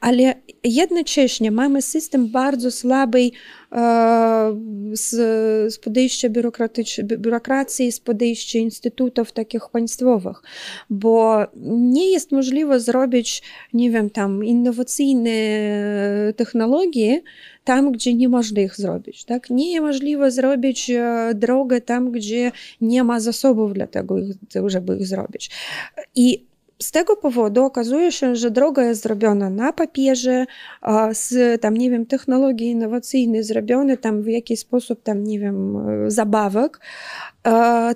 ale 0.00 0.34
jednocześnie 0.64 1.50
mamy 1.50 1.82
system 1.82 2.28
bardzo 2.28 2.70
słaby 2.70 3.30
z, 4.92 5.10
z 5.74 5.78
podejścia 5.78 6.28
biurokracji, 7.04 7.92
z 7.92 8.00
podejścia 8.00 8.58
instytutów 8.58 9.32
takich 9.32 9.68
państwowych, 9.72 10.42
bo 10.90 11.46
nie 11.66 12.10
jest 12.10 12.32
możliwe 12.32 12.80
zrobić, 12.80 13.42
nie 13.72 13.90
wiem, 13.90 14.10
tam 14.10 14.44
innowacyjne 14.44 15.30
technologie 16.36 17.22
tam, 17.64 17.92
gdzie 17.92 18.14
nie 18.14 18.28
można 18.28 18.60
ich 18.60 18.76
zrobić. 18.76 19.24
Tak? 19.24 19.50
Nie 19.50 19.80
możliwe 19.80 20.30
zrobić 20.30 20.90
drogę 21.34 21.80
tam, 21.80 22.12
gdzie 22.12 22.52
nie 22.80 23.04
ma 23.04 23.20
zasobów 23.20 23.72
dla 23.72 23.86
tego, 23.86 24.16
żeby 24.66 24.96
ich 24.96 25.06
zrobić. 25.06 25.50
I 26.14 26.46
z 26.78 26.90
tego 26.90 27.16
powodu 27.16 27.64
okazuje 27.64 28.12
się, 28.12 28.36
że 28.36 28.50
droga 28.50 28.84
jest 28.84 29.02
zrobiona 29.02 29.50
na 29.50 29.72
papierze, 29.72 30.46
z 31.12 31.60
tam, 31.60 31.76
nie 31.76 31.90
wiem, 31.90 32.06
technologii 32.06 32.70
innowacyjnej, 32.70 33.42
zrobione 33.42 33.96
tam 33.96 34.22
w 34.22 34.26
jakiś 34.26 34.60
sposób, 34.60 35.02
tam, 35.02 35.24
nie 35.24 35.38
wiem, 35.38 35.76
zabawek, 36.10 36.80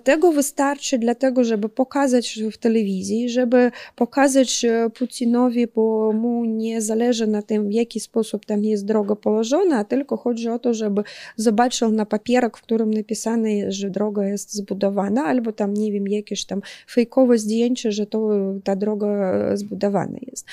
tego 0.04 0.32
wystarczy 0.32 0.98
dlatego, 0.98 1.44
żeby 1.44 1.68
pokazać 1.68 2.40
w 2.52 2.58
telewizji, 2.58 3.30
żeby 3.30 3.70
pokazać 3.96 4.66
Putinowi, 4.94 5.66
bo 5.66 6.12
mu 6.12 6.44
nie 6.44 6.82
zależy 6.82 7.26
na 7.26 7.42
tym, 7.42 7.68
w 7.68 7.72
jaki 7.72 8.00
sposób 8.00 8.46
tam 8.46 8.64
jest 8.64 8.84
droga 8.84 9.16
położona, 9.16 9.84
tylko 9.84 10.16
chodzi 10.16 10.48
o 10.48 10.58
to, 10.58 10.74
żeby 10.74 11.02
zobaczył 11.36 11.90
na 11.90 12.06
papierek, 12.06 12.56
w 12.56 12.62
którym 12.62 12.94
napisane 12.94 13.54
jest, 13.54 13.78
że 13.78 13.90
droga 13.90 14.26
jest 14.26 14.54
zbudowana, 14.54 15.24
albo 15.24 15.52
tam, 15.52 15.74
nie 15.74 15.92
wiem, 15.92 16.08
jakieś 16.08 16.44
tam 16.44 16.60
fejkowe 16.90 17.38
zdjęcie, 17.38 17.92
że 17.92 18.06
to 18.06 18.30
ta 18.64 18.76
droga 18.76 19.32
zbudowana 19.56 20.18
jest. 20.30 20.46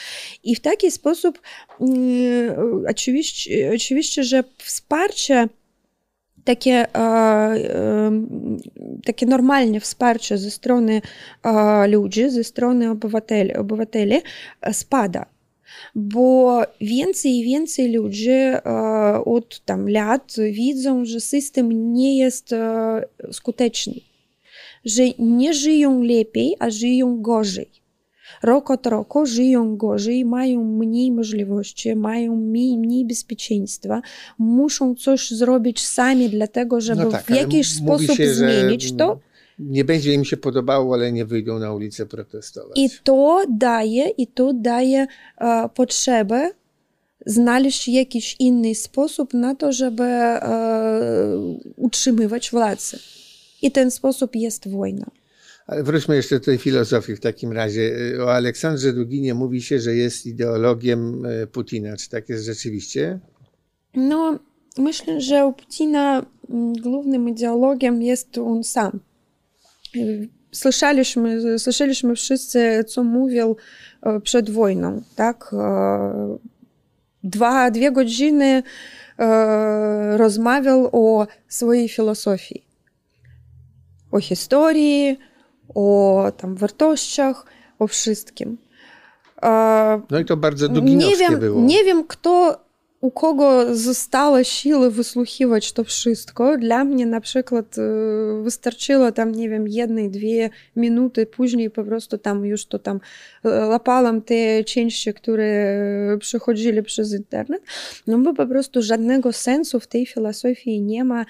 I 0.44 0.56
w 0.56 0.60
taki 0.60 0.92
sposób 0.92 1.42
oczywiście, 2.90 3.72
oczywiście 3.76 4.24
że 4.24 4.44
wsparcie 4.58 5.50
takie, 6.46 6.86
takie 9.06 9.26
normalne 9.26 9.80
wsparcie 9.80 10.38
ze 10.38 10.52
strony 10.52 11.02
ludzi, 11.88 12.30
ze 12.30 12.44
strony 12.44 12.92
obywateli, 12.92 13.54
obywateli 13.54 14.22
spada. 14.72 15.26
Bo 15.96 16.62
więcej 16.82 17.40
i 17.40 17.44
więcej 17.44 17.92
ludzi 17.92 18.30
od 19.26 19.66
tam 19.66 19.90
lat 19.90 20.36
widzą, 20.52 21.06
że 21.06 21.20
system 21.20 21.94
nie 21.94 22.18
jest 22.18 22.56
skuteczny, 23.32 23.94
że 24.86 25.04
nie 25.20 25.54
żyją 25.54 26.02
lepiej, 26.04 26.56
a 26.60 26.70
żyją 26.70 27.22
gorzej 27.22 27.85
rok 28.44 28.72
od 28.72 28.88
roku 28.88 29.26
żyją 29.26 29.78
gorzej, 29.78 30.26
mają 30.26 30.64
mniej 30.64 31.12
możliwości, 31.12 31.96
mają 31.96 32.36
mniej, 32.36 32.78
mniej 32.78 33.06
bezpieczeństwa, 33.06 34.02
muszą 34.38 34.96
coś 34.96 35.32
zrobić 35.32 35.88
sami 35.88 36.30
dlatego, 36.30 36.82
żeby 36.82 37.04
no 37.04 37.12
tak, 37.12 37.26
w 37.26 37.30
jakiś 37.30 37.70
sposób 37.70 38.18
się, 38.18 38.34
zmienić 38.34 38.94
to. 38.98 39.20
Nie 39.60 39.86
będzie 39.86 40.14
im 40.14 40.26
się 40.26 40.38
podobało, 40.38 40.94
ale 40.94 41.12
nie 41.12 41.26
wyjdą 41.26 41.60
na 41.60 41.74
ulicę 41.74 42.06
protestować. 42.06 42.78
I 42.78 42.90
to 43.04 43.46
daje, 43.50 44.10
i 44.10 44.28
to 44.28 44.54
daje 44.54 45.08
e, 45.38 45.70
potrzebę 45.76 46.52
znaleźć 47.26 47.88
jakiś 47.88 48.36
inny 48.40 48.76
sposób 48.76 49.34
na 49.34 49.56
to, 49.56 49.72
żeby 49.72 50.04
e, 50.04 50.42
utrzymywać 51.76 52.52
władzę. 52.52 52.98
I 53.62 53.72
ten 53.72 53.92
sposób 53.92 54.36
jest 54.36 54.68
wojna. 54.68 55.06
Ale 55.66 55.84
wróćmy 55.84 56.16
jeszcze 56.16 56.40
do 56.40 56.46
tej 56.46 56.58
filozofii 56.58 57.16
w 57.16 57.20
takim 57.20 57.52
razie. 57.52 57.98
O 58.24 58.34
Aleksandrze 58.34 58.94
Duginie 58.94 59.34
mówi 59.34 59.62
się, 59.62 59.80
że 59.80 59.96
jest 59.96 60.26
ideologiem 60.26 61.26
e, 61.26 61.48
Putina. 61.48 61.98
Czy 61.98 62.10
tak 62.10 62.30
jest 62.30 62.46
rzeczywiście? 62.46 63.20
No, 63.96 64.40
myślę, 64.78 65.22
że 65.22 65.46
u 65.46 65.54
Putina 65.54 66.26
mm, 66.50 66.74
głównym 66.74 67.30
ideologiem 67.30 68.02
jest 68.02 68.38
on 68.38 68.64
sam. 68.64 69.00
Słyszeliśmy, 70.52 71.60
słyszeliśmy 71.60 72.16
wszyscy, 72.16 72.84
co 72.88 73.04
mówił 73.04 73.56
przed 74.24 74.50
wojną, 74.50 75.02
tak? 75.16 75.56
Dwa, 77.24 77.72
dwie 77.72 77.92
godziny 77.92 78.64
rozmawiał 80.16 80.90
o 80.92 81.28
swojej 81.48 81.90
filozofii, 81.90 82.66
o 84.12 84.20
historii, 84.20 85.18
o 85.76 86.32
tam 86.38 86.56
wartościach, 86.56 87.46
o 87.80 87.88
wszystkim. 87.88 88.58
No 90.12 90.20
i 90.20 90.26
to 90.26 90.38
bardzo 90.38 90.70
duginowskie 90.70 91.12
nie 91.12 91.30
wiem, 91.30 91.40
było. 91.40 91.62
Nie 91.62 91.84
wiem, 91.84 92.04
kto 92.08 92.65
u 93.06 93.12
kogo 93.12 93.76
zostały 93.76 94.46
siły 94.46 94.92
wysłuchiwać 94.92 95.72
to 95.72 95.84
wszystko. 95.84 96.58
Dla 96.58 96.84
mnie 96.84 97.06
na 97.06 97.22
przykład 97.22 97.76
wystarczyło 98.44 99.12
tam, 99.12 99.32
nie 99.32 99.50
wiem, 99.50 99.68
jednej, 99.68 100.10
dwie 100.10 100.50
minuty, 100.76 101.26
później 101.26 101.70
po 101.70 101.84
prostu 101.84 102.18
tam 102.18 102.46
już 102.46 102.66
to 102.66 102.80
tam 102.80 103.00
łapałam 103.70 104.22
te 104.22 104.64
części, 104.64 105.14
które 105.14 105.78
przychodzili 106.20 106.84
przez 106.84 107.14
internet, 107.14 107.62
no 108.08 108.18
bo 108.18 108.34
po 108.34 108.48
prostu 108.48 108.82
żadnego 108.82 109.34
sensu 109.34 109.80
w 109.80 109.88
tej 109.88 110.06
filozofii 110.06 110.82
nie 110.82 111.04
ma 111.04 111.26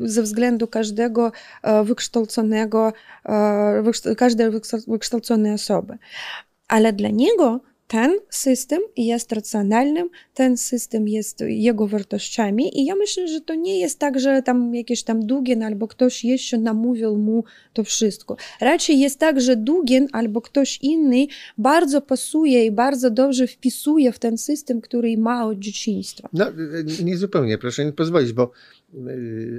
ze 0.00 0.22
względu 0.22 0.66
każdego 0.66 1.32
wykształconego, 1.84 2.92
każdej 4.16 4.46
wykształconej 4.88 5.52
osoby. 5.52 5.98
Ale 6.68 6.92
dla 6.92 7.08
niego 7.08 7.60
ten 7.88 8.18
system 8.30 8.80
jest 8.96 9.32
racjonalnym, 9.32 10.08
ten 10.34 10.56
system 10.56 11.08
jest 11.08 11.40
jego 11.46 11.86
wartościami 11.86 12.80
i 12.80 12.84
ja 12.84 12.94
myślę, 12.94 13.28
że 13.28 13.40
to 13.40 13.54
nie 13.54 13.80
jest 13.80 13.98
tak, 13.98 14.20
że 14.20 14.42
tam 14.42 14.74
jakiś 14.74 15.02
tam 15.02 15.26
Dugin 15.26 15.62
albo 15.62 15.88
ktoś 15.88 16.24
jeszcze 16.24 16.58
namówił 16.58 17.16
mu 17.16 17.44
to 17.72 17.84
wszystko. 17.84 18.36
Raczej 18.60 19.00
jest 19.00 19.18
tak, 19.18 19.40
że 19.40 19.56
Dugin 19.56 20.08
albo 20.12 20.40
ktoś 20.40 20.78
inny 20.82 21.26
bardzo 21.58 22.00
pasuje 22.00 22.66
i 22.66 22.70
bardzo 22.70 23.10
dobrze 23.10 23.46
wpisuje 23.46 24.12
w 24.12 24.18
ten 24.18 24.38
system, 24.38 24.80
który 24.80 25.18
ma 25.18 25.46
od 25.46 25.58
dzieciństwa. 25.58 26.28
No, 26.32 26.46
nie 27.04 27.16
zupełnie, 27.16 27.58
proszę 27.58 27.84
mi 27.84 27.92
pozwolić, 27.92 28.32
bo 28.32 28.50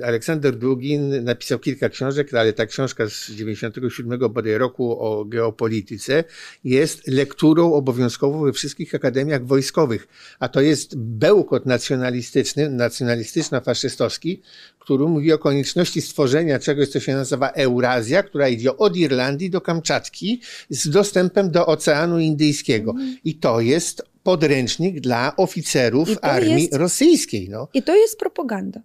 Aleksander 0.03 0.55
Długin 0.57 1.23
napisał 1.23 1.59
kilka 1.59 1.89
książek, 1.89 2.33
ale 2.33 2.53
ta 2.53 2.65
książka 2.65 3.09
z 3.09 3.31
97 3.31 4.19
bodaj 4.33 4.57
roku 4.57 4.99
o 4.99 5.25
geopolityce 5.25 6.23
jest 6.63 7.07
lekturą 7.07 7.73
obowiązkową 7.73 8.45
we 8.45 8.53
wszystkich 8.53 8.95
akademiach 8.95 9.45
wojskowych. 9.45 10.07
A 10.39 10.49
to 10.49 10.61
jest 10.61 10.97
bełkot 10.97 11.65
nacjonalistyczny, 11.65 12.69
nacjonalistyczno-faszystowski, 12.69 14.41
który 14.79 15.05
mówi 15.05 15.33
o 15.33 15.37
konieczności 15.37 16.01
stworzenia 16.01 16.59
czegoś, 16.59 16.87
co 16.87 16.99
się 16.99 17.13
nazywa 17.13 17.49
Eurazja, 17.49 18.23
która 18.23 18.49
idzie 18.49 18.77
od 18.77 18.97
Irlandii 18.97 19.49
do 19.49 19.61
Kamczatki 19.61 20.41
z 20.69 20.89
dostępem 20.89 21.51
do 21.51 21.65
Oceanu 21.65 22.19
Indyjskiego. 22.19 22.93
I 23.23 23.35
to 23.35 23.61
jest 23.61 24.03
podręcznik 24.23 24.99
dla 24.99 25.35
oficerów 25.35 26.09
armii 26.21 26.61
jest- 26.61 26.75
rosyjskiej. 26.75 27.49
No. 27.49 27.67
I 27.73 27.83
to 27.83 27.95
jest 27.95 28.19
propaganda. 28.19 28.81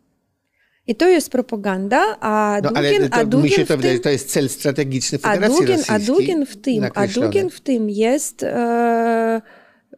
I 0.91 0.95
to 0.95 1.09
jest 1.09 1.31
propaganda, 1.31 2.17
a 2.21 2.61
No, 2.63 2.69
Dugin, 2.71 2.77
ale 2.97 3.09
a 3.11 3.19
to, 3.21 3.27
Dugin 3.27 3.45
mi 3.45 3.51
się 3.51 3.67
to 3.67 3.77
wydaje, 3.77 3.95
tym, 3.95 4.03
to 4.03 4.11
jest 4.11 4.31
cel 4.31 4.49
strategiczny 4.49 5.19
a 5.23 5.33
Federacji 5.33 5.67
Dugin, 5.67 5.85
a. 5.89 5.99
Dugin 5.99 6.47
w 6.47 6.57
tym, 6.57 6.85
a. 6.95 7.07
Dugin 7.07 7.51
w 7.51 7.61
tym 7.61 7.91
jest 7.91 8.43
e, 8.43 9.43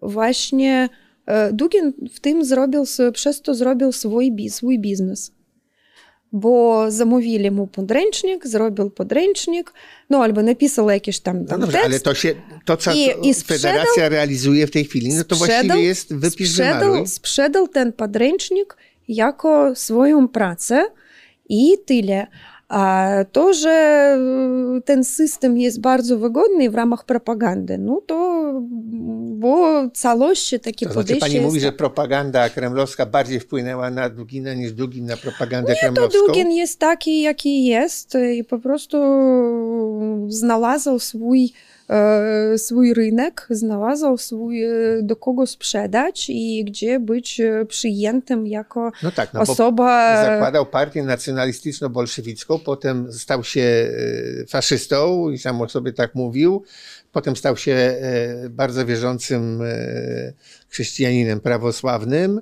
właśnie 0.02 0.88
e, 1.26 1.52
Dugin 1.52 1.92
w 2.14 2.20
tym 2.20 2.44
zrobił, 2.44 2.85
przez 3.12 3.42
to 3.42 3.55
zrobił 3.55 3.92
swój, 3.92 4.50
swój 4.50 4.78
biznes. 4.78 5.33
Bo 6.33 6.85
zamówili 6.90 7.50
mu 7.50 7.66
podręcznik, 7.66 8.46
zrobił 8.46 8.90
podręcznik, 8.90 9.72
no 10.11 10.22
albo 10.22 10.42
napisał 10.42 10.90
jakiś 10.90 11.20
tam, 11.20 11.40
No 11.42 11.48
tam 11.48 11.61
dobrze, 11.61 11.72
tekst. 11.78 11.87
ale 11.90 12.00
to 12.00 12.14
się, 12.14 12.35
to 12.64 12.76
co 12.76 12.92
I- 12.92 13.28
i 13.28 13.35
sprzedał- 13.35 13.72
Federacja 13.72 14.09
realizuje 14.09 14.66
w 14.66 14.70
tej 14.70 14.85
chwili, 14.85 15.09
no 15.14 15.24
to 15.24 15.37
właściwie 15.37 15.81
jest 15.83 16.14
wypis 16.14 16.50
sprzedał, 16.50 17.07
sprzedał 17.07 17.68
ten 17.68 17.92
podręcznik 17.92 18.76
jako 19.14 19.75
swoją 19.75 20.29
pracę 20.29 20.85
i 21.48 21.72
tyle. 21.87 22.27
A 22.68 23.09
to, 23.33 23.55
że 23.55 23.70
e, 23.70 24.81
ten 24.81 25.05
system 25.05 25.59
jest 25.59 25.81
bardzo 25.81 26.18
wygodny 26.18 26.70
w 26.70 26.75
ramach 26.75 27.05
propagandy, 27.05 27.79
no 27.79 28.01
to 28.07 28.42
bo 29.42 29.88
całości 29.94 30.61
takie 30.61 30.87
To 30.87 30.92
znaczy 30.92 31.07
podejście 31.07 31.27
pani 31.37 31.40
mówi, 31.40 31.55
jest... 31.55 31.66
że 31.66 31.72
propaganda 31.72 32.48
kremlowska 32.48 33.07
bardziej 33.07 33.40
wpłynęła 33.40 33.90
na 33.90 34.09
Dugina 34.09 34.55
niż 34.55 34.72
Dugin 34.72 35.07
na 35.07 35.16
propagandę 35.16 35.75
To 35.75 35.81
kremlowską? 35.81 36.27
Dugin 36.27 36.51
jest 36.51 36.79
taki, 36.79 37.22
jaki 37.22 37.64
jest 37.64 38.16
i 38.35 38.44
po 38.44 38.59
prostu 38.59 38.98
znalazł 40.29 40.98
swój, 40.98 41.53
swój 42.57 42.94
rynek, 42.94 43.46
znalazł 43.50 44.16
swój, 44.16 44.64
e, 44.64 44.68
do 45.02 45.16
kogo 45.16 45.46
sprzedać 45.46 46.26
i 46.28 46.64
gdzie 46.64 47.00
być 47.00 47.40
e, 47.40 47.64
przyjętym 47.66 48.46
jako 48.46 48.92
No 49.02 49.11
tak, 49.11 49.35
no 49.35 49.40
osoba... 49.40 50.24
zakładał 50.24 50.66
partię 50.66 51.02
nacjonalistyczno-bolszewicką, 51.02 52.59
potem 52.64 53.12
stał 53.12 53.44
się 53.44 53.62
e, 53.62 54.46
faszystą 54.46 55.31
i 55.31 55.38
sam 55.38 55.61
o 55.61 55.68
sobie 55.68 55.92
tak 55.92 56.14
mówił. 56.14 56.62
Potem 57.12 57.37
stał 57.37 57.57
się 57.57 57.72
e, 57.72 58.48
bardzo 58.50 58.87
wierzącym 58.87 59.62
e, 59.62 59.66
chrześcijaninem 60.68 61.40
prawosławnym. 61.40 62.40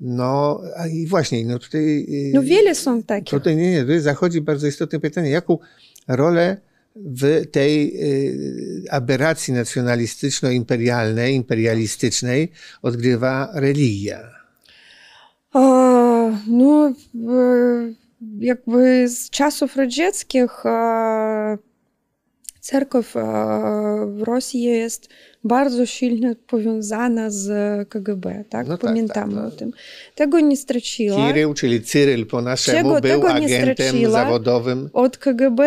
No 0.00 0.62
i 0.92 1.06
właśnie, 1.06 1.44
no 1.44 1.58
tutaj... 1.58 2.06
e, 2.30 2.34
No 2.34 2.42
wiele 2.42 2.74
są 2.74 3.02
takich. 3.02 3.30
Tutaj 3.30 3.56
nie, 3.56 3.70
nie, 3.72 3.80
tutaj 3.80 4.00
zachodzi 4.00 4.40
bardzo 4.40 4.66
istotne 4.66 5.00
pytanie, 5.00 5.30
jaką 5.30 5.58
rolę 6.08 6.56
w 6.96 7.46
tej 7.50 7.92
y, 8.84 8.90
aberracji 8.90 9.54
nacjonalistyczno-imperialnej, 9.54 11.34
imperialistycznej 11.34 12.52
odgrywa 12.82 13.50
religia? 13.54 14.40
No, 16.46 16.94
jakby 18.38 19.08
z 19.08 19.30
czasów 19.30 19.76
radzieckich 19.76 20.66
e, 20.66 21.58
cerkiew 22.60 23.16
e, 23.16 23.20
w 24.06 24.22
Rosji 24.22 24.62
jest 24.62 25.08
bardzo 25.44 25.86
silnie 25.86 26.36
powiązana 26.46 27.30
z 27.30 27.48
KGB, 27.88 28.44
tak? 28.48 28.68
No 28.68 28.78
tak, 28.78 28.90
Pamiętamy 28.90 29.34
tak, 29.34 29.44
tak. 29.44 29.52
o 29.52 29.56
tym. 29.56 29.70
Tego 30.14 30.40
nie 30.40 30.56
straciła. 30.56 31.26
Kirył, 31.28 31.54
czyli 31.54 31.82
Cyryl 31.82 32.26
po 32.26 32.42
naszemu, 32.42 32.78
Czego- 32.78 33.00
był 33.00 33.00
tego 33.00 33.30
agentem 33.32 34.10
zawodowym. 34.10 34.90
Od 34.92 35.18
KGB 35.18 35.62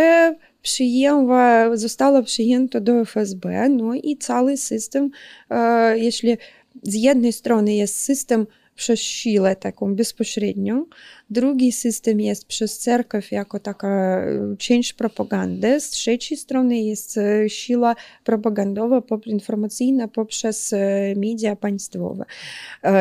przyjęła, 0.64 1.78
została 1.78 2.22
przyjęta 2.22 2.80
do 2.80 3.02
FSB, 3.02 3.70
no 3.70 3.94
i 3.94 4.18
cały 4.18 4.58
system, 4.58 5.12
e, 5.50 6.00
jeśli 6.00 6.38
z 6.84 6.94
jednej 6.94 7.34
strony 7.34 7.76
jest 7.76 8.00
system 8.00 8.48
przez 8.76 9.00
siłę 9.00 9.56
taką 9.56 9.96
bezpośrednią, 9.96 10.86
drugi 11.30 11.72
system 11.72 12.22
jest 12.22 12.46
przez 12.46 12.80
cerkiew 12.80 13.32
jako 13.32 13.60
taka 13.60 13.88
e, 13.88 14.56
część 14.58 14.94
propagandy, 14.94 15.80
z 15.80 15.90
trzeciej 15.90 16.38
strony 16.38 16.82
jest 16.82 17.18
e, 17.18 17.50
siła 17.50 17.96
propagandowa, 18.24 19.02
informacyjna 19.26 20.08
poprzez 20.08 20.74
e, 20.74 20.80
media 21.18 21.56
państwowe. 21.56 22.26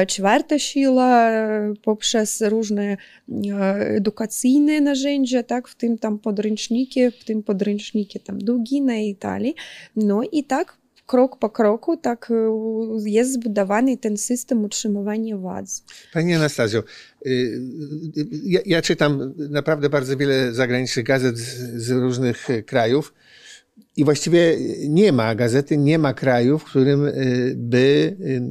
Czwarta 0.07 0.59
siła 0.59 1.31
poprzez 1.83 2.41
różne 2.41 2.97
edukacyjne 3.79 4.81
narzędzia, 4.81 5.43
tak, 5.43 5.69
w 5.69 5.75
tym 5.75 5.99
tam 5.99 6.19
podręczniki, 6.19 7.11
w 7.11 7.25
tym 7.25 7.43
podręczniki 7.43 8.21
tam 8.21 8.39
Dugina 8.39 8.97
i 8.97 9.15
dalej. 9.15 9.55
No 9.97 10.23
i 10.33 10.45
tak 10.45 10.82
krok 11.07 11.39
po 11.39 11.51
kroku 11.51 11.97
tak 11.97 12.31
e, 12.31 12.35
jest 13.05 13.33
zbudowany 13.33 13.97
ten 13.97 14.17
system 14.17 14.65
utrzymywania 14.65 15.37
władzy. 15.37 15.83
Pani 16.13 16.35
Anastazjo, 16.35 16.81
y, 16.81 17.31
y, 17.31 18.27
ja, 18.45 18.61
ja 18.67 18.83
czytam 18.83 19.35
naprawdę 19.37 19.91
bardzo 19.91 20.17
wiele 20.17 20.53
zagranicznych 20.53 21.07
gazet 21.07 21.39
z, 21.39 21.83
z 21.83 21.91
różnych 21.91 22.51
y, 22.51 22.63
krajów 22.63 23.15
i 23.97 24.05
właściwie 24.05 24.57
nie 24.89 25.13
ma 25.13 25.35
gazety, 25.35 25.77
nie 25.77 25.99
ma 25.99 26.15
kraju, 26.15 26.59
w 26.59 26.65
którym 26.65 27.07
y, 27.07 27.55
by 27.57 28.17
y, 28.21 28.43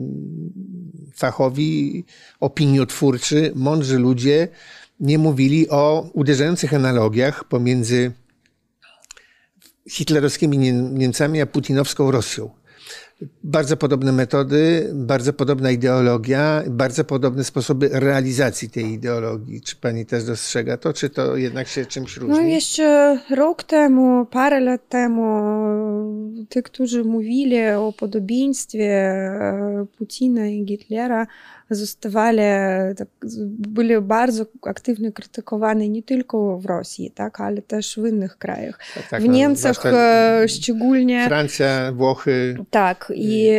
fachowi, 1.16 2.06
opiniotwórczy, 2.40 3.52
mądrzy 3.56 4.00
ludzie 4.00 4.48
nie 5.00 5.18
mówili 5.18 5.70
o 5.70 6.10
uderzających 6.14 6.74
analogiach 6.74 7.44
pomiędzy 7.44 8.12
hitlerowskimi 9.90 10.58
Niem- 10.58 10.94
Niemcami 10.98 11.42
a 11.42 11.46
putinowską 11.46 12.12
Rosją. 12.12 12.50
Bardzo 13.44 13.78
podobne 13.78 14.12
metody, 14.12 14.90
bardzo 14.94 15.34
podobna 15.34 15.72
ideologia, 15.72 16.64
bardzo 16.68 17.04
podobne 17.04 17.44
sposoby 17.44 17.90
realizacji 17.94 18.70
tej 18.70 18.86
ideologii. 18.86 19.62
Czy 19.62 19.76
pani 19.76 20.06
też 20.06 20.24
dostrzega 20.24 20.78
to, 20.78 20.94
czy 20.94 21.10
to 21.10 21.36
jednak 21.38 21.68
się 21.68 21.86
czymś 21.86 22.18
różni? 22.18 22.36
No 22.36 22.42
jeszcze 22.42 23.20
rok 23.36 23.64
temu, 23.64 24.26
parę 24.26 24.60
lat 24.60 24.90
temu, 24.90 25.26
ci, 26.50 26.64
którzy 26.64 27.04
mówili 27.04 27.68
o 27.70 27.94
podobieństwie 27.98 28.86
e, 28.92 29.86
Putina 29.98 30.48
i 30.48 30.66
Hitlera, 30.68 31.28
zostawali, 31.76 32.42
tak, 32.98 33.08
byli 33.48 34.02
bardzo 34.02 34.46
aktywnie 34.62 35.12
krytykowani 35.12 35.90
nie 35.90 36.04
tylko 36.04 36.58
w 36.58 36.66
Rosji, 36.66 37.12
tak, 37.12 37.42
ale 37.42 37.62
też 37.62 38.00
w 38.00 38.08
innych 38.08 38.38
krajach. 38.38 38.80
Tak, 38.96 39.08
tak, 39.10 39.22
w 39.22 39.26
no, 39.26 39.34
Niemczech 39.34 39.62
zwłaszcza 39.62 39.90
e, 39.90 40.48
szczególnie. 40.48 41.26
Francja, 41.28 41.92
Włochy. 41.92 42.58
Tak, 42.70 43.14
i 43.16 43.50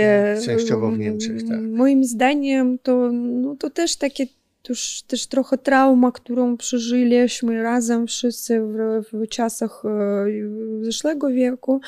częściowo 0.44 0.90
w 0.90 0.98
Niemczech, 0.98 1.48
tak. 1.48 1.61
moim 1.61 2.05
zdaniem 2.05 2.79
to, 2.83 3.12
no, 3.12 3.57
to 3.57 3.70
też 3.70 3.96
takie 3.96 4.27
też, 4.62 5.03
też 5.07 5.27
trochę 5.27 5.59
trauma, 5.59 6.12
którą 6.12 6.57
przeżyliśmy 6.57 7.62
razem 7.62 8.07
wszyscy 8.07 8.61
w, 8.61 9.03
w 9.12 9.29
czasach 9.29 9.83
e, 9.85 10.85
zeszłego 10.85 11.29
wieku. 11.29 11.81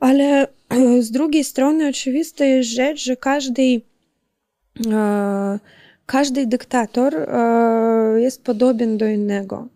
Ale 0.00 0.46
z 1.00 1.10
drugiej 1.10 1.44
strony 1.44 1.88
oczywista 1.88 2.44
jest 2.44 2.70
rzecz, 2.70 3.04
że 3.04 3.16
każdy, 3.16 3.80
każdy 6.06 6.46
dyktator 6.46 7.14
e, 7.14 8.20
jest 8.20 8.44
podobien 8.44 8.98
do 8.98 9.06
innego. 9.06 9.68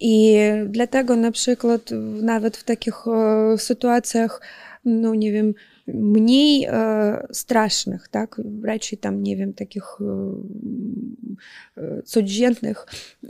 I 0.00 0.36
dlatego 0.66 1.16
na 1.16 1.30
przykład 1.30 1.90
nawet 2.22 2.56
w 2.56 2.64
takich 2.64 2.94
e, 3.06 3.58
sytuacjach, 3.58 4.40
no 4.84 5.14
nie 5.14 5.32
wiem, 5.32 5.54
e, 5.88 6.72
e, 6.72 7.22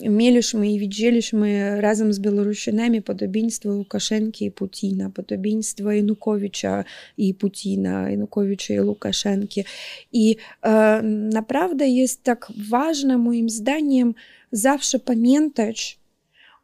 e, 0.02 0.66
i 0.74 0.78
widzieliśmy 0.78 1.80
razem 1.80 2.12
z 2.12 2.18
Białorusinami 2.18 3.02
podobieństwo 3.02 3.68
Łukaszenki 3.68 4.44
i 4.44 4.50
Putina, 4.50 5.10
podobieństwo 5.10 5.92
Janukowicza 5.92 6.84
i 7.18 7.34
Putina, 7.34 8.10
Janukowicza 8.10 8.74
i 8.74 8.80
Łukaszenki. 8.80 9.64
I 10.12 10.36
e, 10.62 11.02
naprawdę 11.32 11.88
jest 11.88 12.22
tak 12.22 12.52
ważne 12.70 13.18
moim 13.18 13.50
zdaniem 13.50 14.14
zawsze 14.52 14.98
pamiętać 14.98 15.98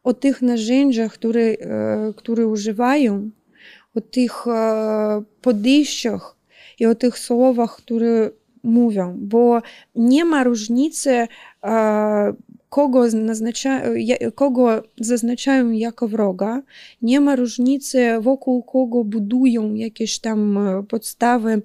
o 0.03 0.13
tych 0.13 0.41
narzędziach, 0.41 1.13
które, 1.13 1.41
e, 1.41 2.13
które 2.15 2.47
używają, 2.47 3.29
o 3.95 4.01
tych 4.01 4.45
podejściach 5.41 6.35
i 6.79 6.85
o 6.85 6.95
tych 6.95 7.19
słowach, 7.19 7.75
które 7.75 8.29
mówią, 8.63 9.15
bo 9.17 9.61
nie 9.95 10.25
ma 10.25 10.43
różnicy, 10.43 11.27
kogo, 12.69 13.07
naznacza, 13.13 13.81
zaznaczają 14.99 15.71
jako 15.71 16.07
wroga, 16.07 16.61
nie 17.01 17.21
ma 17.21 17.35
różnicy 17.35 18.19
wokół 18.21 18.63
kogo 18.63 19.03
budują 19.03 19.73
jakieś 19.73 20.19
tam 20.19 20.59
podstawy 20.89 21.61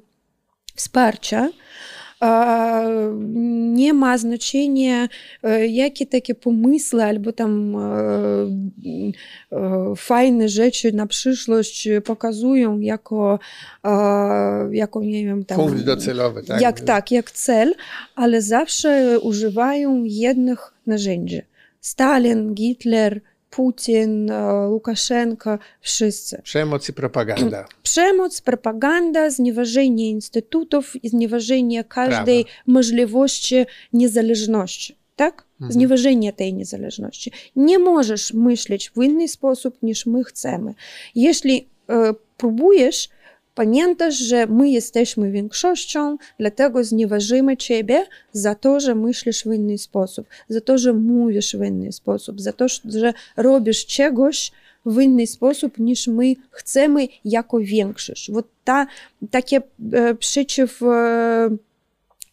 wsparcia 0.74 1.48
nie 3.72 3.94
ma 3.94 4.18
znaczenia, 4.18 5.08
jakie 5.68 6.06
takie 6.06 6.34
pomysły 6.34 7.04
albo 7.04 7.32
tam 7.32 7.76
fajne 9.96 10.48
rzeczy 10.48 10.92
na 10.92 11.06
przyszłość 11.06 11.88
pokazują 12.04 12.80
jako, 12.80 13.38
jako 14.70 15.00
nie 15.02 15.24
wiem, 15.24 15.44
tam, 15.44 15.58
punkt 15.58 15.84
docelowy, 15.84 16.42
tak? 16.42 16.60
Jak, 16.60 16.80
tak, 16.80 17.10
jak 17.10 17.30
cel, 17.30 17.74
ale 18.14 18.42
zawsze 18.42 19.20
używają 19.20 20.02
jednych 20.04 20.74
narzędzi. 20.86 21.42
Stalin, 21.80 22.54
Hitler, 22.56 23.20
Putin, 23.50 24.32
Łukaszenko, 24.68 25.58
wszyscy. 25.80 26.42
Przemoc 26.42 26.88
i 26.88 26.92
propaganda. 26.92 27.64
Przemoc, 27.82 28.40
propaganda, 28.40 29.30
znieważenie 29.30 30.10
instytutów, 30.10 30.92
znieważenie 31.04 31.84
każdej 31.84 32.44
Prawa. 32.44 32.58
możliwości 32.66 33.56
niezależności. 33.92 34.96
Tak? 35.16 35.44
Mhm. 35.54 35.72
Znieważenie 35.72 36.32
tej 36.32 36.54
niezależności. 36.54 37.32
Nie 37.56 37.78
możesz 37.78 38.32
myśleć 38.32 38.90
w 38.90 39.02
inny 39.02 39.28
sposób 39.28 39.82
niż 39.82 40.06
my 40.06 40.24
chcemy. 40.24 40.74
Jeśli 41.14 41.68
e, 41.88 42.14
próbujesz 42.36 43.08
Pamiętasz, 43.59 44.15
że 44.15 44.47
my 44.47 44.69
jesteśmy 44.69 45.31
większością, 45.31 46.17
dlatego 46.39 46.83
znieważymy 46.83 47.57
Ciebie 47.57 48.05
za 48.31 48.55
to, 48.55 48.79
że 48.79 48.95
myślisz 48.95 49.43
w 49.43 49.53
inny 49.53 49.77
sposób, 49.77 50.27
za 50.49 50.61
to, 50.61 50.77
że 50.77 50.93
mówisz 50.93 51.55
w 51.55 51.63
inny 51.63 51.91
sposób, 51.91 52.41
za 52.41 52.53
to, 52.53 52.65
że 52.85 53.13
robisz 53.37 53.85
czegoś 53.85 54.51
w 54.85 55.01
inny 55.01 55.27
sposób 55.27 55.77
niż 55.79 56.07
my 56.07 56.33
chcemy 56.51 57.07
jako 57.25 57.59
większość. 57.59 58.31
Вот 58.31 58.47
ta, 58.63 58.87
takie 59.31 59.61
e, 59.93 60.15
przeciw, 60.15 60.81
e, 60.83 61.49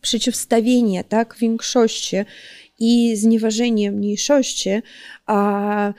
przeciwstawienie 0.01 1.05
tak, 1.05 1.37
większości 1.39 2.17
i 2.79 3.17
znieważenie 3.17 3.93
mniejszości 3.93 4.71
a, 5.27 5.93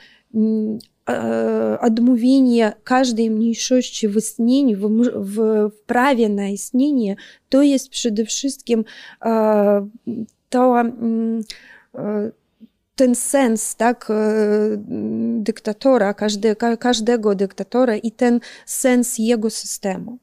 odmówienie 1.79 2.73
każdej 2.83 3.31
mniejszości 3.31 4.07
w 4.07 4.17
istnieniu, 4.17 4.77
w, 4.77 5.09
w, 5.15 5.69
prawie 5.85 6.29
na 6.29 6.47
istnienie, 6.47 7.15
to 7.49 7.61
jest 7.61 7.89
przede 7.89 8.25
wszystkim 8.25 8.83
ten 12.95 13.15
sens 13.15 13.75
tak, 13.75 14.11
dyktatora, 15.37 16.13
każde, 16.13 16.55
każdego 16.79 17.35
dyktatora 17.35 17.95
i 17.95 18.11
ten 18.11 18.39
sens 18.65 19.17
jego 19.17 19.49
systemu. 19.49 20.17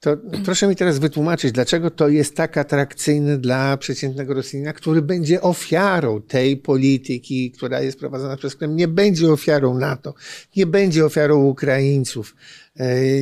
To 0.00 0.16
proszę 0.44 0.66
mi 0.66 0.76
teraz 0.76 0.98
wytłumaczyć, 0.98 1.52
dlaczego 1.52 1.90
to 1.90 2.08
jest 2.08 2.36
tak 2.36 2.56
atrakcyjne 2.56 3.38
dla 3.38 3.76
przeciętnego 3.76 4.34
Rosjanina, 4.34 4.72
który 4.72 5.02
będzie 5.02 5.40
ofiarą 5.40 6.22
tej 6.22 6.56
polityki, 6.56 7.50
która 7.50 7.80
jest 7.80 7.98
prowadzona 7.98 8.36
przez 8.36 8.56
Kreml, 8.56 8.74
nie 8.74 8.88
będzie 8.88 9.32
ofiarą 9.32 9.78
NATO, 9.78 10.14
nie 10.56 10.66
będzie 10.66 11.04
ofiarą 11.04 11.44
Ukraińców, 11.44 12.34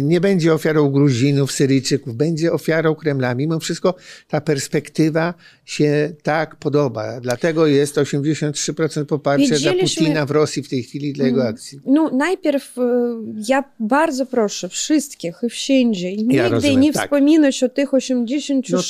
nie 0.02 0.20
będzie 0.20 0.54
ofiarą 0.54 0.90
Gruzinów, 0.90 1.52
Syryjczyków, 1.52 2.16
będzie 2.16 2.52
ofiarą 2.52 2.94
Kremla. 2.94 3.34
Mimo 3.34 3.60
wszystko 3.60 3.94
ta 4.28 4.40
perspektywa 4.40 5.34
się 5.64 6.12
tak 6.22 6.56
podoba. 6.56 7.20
Dlatego 7.20 7.66
jest 7.66 7.96
83% 7.96 9.04
poparcia 9.04 9.58
dla 9.58 9.72
Putina 9.72 10.26
w 10.26 10.30
Rosji 10.30 10.62
w 10.62 10.68
tej 10.68 10.82
chwili 10.82 11.12
dla 11.12 11.24
jego 11.24 11.40
mm. 11.40 11.54
akcji. 11.54 11.80
No 11.86 12.10
najpierw 12.10 12.78
e, 12.78 12.82
ja 13.48 13.64
bardzo 13.80 14.26
proszę 14.26 14.68
wszystkich 14.68 15.34
i 15.42 15.48
wszędzie 15.48 16.16
nigdy 16.16 16.34
ja 16.34 16.48
rozumiem, 16.48 16.80
nie 16.80 16.92
tak. 16.92 17.02
wspominać 17.02 17.62
o 17.62 17.68
tych 17.68 17.90
86%, 17.90 18.62
no 18.72 18.82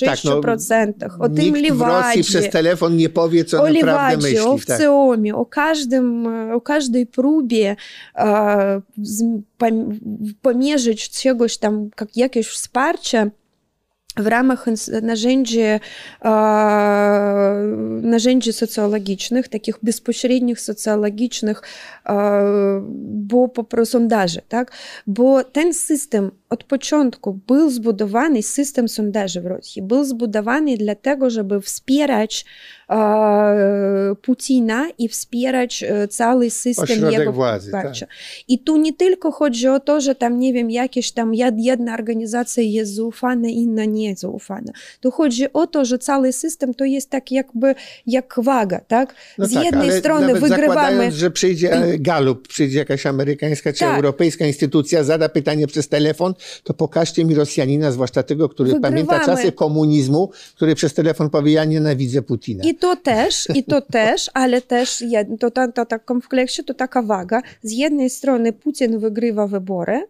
tak, 0.99 1.13
no, 1.19 1.25
o 1.25 1.29
tym 1.29 1.57
Liwadzie. 1.57 1.73
w 1.75 1.81
Rosji 1.81 2.25
przez 2.25 2.51
telefon 2.51 2.97
nie 2.97 3.09
powie, 3.09 3.45
co 3.45 3.57
o 3.57 3.61
naprawdę 3.61 3.81
Liwadzie, 3.81 4.17
myśli. 4.17 4.39
O 4.39 4.59
Wceomie, 4.59 5.31
tak. 5.31 5.41
o, 5.41 5.47
każdym, 5.47 6.27
o 6.53 6.61
każdej 6.61 7.07
próbie 7.07 7.77
e, 8.15 8.81
pomierzyć 10.49 11.11
czegoś 11.11 11.59
tam, 11.59 11.91
jak 12.01 12.17
jakieś 12.17 12.49
wsparcie 12.49 13.31
w 14.17 14.27
ramach 14.27 14.67
narzędzi, 15.03 15.61
narzędzi 18.03 18.53
socjologicznych, 18.53 19.49
takich 19.49 19.79
bezpośrednich 19.83 20.61
socjologicznych, 20.61 21.63
bo 23.01 23.49
po 23.49 23.65
prostu 23.65 23.93
sondaży, 23.93 24.41
tak? 24.49 24.73
Bo 25.07 25.45
ten 25.45 25.75
system 25.75 26.31
od 26.51 26.65
początku 26.65 27.39
był 27.47 27.71
zbudowany, 27.71 28.43
system 28.43 28.89
sondaży 28.89 29.41
w 29.41 29.47
Rosji, 29.47 29.83
był 29.83 30.05
zbudowany 30.05 30.77
dlatego, 30.77 31.31
żeby 31.31 31.61
wspierać 31.61 32.45
Putina 34.23 34.87
i 34.99 35.09
wspierać 35.09 35.85
cały 36.11 36.51
system 36.51 36.85
Ośrodek 36.85 37.19
jego 37.19 37.33
władzy. 37.33 37.71
Tak. 37.71 37.95
I 38.49 38.59
tu 38.59 38.77
nie 38.77 38.93
tylko 38.93 39.31
chodzi 39.31 39.69
o 39.69 39.81
to, 39.81 40.01
że 40.01 40.15
tam, 40.15 40.39
nie 40.39 40.53
wiem, 40.53 40.71
jakieś 40.71 41.13
tam 41.13 41.35
jedna 41.35 41.95
organizacja 41.95 42.63
jest 42.63 42.95
zaufana, 42.95 43.49
inna 43.49 43.85
nie 43.85 44.17
zaufana. 44.17 44.73
Tu 45.01 45.11
chodzi 45.11 45.53
o 45.53 45.67
to, 45.67 45.85
że 45.85 45.99
cały 45.99 46.33
system 46.33 46.75
to 46.75 46.85
jest 46.85 47.11
tak 47.11 47.33
jakby 47.33 47.75
jak 48.07 48.35
waga, 48.39 48.81
tak? 48.81 49.15
No 49.39 49.47
Z 49.47 49.53
tak, 49.53 49.65
jednej 49.65 49.93
strony 49.93 50.35
wygrywamy... 50.35 51.13
że 51.13 51.31
przyjdzie 51.31 51.99
Galup, 51.99 52.49
przyjdzie 52.49 52.79
jakaś 52.79 53.07
amerykańska 53.07 53.73
czy 53.73 53.81
tak. 53.81 53.97
europejska 53.97 54.47
instytucja, 54.47 55.05
zada 55.05 55.29
pytanie 55.29 55.67
przez 55.67 55.89
telefon, 55.89 56.35
to 56.64 56.74
pokażcie 56.74 57.24
mi 57.24 57.34
Rosjanina, 57.34 57.93
zwłaszcza 57.93 58.22
tego, 58.22 58.49
który 58.49 58.68
Wygrywamy. 58.72 59.07
pamięta 59.07 59.26
czasy 59.26 59.53
komunizmu, 59.53 60.30
który 60.57 60.74
przez 60.74 60.95
telefon 60.95 61.30
powie, 61.30 61.53
ja 61.53 61.64
nienawidzę 61.64 62.22
Putina. 62.22 62.64
I 62.64 62.74
to 62.74 62.97
też, 62.97 63.49
i 63.55 63.64
to 63.64 63.80
też, 63.80 64.30
ale 64.34 64.62
też 64.62 65.05
to, 65.41 65.51
to, 65.51 65.72
to 65.72 65.86
tak 65.86 66.05
kompleksie 66.05 66.64
to 66.64 66.74
taka 66.74 67.03
waga. 67.03 67.43
Z 67.62 67.72
jednej 67.72 68.11
strony 68.11 68.53
Putin 68.53 68.99
wygrywa 68.99 69.47
wybory, 69.47 70.07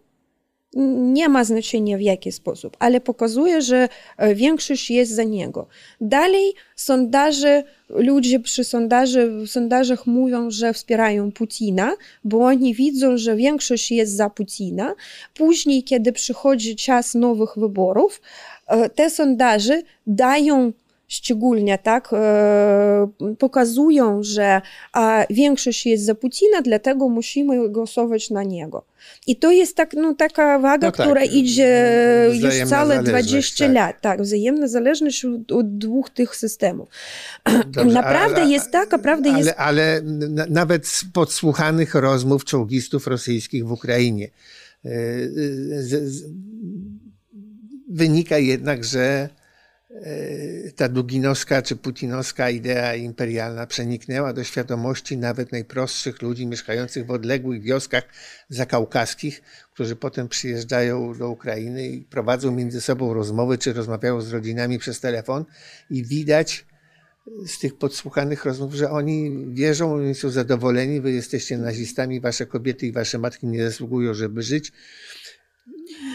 nie 0.75 1.29
ma 1.29 1.43
znaczenia 1.43 1.97
w 1.97 2.01
jaki 2.01 2.31
sposób, 2.31 2.77
ale 2.79 3.01
pokazuje, 3.01 3.61
że 3.61 3.89
e, 4.17 4.35
większość 4.35 4.91
jest 4.91 5.11
za 5.11 5.23
niego. 5.23 5.67
Dalej 6.01 6.53
sondaże, 6.75 7.63
ludzie 7.89 8.39
przy 8.39 8.63
sondaży, 8.63 9.29
w 9.29 9.47
sondażach 9.47 10.07
mówią, 10.07 10.51
że 10.51 10.73
wspierają 10.73 11.31
Putina, 11.31 11.95
bo 12.23 12.39
oni 12.45 12.75
widzą, 12.75 13.17
że 13.17 13.35
większość 13.35 13.91
jest 13.91 14.15
za 14.15 14.29
Putina. 14.29 14.95
Później, 15.33 15.83
kiedy 15.83 16.11
przychodzi 16.11 16.75
czas 16.75 17.15
nowych 17.15 17.49
wyborów, 17.57 18.21
e, 18.67 18.89
te 18.89 19.09
sondaże 19.09 19.81
dają 20.07 20.71
szczególnie 21.09 21.77
tak, 21.77 22.09
e, 22.13 23.07
pokazują, 23.39 24.23
że 24.23 24.61
większość 25.29 25.85
jest 25.85 26.05
za 26.05 26.15
Putina, 26.15 26.61
dlatego 26.61 27.09
musimy 27.09 27.69
głosować 27.69 28.29
na 28.29 28.43
niego. 28.43 28.85
I 29.27 29.35
to 29.35 29.51
jest 29.51 29.75
tak, 29.75 29.93
no, 29.93 30.13
taka 30.13 30.59
waga, 30.59 30.87
no 30.87 30.91
tak, 30.91 31.05
która 31.05 31.23
idzie 31.23 31.95
już 32.41 32.69
całe 32.69 33.03
20 33.03 33.65
tak. 33.65 33.75
lat. 33.75 34.01
Tak, 34.01 34.21
wzajemna 34.21 34.67
zależność 34.67 35.25
od, 35.25 35.51
od 35.51 35.77
dwóch 35.77 36.09
tych 36.09 36.35
systemów. 36.35 36.89
Dobrze, 37.67 37.93
naprawdę 37.93 38.41
ale, 38.41 38.51
jest 38.51 38.71
tak, 38.71 38.93
a 38.93 38.97
prawda 38.97 39.29
ale, 39.29 39.39
jest... 39.39 39.53
Ale 39.57 40.01
nawet 40.49 40.87
z 40.87 41.05
podsłuchanych 41.13 41.95
rozmów 41.95 42.45
czołgistów 42.45 43.07
rosyjskich 43.07 43.67
w 43.67 43.71
Ukrainie 43.71 44.25
e, 44.25 44.89
z, 45.81 46.11
z, 46.11 46.23
wynika 47.89 48.37
jednak, 48.37 48.83
że 48.83 49.29
ta 50.75 50.89
duginowska 50.89 51.61
czy 51.61 51.75
putinowska 51.75 52.49
idea 52.49 52.95
imperialna 52.95 53.67
przeniknęła 53.67 54.33
do 54.33 54.43
świadomości 54.43 55.17
nawet 55.17 55.51
najprostszych 55.51 56.21
ludzi 56.21 56.47
mieszkających 56.47 57.05
w 57.05 57.11
odległych 57.11 57.61
wioskach 57.61 58.03
zakaukaskich, 58.49 59.41
którzy 59.73 59.95
potem 59.95 60.27
przyjeżdżają 60.27 61.17
do 61.17 61.29
Ukrainy 61.29 61.87
i 61.87 62.01
prowadzą 62.01 62.51
między 62.51 62.81
sobą 62.81 63.13
rozmowy, 63.13 63.57
czy 63.57 63.73
rozmawiają 63.73 64.21
z 64.21 64.31
rodzinami 64.31 64.79
przez 64.79 64.99
telefon 64.99 65.45
i 65.89 66.03
widać 66.03 66.65
z 67.47 67.59
tych 67.59 67.77
podsłuchanych 67.77 68.45
rozmów, 68.45 68.73
że 68.73 68.91
oni 68.91 69.45
wierzą, 69.53 69.93
oni 69.93 70.15
są 70.15 70.29
zadowoleni, 70.29 71.01
wy 71.01 71.11
jesteście 71.11 71.57
nazistami, 71.57 72.21
wasze 72.21 72.45
kobiety 72.45 72.87
i 72.87 72.91
wasze 72.91 73.17
matki 73.17 73.47
nie 73.47 73.65
zasługują, 73.65 74.13
żeby 74.13 74.41
żyć 74.41 74.71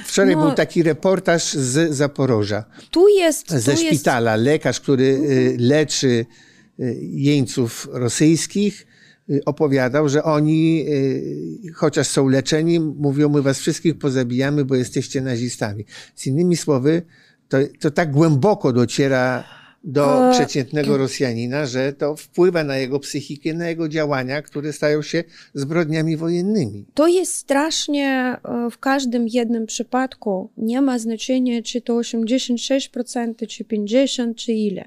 Wczoraj 0.05 0.37
no, 0.37 0.43
był 0.43 0.55
taki 0.55 0.83
reportaż 0.83 1.53
z 1.53 1.95
Zaporoża. 1.95 2.65
Tu 2.91 3.09
jest. 3.09 3.51
Ze 3.51 3.73
tu 3.73 3.79
szpitala. 3.79 4.33
Jest... 4.33 4.45
Lekarz, 4.45 4.81
który 4.81 5.05
y, 5.05 5.57
leczy 5.59 6.27
y, 6.81 6.99
jeńców 7.01 7.89
rosyjskich, 7.93 8.87
y, 9.31 9.45
opowiadał, 9.45 10.09
że 10.09 10.25
oni, 10.25 10.87
chociaż 11.75 12.07
są 12.07 12.29
leczeni, 12.29 12.81
mówią, 12.81 13.29
my 13.29 13.43
was 13.43 13.59
wszystkich 13.59 13.99
pozabijamy, 13.99 14.65
bo 14.65 14.75
jesteście 14.75 15.21
nazistami. 15.21 15.85
Z 16.15 16.27
innymi 16.27 16.57
słowy, 16.57 17.03
to, 17.49 17.59
to 17.81 17.91
tak 17.91 18.11
głęboko 18.11 18.73
dociera 18.73 19.45
do 19.85 20.31
przeciętnego 20.33 20.97
Rosjanina, 20.97 21.67
że 21.67 21.93
to 21.93 22.17
wpływa 22.17 22.65
na 22.65 22.77
jego 22.77 23.01
psychikę, 23.01 23.55
na 23.55 23.69
jego 23.69 23.89
działania, 23.89 24.43
które 24.43 24.73
stają 24.73 25.03
się 25.03 25.25
zbrodniami 25.55 26.17
wojennymi. 26.17 26.85
To 26.95 27.07
jest 27.07 27.35
strasznie 27.35 28.09
e, 28.09 28.71
w 28.71 28.79
każdym 28.79 29.29
jednym 29.29 29.67
przypadku. 29.67 30.51
Nie 30.57 30.81
ma 30.81 30.99
znaczenia, 30.99 31.63
czy 31.63 31.81
to 31.81 31.95
86%, 31.95 33.47
czy 33.49 33.65
50%, 33.65 34.35
czy 34.35 34.53
ile. 34.53 34.85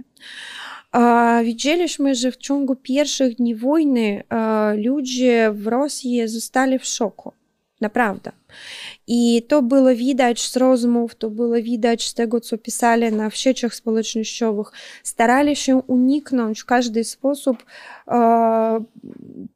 Widzieliśmy, 1.43 2.15
że 2.15 2.31
w 2.31 2.37
ciągu 2.37 2.75
pierwszych 2.75 3.35
dni 3.35 3.55
wojny 3.55 4.23
e, 4.29 4.73
ludzie 4.77 5.51
w 5.53 5.67
Rosji 5.67 6.27
zostali 6.27 6.79
w 6.79 6.85
szoku. 6.85 7.33
Naprawdę. 7.81 8.31
I 9.07 9.43
to 9.47 9.61
było 9.61 9.95
widać 9.95 10.49
z 10.49 10.57
rozmów, 10.57 11.15
to 11.15 11.29
było 11.29 11.55
widać 11.55 12.07
z 12.07 12.13
tego, 12.13 12.41
co 12.41 12.57
pisali 12.57 13.11
na 13.11 13.29
w 13.29 13.35
sieciach 13.35 13.75
społecznościowych. 13.75 14.71
Starali 15.03 15.55
się 15.55 15.75
uniknąć 15.75 16.61
w 16.61 16.65
każdy 16.65 17.03
sposób 17.03 17.65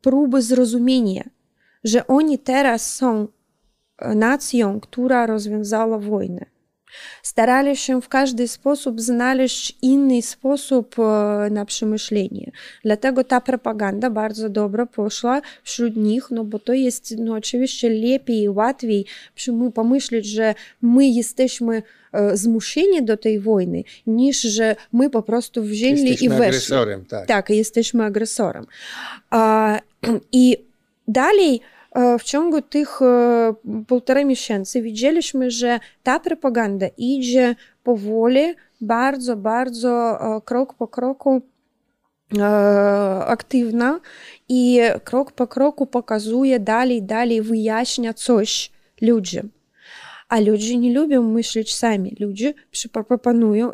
próby 0.01 0.41
zrozumienia, 0.41 1.23
że 1.83 2.07
oni 2.07 2.39
teraz 2.39 2.93
są 2.93 3.27
nacją, 4.15 4.79
która 4.79 5.25
rozwiązała 5.25 5.99
wojnę. 5.99 6.45
Starali 7.23 7.77
się 7.77 8.01
w 8.01 8.09
każdy 8.09 8.47
sposób 8.47 9.01
znaleźć 9.01 9.77
inny 9.81 10.21
sposób 10.21 10.95
e, 10.99 11.03
na 11.51 11.65
przemyślenie. 11.65 12.51
Dlatego 12.83 13.23
ta 13.23 13.41
propaganda 13.41 14.09
bardzo 14.09 14.49
dobra 14.49 14.85
poszła 14.85 15.41
wśród 15.63 15.95
nich, 15.95 16.31
no 16.31 16.43
bo 16.43 16.59
to 16.59 16.73
jest 16.73 17.13
no, 17.17 17.33
oczywiście 17.33 17.89
lepiej 17.89 18.41
i 18.41 18.49
łatwiej 18.49 19.05
pomyśleć, 19.73 20.25
że 20.25 20.55
my 20.81 21.07
jesteśmy 21.07 21.83
e, 22.13 22.37
zmuszeni 22.37 23.03
do 23.03 23.17
tej 23.17 23.39
wojny, 23.39 23.83
niż 24.07 24.41
że 24.41 24.75
my 24.93 25.09
po 25.09 25.23
prostu 25.23 25.63
wzięli 25.63 26.01
i 26.01 26.05
Jesteśmy 26.09 26.29
weszli. 26.29 26.43
agresorem, 26.45 27.05
tak. 27.05 27.27
Tak, 27.27 27.49
jesteśmy 27.49 28.03
agresorem. 28.03 28.65
A, 29.29 29.79
I 30.31 30.57
dalej 31.07 31.61
w 32.19 32.23
ciągu 32.23 32.61
tych 32.61 32.99
półtorej 33.87 34.25
miesięcy 34.25 34.81
widzieliśmy, 34.81 35.51
że 35.51 35.79
ta 36.03 36.19
propaganda 36.19 36.85
idzie 36.97 37.55
powoli, 37.83 38.55
bardzo, 38.81 39.35
bardzo 39.35 40.19
krok 40.45 40.73
po 40.73 40.87
kroku 40.87 41.41
aktywna 43.27 43.99
i 44.49 44.79
krok 45.03 45.31
po 45.31 45.47
kroku 45.47 45.85
pokazuje 45.85 46.59
dalej, 46.59 47.03
dalej 47.03 47.41
wyjaśnia 47.41 48.13
coś 48.13 48.71
ludziom. 49.01 49.49
A 50.31 50.39
ludzie 50.39 50.77
nie 50.77 50.93
lubią 50.93 51.23
myśleć 51.23 51.73
sami. 51.75 52.15
Ludzie 52.19 52.53
proponują, 53.07 53.71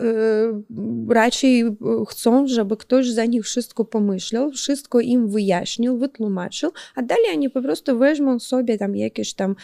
raczej 1.10 1.64
chcą, 2.10 2.48
żeby 2.48 2.78
ktoś 2.78 3.10
za 3.10 3.26
nich 3.26 3.44
wszystko 3.44 3.86
pomyślał, 3.86 4.52
wszystko 4.52 5.00
im 5.00 5.30
wyjaśnił, 5.30 5.98
wytłumaczył, 5.98 6.72
a 6.96 7.02
dalej 7.02 7.26
oni 7.34 7.50
po 7.50 7.62
prostu 7.62 7.98
weźmą 8.00 8.40
sobie 8.40 8.78
tam 8.78 8.96
jakieś 8.96 9.34
tam 9.34 9.56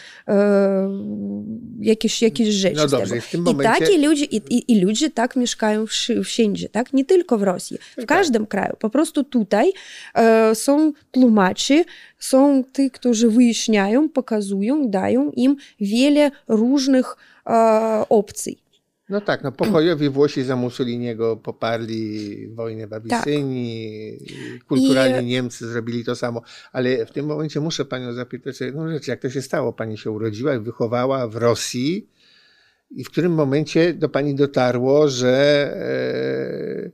jakieś, 1.80 2.22
jakieś 2.22 2.48
rzeczy 2.48 2.76
No 2.76 2.86
dobrze, 2.88 3.16
i 3.16 3.20
w 3.20 3.30
tym 3.30 3.40
I 3.40 3.44
momencie- 3.44 3.80
takie 3.80 3.98
ludzie, 3.98 4.24
i, 4.24 4.36
i, 4.36 4.72
i 4.72 4.80
ludzie 4.80 5.10
tak 5.10 5.36
mieszkają 5.36 5.84
wszędzie, 6.24 6.68
tak? 6.68 6.92
Nie 6.92 7.04
tylko 7.04 7.38
w 7.38 7.42
Rosji, 7.42 7.78
w 7.98 8.06
każdym 8.06 8.46
kraju. 8.46 8.76
Po 8.78 8.90
prostu 8.90 9.24
tutaj 9.24 9.72
są 10.54 10.92
tłumacze, 11.10 11.84
są 12.28 12.64
ci, 12.76 12.90
którzy 12.90 13.30
wyjaśniają, 13.30 14.08
pokazują, 14.08 14.90
dają 14.90 15.30
im 15.30 15.56
wiele 15.80 16.30
różnych 16.48 17.16
e, 17.46 18.04
opcji. 18.08 18.58
No 19.08 19.20
tak, 19.20 19.42
no 19.44 19.52
pokojowi 19.52 20.08
Włosi 20.08 20.42
za 20.42 20.56
Mussoliniego 20.56 21.36
poparli 21.36 22.48
wojnę 22.48 22.86
w 22.86 22.92
Abysynii, 22.92 24.18
kulturalni 24.68 25.14
Tak. 25.14 25.24
I- 25.24 25.26
Niemcy 25.26 25.68
zrobili 25.68 26.04
to 26.04 26.16
samo, 26.16 26.42
ale 26.72 27.06
w 27.06 27.10
tym 27.10 27.26
momencie 27.26 27.60
muszę 27.60 27.84
panią 27.84 28.12
zapytać 28.12 28.62
o 28.62 28.64
jedną 28.64 28.88
rzecz, 28.88 29.08
jak 29.08 29.20
to 29.20 29.30
się 29.30 29.42
stało? 29.42 29.72
Pani 29.72 29.98
się 29.98 30.10
urodziła 30.10 30.54
i 30.54 30.58
wychowała 30.58 31.28
w 31.28 31.36
Rosji 31.36 32.08
i 32.90 33.04
w 33.04 33.10
którym 33.10 33.32
momencie 33.32 33.94
do 33.94 34.08
pani 34.08 34.34
dotarło, 34.34 35.08
że, 35.08 35.34
e, 36.86 36.90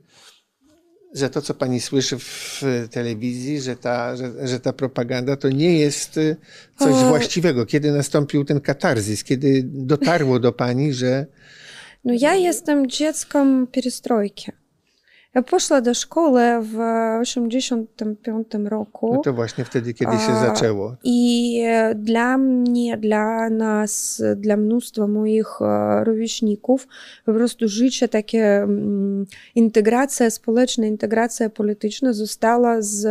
że 1.13 1.29
to, 1.29 1.41
co 1.41 1.53
pani 1.53 1.81
słyszy 1.81 2.19
w 2.19 2.63
telewizji, 2.91 3.61
że 3.61 3.75
ta, 3.75 4.15
że, 4.15 4.47
że 4.47 4.59
ta 4.59 4.73
propaganda 4.73 5.37
to 5.37 5.49
nie 5.49 5.79
jest 5.79 6.17
e, 6.17 6.35
coś 6.79 6.95
właściwego. 6.95 7.65
Kiedy 7.65 7.91
nastąpił 7.91 8.45
ten 8.45 8.61
katarzis? 8.61 9.23
Kiedy 9.23 9.63
dotarło 9.65 10.39
do 10.39 10.51
pani, 10.51 10.93
że 10.93 11.25
No 12.05 12.13
ja 12.17 12.35
jestem 12.35 12.89
dzieckiem 12.89 13.67
perestrojki. 13.67 14.51
Ja 15.35 15.41
poszła 15.41 15.81
do 15.81 15.93
szkoły 15.93 16.41
w 16.61 16.77
85 17.21 18.47
roku. 18.65 19.13
No 19.13 19.21
to 19.21 19.33
właśnie 19.33 19.65
wtedy, 19.65 19.93
kiedy 19.93 20.11
się 20.11 20.31
A, 20.31 20.45
zaczęło. 20.45 20.95
I 21.03 21.63
dla 21.95 22.37
mnie, 22.37 22.97
dla 22.97 23.49
nas, 23.49 24.23
dla 24.35 24.57
mnóstwa 24.57 25.07
moich 25.07 25.47
rówieśników 26.03 26.87
po 27.25 27.33
prostu 27.33 27.67
życie 27.67 28.07
takie, 28.07 28.67
integracja 29.55 30.29
społeczna, 30.29 30.85
integracja 30.85 31.49
polityczna 31.49 32.13
została 32.13 32.81
z, 32.81 33.07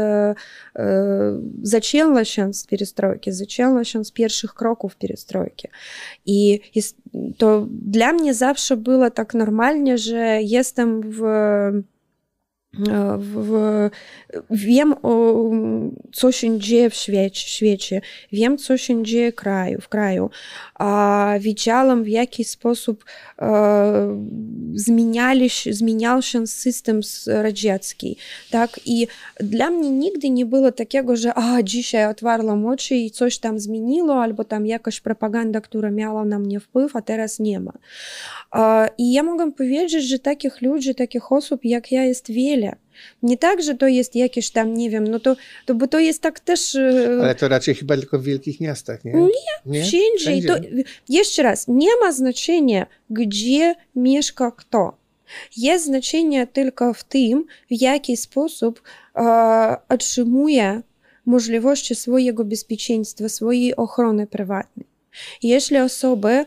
zaczęła 1.62 2.24
się 2.24 2.54
z 2.54 2.66
perestrojki, 2.66 3.32
zaczęła 3.32 3.84
się 3.84 4.04
z 4.04 4.12
pierwszych 4.12 4.54
kroków 4.54 4.96
perestrojki. 4.96 5.68
I 6.26 6.60
jest, 6.74 6.96
to 7.38 7.66
dla 7.70 8.12
mnie 8.12 8.34
zawsze 8.34 8.76
było 8.76 9.10
tak 9.10 9.34
normalnie, 9.34 9.98
że 9.98 10.42
jestem 10.42 11.00
w 11.04 11.22
w, 13.18 13.90
wiem, 14.50 14.94
o, 15.02 15.34
co 16.12 16.32
się 16.32 16.58
dzieje 16.58 16.90
w 16.90 16.94
świecie, 16.94 17.48
świecie, 17.48 18.00
wiem, 18.32 18.58
co 18.58 18.76
się 18.76 19.04
dzieje 19.04 19.32
kraju, 19.32 19.80
w 19.80 19.88
kraju. 19.88 20.30
A, 20.74 21.34
widziałam, 21.40 22.04
w 22.04 22.08
jaki 22.08 22.44
sposób 22.44 23.04
e, 23.42 24.18
się- 25.48 25.72
zmieniał 25.72 26.22
się 26.22 26.46
system 26.46 27.00
radziecki. 27.26 28.16
Tak? 28.50 28.80
I 28.86 29.06
dla 29.40 29.70
mnie 29.70 29.90
nigdy 29.90 30.30
nie 30.30 30.46
było 30.46 30.72
takiego, 30.72 31.16
że 31.16 31.32
a, 31.34 31.62
dzisiaj 31.62 32.06
otwarłam 32.06 32.66
oczy 32.66 32.94
i 32.94 33.10
coś 33.10 33.38
tam 33.38 33.60
zmieniło, 33.60 34.22
albo 34.22 34.44
tam 34.44 34.66
jakaś 34.66 35.00
propaganda, 35.00 35.60
która 35.60 35.90
miała 35.90 36.24
na 36.24 36.38
mnie 36.38 36.60
wpływ, 36.60 36.96
a 36.96 37.02
teraz 37.02 37.38
nie 37.38 37.60
ma. 37.60 37.72
A, 38.50 38.88
I 38.98 39.12
ja 39.12 39.22
mogę 39.22 39.52
powiedzieć, 39.52 40.04
że 40.04 40.18
takich 40.18 40.62
ludzi, 40.62 40.94
takich 40.94 41.32
osób 41.32 41.64
jak 41.64 41.92
ja 41.92 42.04
jest 42.04 42.32
wiele. 42.32 42.59
Nie 43.22 43.38
tak, 43.38 43.62
że 43.62 43.74
to 43.74 43.86
jest 43.86 44.16
jakieś 44.16 44.50
tam, 44.50 44.74
nie 44.74 44.90
wiem, 44.90 45.08
no 45.08 45.20
to, 45.20 45.36
to 45.66 45.74
bo 45.74 45.86
to 45.86 45.98
jest 45.98 46.22
tak 46.22 46.40
też... 46.40 46.74
e, 46.74 47.18
Ale 47.20 47.34
to 47.34 47.48
raczej 47.48 47.74
chyba 47.74 47.96
tylko 47.96 48.18
w 48.18 48.24
wielkich 48.24 48.60
miastach, 48.60 49.04
nie? 49.04 49.12
Nie, 49.12 49.28
nie? 49.66 49.84
Wszędzie. 49.84 50.48
To, 50.48 50.54
jeszcze 51.08 51.42
raz, 51.42 51.68
nie 51.68 51.90
ma 52.02 52.12
znaczenia, 52.12 52.86
gdzie 53.10 53.74
mieszka 53.96 54.50
kto. 54.50 54.96
Jest 55.56 55.84
znaczenie 55.84 56.46
tylko 56.46 56.94
w 56.94 57.04
tym, 57.04 57.44
w 57.70 57.80
jaki 57.82 58.16
sposób 58.16 58.82
e, 59.16 59.76
otrzymuje 59.88 60.82
możliwości 61.26 61.94
swojego 61.94 62.44
bezpieczeństwa, 62.44 63.28
swojej 63.28 63.76
ochrony 63.76 64.26
prywatnej. 64.26 64.86
Jeśli 65.42 65.78
osoby, 65.78 66.30
e, 66.30 66.44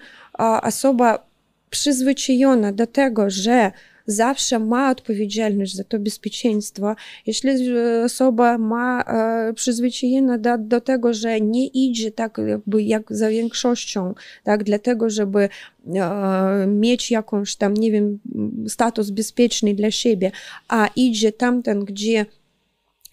osoba 0.64 1.26
przyzwyczajona 1.70 2.72
do 2.72 2.88
tego, 2.88 3.30
że 3.30 3.72
zawsze 4.06 4.60
ma 4.60 4.92
odpowiedzialność 4.92 5.76
za 5.76 5.84
to 5.84 6.00
bezpieczeństwo, 6.00 6.96
jeśli 7.26 7.50
e, 7.50 8.04
osoba 8.04 8.58
ma 8.58 9.02
e, 9.02 9.54
przyzwyczajona 9.54 10.38
do, 10.38 10.58
do 10.58 10.82
tego, 10.82 11.14
że 11.14 11.42
nie 11.42 11.68
idzie 11.68 12.12
tak 12.12 12.38
jakby 12.48 12.84
jak 12.84 13.04
za 13.16 13.30
większością, 13.30 14.14
tak, 14.44 14.64
dlatego, 14.64 15.10
żeby 15.10 15.50
e, 15.96 16.68
mieć 16.68 17.12
jakąś 17.12 17.56
tam, 17.56 17.74
nie 17.74 17.92
wiem, 17.92 18.20
status 18.68 19.10
bezpieczny 19.10 19.74
dla 19.74 19.92
siebie, 19.92 20.32
a 20.68 20.90
idzie 20.96 21.32
tamten, 21.32 21.86
gdzie 21.86 22.26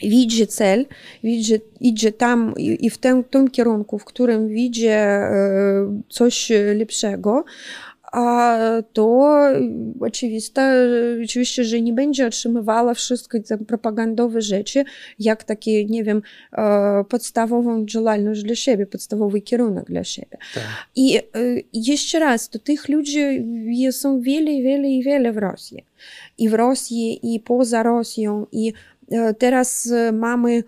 widzi 0.03 0.47
cel, 0.47 0.86
widzi, 1.24 1.55
idzie 1.80 2.12
tam 2.12 2.55
i, 2.57 2.86
i 2.86 2.91
w 2.91 2.99
tym, 2.99 3.24
tym 3.24 3.51
kierunku, 3.51 3.99
w 3.99 4.05
którym 4.05 4.49
widzi 4.49 4.88
coś 6.09 6.53
lepszego, 6.74 7.45
to 8.92 9.30
oczywiste, 10.00 10.88
oczywiście, 11.24 11.64
że 11.64 11.80
nie 11.80 11.92
będzie 11.92 12.26
otrzymywała 12.26 12.94
wszystkie 12.94 13.40
te 13.40 13.58
propagandowe 13.58 14.42
rzeczy, 14.42 14.84
jak 15.18 15.44
takie, 15.44 15.84
nie 15.84 16.04
wiem, 16.04 16.22
e, 16.52 17.04
podstawową 17.08 17.86
działalność 17.86 18.42
dla 18.42 18.54
siebie, 18.54 18.86
podstawowy 18.86 19.40
kierunek 19.40 19.84
dla 19.84 20.04
siebie. 20.04 20.38
Tak. 20.54 20.62
I 20.96 21.16
e, 21.16 21.22
jeszcze 21.72 22.18
raz, 22.18 22.48
to 22.48 22.58
tych 22.58 22.88
ludzi 22.88 23.20
są 23.90 24.20
wiele, 24.20 24.62
wiele 24.62 24.88
i 24.88 25.02
wiele 25.02 25.32
w 25.32 25.38
Rosji. 25.38 25.84
I 26.38 26.48
w 26.48 26.54
Rosji, 26.54 27.34
i 27.34 27.40
poza 27.40 27.82
Rosją. 27.82 28.46
I 28.52 28.72
e, 29.11 29.34
teraz 29.34 29.92
mamy 30.12 30.62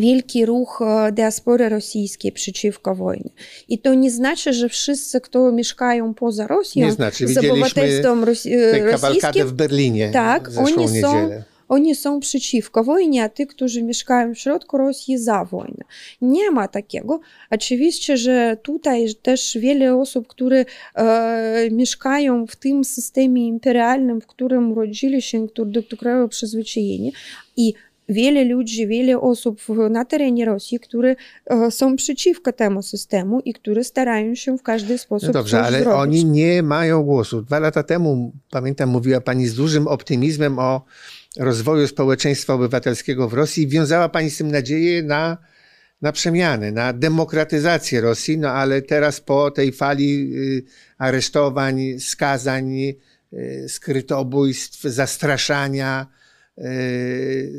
wielki 0.00 0.46
ruch 0.46 0.80
diaspory 1.12 1.68
rosyjskiej 1.68 2.32
przeciwko 2.32 2.94
wojnie. 2.94 3.30
I 3.68 3.78
to 3.78 3.94
nie 3.94 4.10
znaczy, 4.10 4.52
że 4.52 4.68
wszyscy, 4.68 5.20
kto 5.20 5.52
mieszkają 5.52 6.14
poza 6.14 6.46
Rosją, 6.46 6.86
Nie 6.86 6.92
znaczy, 6.92 7.28
z 7.28 7.38
obywatelstwem 7.38 8.24
kabalkadę 8.24 8.90
rosyjskim, 9.10 9.46
w 9.46 9.52
Berlinie 9.52 10.10
Tak, 10.12 10.50
oni 10.58 11.00
są- 11.00 11.30
oni 11.68 11.94
są 11.94 12.20
przeciwko 12.20 12.84
wojnie, 12.84 13.22
a 13.24 13.28
ty, 13.28 13.46
którzy 13.46 13.82
mieszkają 13.82 14.34
w 14.34 14.38
środku 14.38 14.78
Rosji, 14.78 15.18
za 15.18 15.44
wojnę. 15.44 15.84
Nie 16.22 16.50
ma 16.50 16.68
takiego. 16.68 17.20
Oczywiście, 17.50 18.16
że 18.16 18.56
tutaj 18.62 19.06
też 19.22 19.58
wiele 19.60 19.96
osób, 19.96 20.26
które 20.28 20.64
e, 20.94 21.68
mieszkają 21.70 22.46
w 22.46 22.56
tym 22.56 22.84
systemie 22.84 23.46
imperialnym, 23.46 24.20
w 24.20 24.26
którym 24.26 24.72
urodzili 24.72 25.22
się, 25.22 25.46
do 25.66 25.82
którego 25.82 26.28
przyzwyczajeni 26.28 27.12
i 27.56 27.74
wiele 28.12 28.44
ludzi, 28.44 28.86
wiele 28.86 29.20
osób 29.20 29.60
na 29.90 30.04
terenie 30.04 30.44
Rosji, 30.44 30.80
które 30.80 31.16
e, 31.46 31.70
są 31.70 31.96
przeciwko 31.96 32.52
temu 32.52 32.82
systemu 32.82 33.40
i 33.40 33.52
które 33.54 33.84
starają 33.84 34.34
się 34.34 34.58
w 34.58 34.62
każdy 34.62 34.98
sposób 34.98 35.26
No 35.26 35.32
dobrze, 35.32 35.62
ale 35.62 35.80
zrobić. 35.80 36.00
oni 36.00 36.24
nie 36.24 36.62
mają 36.62 37.02
głosu. 37.02 37.42
Dwa 37.42 37.58
lata 37.58 37.82
temu, 37.82 38.32
pamiętam, 38.50 38.88
mówiła 38.88 39.20
pani 39.20 39.46
z 39.46 39.54
dużym 39.54 39.88
optymizmem 39.88 40.58
o 40.58 40.84
rozwoju 41.38 41.86
społeczeństwa 41.86 42.54
obywatelskiego 42.54 43.28
w 43.28 43.34
Rosji 43.34 43.68
wiązała 43.68 44.08
pani 44.08 44.30
z 44.30 44.36
tym 44.38 44.50
nadzieję 44.50 45.02
na, 45.02 45.38
na 46.02 46.12
przemianę, 46.12 46.72
na 46.72 46.92
demokratyzację 46.92 48.00
Rosji, 48.00 48.38
no 48.38 48.50
ale 48.50 48.82
teraz 48.82 49.20
po 49.20 49.50
tej 49.50 49.72
fali 49.72 50.32
y, 50.36 50.64
aresztowań, 50.98 51.80
skazań, 51.98 52.72
y, 53.32 53.68
skrytobójstw, 53.68 54.82
zastraszania, 54.82 56.06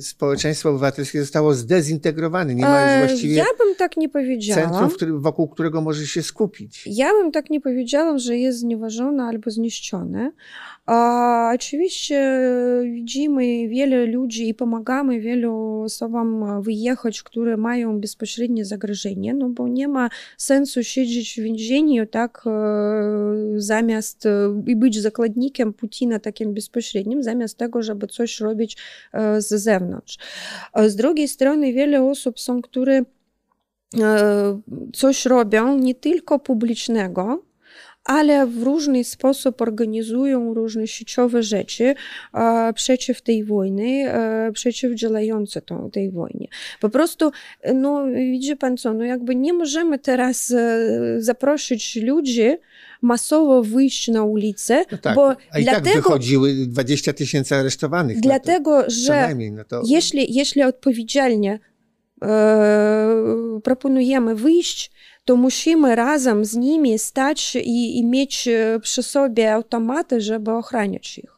społeczeństwo 0.01 0.69
obywatelskie 0.69 1.21
zostało 1.21 1.53
zdezintegrowane. 1.53 2.55
Nie 2.55 2.61
ma 2.61 2.79
E, 2.79 2.99
już 2.99 3.09
właściwie 3.09 3.35
Ja 3.35 3.45
bym 3.57 3.75
tak 3.75 3.97
nie 3.97 4.09
powiedziała. 4.09 4.69
centrum, 4.69 5.21
wokół 5.21 5.47
którego 5.47 5.81
może 5.81 6.07
się 6.07 6.23
skupić. 6.23 6.83
Ja 6.85 7.09
bym 7.11 7.31
tak 7.31 7.49
nie 7.49 7.61
powiedziała, 7.61 8.17
że 8.17 8.37
jest 8.37 8.59
znieważone 8.59 9.23
albo 9.23 9.51
zniszczone. 9.51 10.31
A, 10.85 11.51
oczywiście 11.55 12.39
widzimy 12.83 13.67
wiele 13.67 14.05
ludzi 14.05 14.49
i 14.49 14.53
pomagamy 14.53 15.19
wielu 15.19 15.81
osobom 15.81 16.61
wyjechać, 16.61 17.23
które 17.23 17.57
mają 17.57 17.99
bezpośrednie 17.99 18.65
zagrożenie, 18.65 19.33
no 19.33 19.49
bo 19.49 19.67
nie 19.67 19.87
ma 19.87 20.09
sensu 20.37 20.83
siedzieć 20.83 21.33
w 21.33 21.43
więzieniu, 21.43 22.05
tak, 22.05 22.43
e, 22.45 22.51
zamiast 23.55 24.25
e, 24.25 24.29
i 24.67 24.75
być 24.75 25.01
zakładnikiem 25.01 25.73
Putina 25.73 26.19
takim 26.19 26.53
bezpośrednim, 26.53 27.23
zamiast 27.23 27.57
tego, 27.57 27.83
żeby 27.83 28.07
coś 28.07 28.39
robić 28.39 28.73
e, 28.73 28.82
z 29.37 29.47
zewnątrz. 29.63 30.17
A 30.73 30.87
z 30.87 30.95
drugiej 30.95 31.27
strony 31.27 31.73
wiele 31.73 32.03
osób 32.03 32.39
są, 32.39 32.61
które 32.61 32.93
e, 32.97 33.03
coś 34.93 35.25
robią 35.25 35.77
nie 35.77 35.95
tylko 35.95 36.39
publicznego, 36.39 37.43
ale 38.03 38.47
w 38.47 38.63
różny 38.63 39.03
sposób 39.03 39.61
organizują 39.61 40.53
różne 40.53 40.87
sieciowe 40.87 41.43
rzeczy 41.43 41.95
e, 42.33 42.73
przeciw 42.73 43.21
tej 43.21 43.43
wojnie, 43.43 44.11
e, 44.11 44.51
przeciwdziałające 44.51 45.61
tą, 45.61 45.91
tej 45.91 46.11
wojnie. 46.11 46.47
Po 46.79 46.89
prostu, 46.89 47.31
e, 47.61 47.73
no 47.73 48.05
widzi 48.05 48.55
pan 48.55 48.77
co, 48.77 48.93
no 48.93 49.03
jakby 49.03 49.35
nie 49.35 49.53
możemy 49.53 49.99
teraz 49.99 50.51
e, 50.51 50.89
zaprosić 51.17 51.95
ludzi 51.95 52.57
masowo 53.03 53.63
wyjść 53.63 54.07
na 54.07 54.23
ulicę, 54.23 54.85
No 54.91 54.97
tak, 54.97 55.15
bo 55.15 55.29
a 55.51 55.59
i 55.59 55.65
tak 55.65 55.83
dlatego, 55.83 55.95
wychodziły 55.95 56.53
20 56.53 57.13
tysięcy 57.13 57.55
aresztowanych. 57.55 58.19
dlatego, 58.19 58.71
no 58.71 58.83
to, 58.83 58.89
co 58.89 58.95
że 58.95 59.35
no 59.51 59.63
to, 59.63 59.81
jeśli, 59.85 60.33
jeśli 60.33 60.63
odpowiedzialnie 60.63 61.59
e, 62.23 63.59
proponujemy 63.63 64.35
wyjść, 64.35 64.91
to 65.25 65.35
musimy 65.35 65.95
razem 65.95 66.45
z 66.45 66.55
nimi 66.55 66.99
stać 66.99 67.55
i, 67.55 67.97
i 67.97 68.05
mieć 68.05 68.47
e, 68.47 68.79
przy 68.81 69.03
sobie 69.03 69.53
automaty, 69.53 70.21
żeby 70.21 70.51
ochraniać 70.51 71.17
ich. 71.17 71.33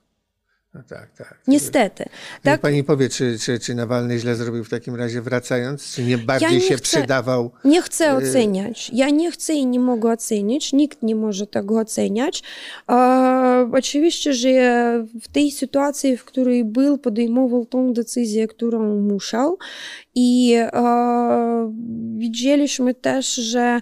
No 0.75 0.81
tak, 0.89 1.11
tak. 1.17 1.39
Niestety. 1.47 2.05
Tak, 2.43 2.61
pani 2.61 2.83
powie, 2.83 3.09
czy, 3.09 3.39
czy, 3.39 3.59
czy 3.59 3.75
Nawalny 3.75 4.19
źle 4.19 4.35
zrobił 4.35 4.63
w 4.63 4.69
takim 4.69 4.95
razie 4.95 5.21
wracając? 5.21 5.93
Czy 5.95 6.03
nie 6.03 6.17
bardziej 6.17 6.51
nie 6.51 6.61
się 6.61 6.75
chcę- 6.75 6.97
przydawał? 6.97 7.51
nie 7.65 7.81
chcę 7.81 8.11
y- 8.13 8.15
oceniać. 8.15 8.91
Ja 8.93 9.09
nie 9.09 9.31
chcę 9.31 9.53
i 9.53 9.65
nie 9.65 9.79
mogę 9.79 10.11
oceniać. 10.11 10.73
Nikt 10.73 11.03
nie 11.03 11.15
może 11.15 11.47
tego 11.47 11.79
oceniać. 11.79 12.43
E, 12.91 13.69
oczywiście, 13.73 14.33
że 14.33 14.49
w 15.21 15.27
tej 15.27 15.51
sytuacji, 15.51 16.17
w 16.17 16.25
której 16.25 16.65
był, 16.65 16.97
podejmował 16.97 17.65
tą 17.65 17.93
decyzję, 17.93 18.47
którą 18.47 19.01
musiał. 19.01 19.57
I 20.15 20.53
e, 20.55 21.73
widzieliśmy 22.17 22.93
też, 22.93 23.35
że 23.35 23.79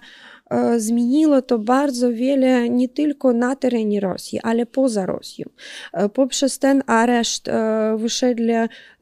zmieniło 0.76 1.42
to 1.42 1.58
bardzo 1.58 2.12
wiele 2.12 2.70
nie 2.70 2.88
tylko 2.88 3.32
na 3.32 3.56
terenie 3.56 4.00
Rosji, 4.00 4.40
ale 4.42 4.66
poza 4.66 5.06
Rosją. 5.06 5.48
E, 5.92 6.08
Poprzez 6.08 6.58
ten 6.58 6.82
areszt 6.86 7.48
e, 7.48 7.96
wyszedli 7.98 8.52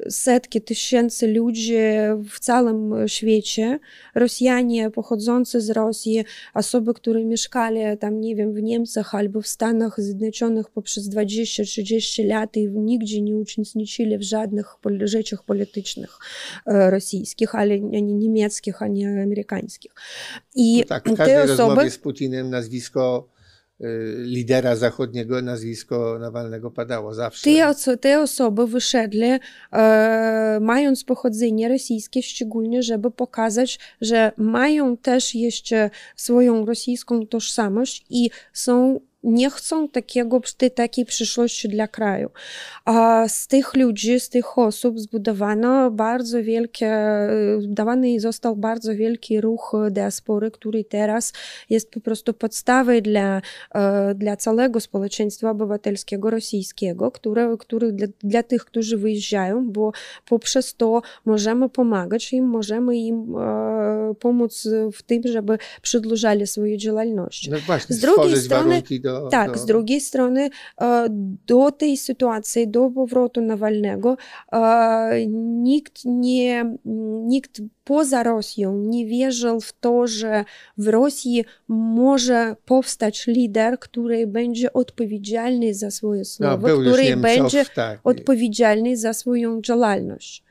setki 0.09 0.61
tysięcy 0.61 1.33
ludzi 1.33 1.77
w 2.31 2.41
całym 2.41 3.09
świecie. 3.09 3.79
Rosjanie 4.15 4.91
pochodzący 4.91 5.61
z 5.61 5.71
Rosji, 5.71 6.25
osoby, 6.55 6.95
które 6.95 7.25
mieszkali 7.25 7.81
tam, 8.01 8.21
nie 8.21 8.37
wiem, 8.37 8.55
w 8.55 8.63
Niemczech 8.63 9.15
albo 9.15 9.43
w 9.43 9.47
Stanach 9.47 10.01
Zjednoczonych 10.01 10.71
poprzez 10.71 11.11
20-30 11.11 12.27
lat 12.27 12.57
i 12.57 12.69
nigdzie 12.69 13.21
nie 13.21 13.37
uczestniczyli 13.37 14.19
w 14.19 14.23
żadnych 14.23 14.67
rzeczach 15.05 15.45
politycznych 15.45 16.19
e, 16.67 16.91
rosyjskich, 16.91 17.55
ale 17.55 17.75
ani 17.75 18.15
niemieckich, 18.15 18.83
ani 18.83 19.07
amerykańskich. 19.07 19.93
I 20.55 20.79
No 20.79 20.85
tak, 20.85 21.03
w 21.03 21.11
te 21.11 21.17
każdej 21.17 21.37
osoby... 21.37 21.57
rozmowie 21.57 21.91
z 21.91 21.99
Putinem 21.99 22.51
nazwisko 22.51 23.29
y, 23.81 23.85
lidera 24.19 24.77
zachodniego, 24.77 25.43
nazwisko 25.43 26.19
Nawalnego 26.21 26.71
padało 26.71 27.15
zawsze. 27.15 27.45
Te, 27.51 27.67
oso- 27.67 27.97
te 27.97 28.21
osoby 28.21 28.67
wyszedli, 28.67 29.31
e, 29.73 30.59
mając 30.61 31.05
pochodzenie 31.05 31.69
rosyjskie, 31.69 32.23
szczególnie, 32.23 32.83
żeby 32.83 33.11
pokazać, 33.11 33.79
że 34.01 34.33
mają 34.37 34.97
też 34.97 35.35
jeszcze 35.35 35.91
swoją 36.17 36.67
rosyjską 36.67 37.27
tożsamość 37.27 38.05
i 38.11 38.31
są 38.53 39.01
nie 39.23 39.51
chcą 39.51 39.89
takiego, 39.89 40.41
takiej 40.75 41.05
przyszłości 41.05 41.69
dla 41.69 41.89
kraju. 41.89 42.31
A 42.85 43.25
z 43.29 43.47
tych 43.47 43.77
ludzi, 43.77 44.21
z 44.21 44.29
tych 44.29 44.59
osób 44.59 45.01
zbudowano 45.01 45.91
bardzo 45.91 46.43
wielkie, 46.43 46.97
zbudowany 47.59 48.21
został 48.21 48.57
bardzo 48.57 48.95
wielki 48.97 49.41
ruch 49.41 49.73
diaspory, 49.91 50.51
który 50.51 50.85
teraz 50.85 51.33
jest 51.71 51.91
po 51.91 52.01
prostu 52.01 52.35
podstawą 52.35 53.01
dla 53.01 53.43
e, 53.75 54.15
dla 54.15 54.37
całego 54.37 54.81
społeczeństwa 54.81 55.51
obywatelskiego 55.51 56.31
rosyjskiego, 56.31 57.11
które, 57.11 57.57
który 57.59 57.93
dla, 57.93 58.07
dla 58.21 58.43
tych, 58.43 58.65
którzy 58.65 58.97
wyjeżdżają, 58.99 59.71
bo 59.71 59.93
poprzez 60.27 60.75
to 60.75 61.03
możemy 61.25 61.69
pomagać 61.69 62.33
im, 62.33 62.45
możemy 62.45 62.97
im 62.97 63.37
e, 63.37 64.15
pomóc 64.21 64.69
w 64.93 65.03
tym, 65.03 65.23
żeby 65.25 65.59
przedłużali 65.83 66.47
swoją 66.47 66.77
działalność. 66.77 67.49
No 67.49 67.59
właśnie, 67.67 67.97
Z 67.97 68.01
drugiej 68.01 68.37
strony- 68.37 68.65
warunki 68.65 69.01
do... 69.21 69.29
Tak, 69.29 69.53
do... 69.53 69.59
z 69.59 69.67
drugiej 69.67 70.01
strony 70.01 70.51
e, 70.81 71.07
do 71.47 71.71
tej 71.73 71.97
sytuacji, 71.97 72.69
do 72.69 72.91
powrotu 72.91 73.41
Nawalnego 73.41 74.17
e, 74.53 75.27
nikt 75.63 76.03
nie, 76.05 76.77
nikt 77.25 77.63
poza 77.85 78.23
Rosją 78.23 78.77
nie 78.77 79.07
wierzył 79.07 79.61
w 79.61 79.73
to, 79.73 80.07
że 80.07 80.45
w 80.79 80.89
Rosji 80.89 81.45
może 81.69 82.57
powstać 82.65 83.27
lider, 83.27 83.79
który 83.79 84.27
będzie 84.27 84.73
odpowiedzialny 84.73 85.75
za 85.75 85.91
swoje 85.91 86.21
no, 86.21 86.25
słowa, 86.25 86.69
który 86.69 87.17
będzie 87.17 87.65
tak. 87.75 88.01
odpowiedzialny 88.05 88.97
za 88.97 89.13
swoją 89.13 89.61
działalność. 89.61 90.45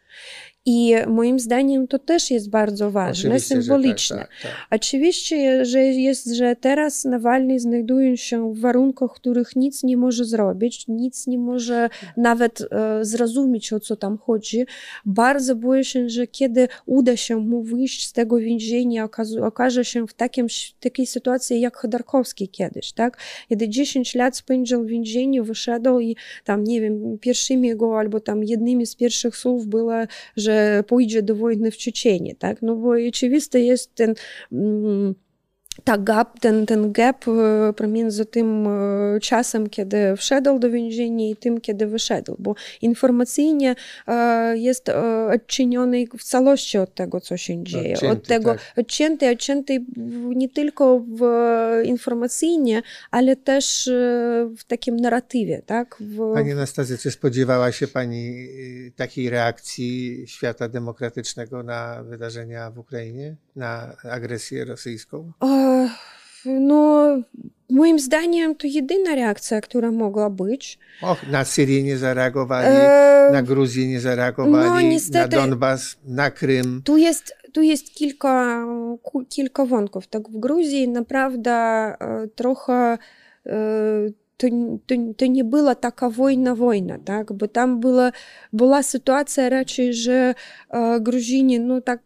I 0.66 0.96
moim 1.08 1.40
zdaniem 1.40 1.88
to 1.88 2.00
też 2.00 2.32
jest 2.32 2.50
bardzo 2.50 2.92
ważne, 2.92 3.30
Oczywiście, 3.30 3.56
że 3.56 3.62
symboliczne. 3.62 4.18
Tak, 4.18 4.30
tak, 4.42 4.52
tak. 4.52 4.68
Oczywiście, 4.72 5.66
że 5.66 5.80
jest, 5.80 6.26
że 6.36 6.56
teraz 6.56 7.06
Nawalny 7.06 7.60
znajduje 7.60 8.18
się 8.18 8.54
w 8.54 8.60
warunkach, 8.60 9.12
w 9.12 9.14
których 9.14 9.56
nic 9.56 9.84
nie 9.84 9.98
może 9.98 10.26
zrobić, 10.26 10.88
nic 10.88 11.28
nie 11.28 11.38
może 11.38 11.90
nawet 12.18 12.62
e, 12.62 13.06
zrozumieć, 13.06 13.74
o 13.74 13.80
co 13.80 13.96
tam 13.96 14.18
chodzi. 14.18 14.66
Bardzo 15.06 15.56
boję 15.56 15.84
się, 15.84 16.10
że 16.10 16.28
kiedy 16.28 16.68
uda 16.86 17.18
się 17.18 17.38
mu 17.38 17.64
wyjść 17.64 18.08
z 18.08 18.14
tego 18.14 18.38
więzienia, 18.38 19.10
okaże 19.42 19.86
się 19.86 20.08
w 20.08 20.14
takim, 20.14 20.48
takiej 20.80 21.08
sytuacji 21.08 21.62
jak 21.62 21.78
Chodorkowski 21.78 22.50
kiedyś, 22.50 22.92
tak? 22.92 23.18
Kiedy 23.50 23.70
10 23.70 24.16
lat 24.16 24.38
spędził 24.38 24.84
w 24.84 24.88
więzieniu, 24.88 25.44
wyszedł 25.44 26.00
i 26.00 26.16
tam, 26.44 26.64
nie 26.64 26.82
wiem, 26.82 27.18
pierwszymi 27.22 27.68
jego 27.68 28.00
albo 28.00 28.20
tam 28.20 28.44
jednymi 28.44 28.86
z 28.86 28.96
pierwszych 28.96 29.38
słów 29.38 29.68
było, 29.68 29.94
że 30.38 30.51
pójdzie 30.88 31.24
do 31.24 31.36
wojny 31.36 31.72
w 31.72 31.78
Czeczeniu, 31.78 32.36
tak? 32.40 32.62
No 32.62 32.76
bo 32.76 32.94
oczywiste 33.10 33.60
jest 33.60 33.96
ten 33.96 34.14
mm, 34.52 35.16
tak, 35.84 36.04
gap, 36.04 36.40
ten, 36.40 36.66
ten 36.66 36.92
gap 36.92 37.26
pomiędzy 37.76 38.26
tym 38.26 38.68
czasem, 39.22 39.70
kiedy 39.70 40.16
wszedł 40.18 40.60
do 40.60 40.70
więzienia 40.70 41.30
i 41.30 41.36
tym, 41.36 41.62
kiedy 41.62 41.88
wyszedł, 41.88 42.36
bo 42.40 42.56
informacyjnie 42.82 43.76
jest 44.54 44.92
odczyniony 45.34 46.06
w 46.18 46.24
całości 46.24 46.78
od 46.78 46.96
tego, 46.96 47.22
co 47.22 47.38
się 47.38 47.64
dzieje. 47.64 47.94
Odcięty, 47.94 48.18
od 48.18 48.28
tego 48.28 48.52
tak. 48.52 48.74
odcięty, 48.78 49.30
odcięty 49.30 49.86
nie 50.36 50.50
tylko 50.50 51.00
w 51.00 51.22
informacyjnie, 51.84 52.82
ale 53.12 53.36
też 53.36 53.90
w 54.58 54.64
takim 54.68 54.96
narratywie, 54.96 55.62
tak? 55.66 55.98
W... 56.00 56.34
Pani 56.34 56.52
Anastazja, 56.52 56.98
czy 56.98 57.12
spodziewała 57.12 57.72
się 57.72 57.88
Pani 57.88 58.48
takiej 58.96 59.30
reakcji 59.30 60.24
świata 60.28 60.68
demokratycznego 60.70 61.64
na 61.64 62.04
wydarzenia 62.04 62.72
w 62.72 62.78
Ukrainie, 62.78 63.36
na 63.56 63.96
agresję 64.04 64.66
rosyjską? 64.66 65.32
No, 66.46 67.08
moim 67.70 68.00
zdaniem 68.00 68.56
to 68.56 68.68
jedyna 68.68 69.16
reakcja, 69.16 69.62
która 69.62 69.92
mogła 69.92 70.30
być. 70.30 70.80
Och, 71.02 71.28
na 71.32 71.46
Syrię 71.46 71.84
nie 71.84 71.98
zareagowali, 71.98 72.68
e... 72.68 73.30
na 73.32 73.44
Gruzję 73.44 73.88
nie 73.88 74.00
zareagowali, 74.00 74.70
no, 74.70 74.82
niestety, 74.82 75.36
na 75.36 75.48
Donbas, 75.48 75.98
na 76.06 76.32
Krym. 76.32 76.82
Tu 76.84 76.98
jest, 76.98 77.36
tu 77.54 77.62
jest 77.62 77.94
kilka, 77.94 78.66
kilka 79.30 79.66
wątków. 79.66 80.08
Tak, 80.08 80.30
w 80.30 80.40
Gruzji 80.40 80.88
naprawdę 80.88 81.94
trochę 82.36 82.98
to, 84.38 84.48
to, 84.88 84.96
to 85.18 85.26
nie 85.26 85.44
była 85.44 85.76
taka 85.76 86.10
wojna, 86.10 86.56
wojna, 86.56 86.98
tak? 87.06 87.34
bo 87.34 87.48
tam 87.48 87.80
była, 87.80 88.12
była 88.54 88.84
sytuacja 88.84 89.50
raczej, 89.50 89.94
że 89.94 90.36
Gruzini 91.02 91.60
no 91.60 91.82
tak 91.82 92.00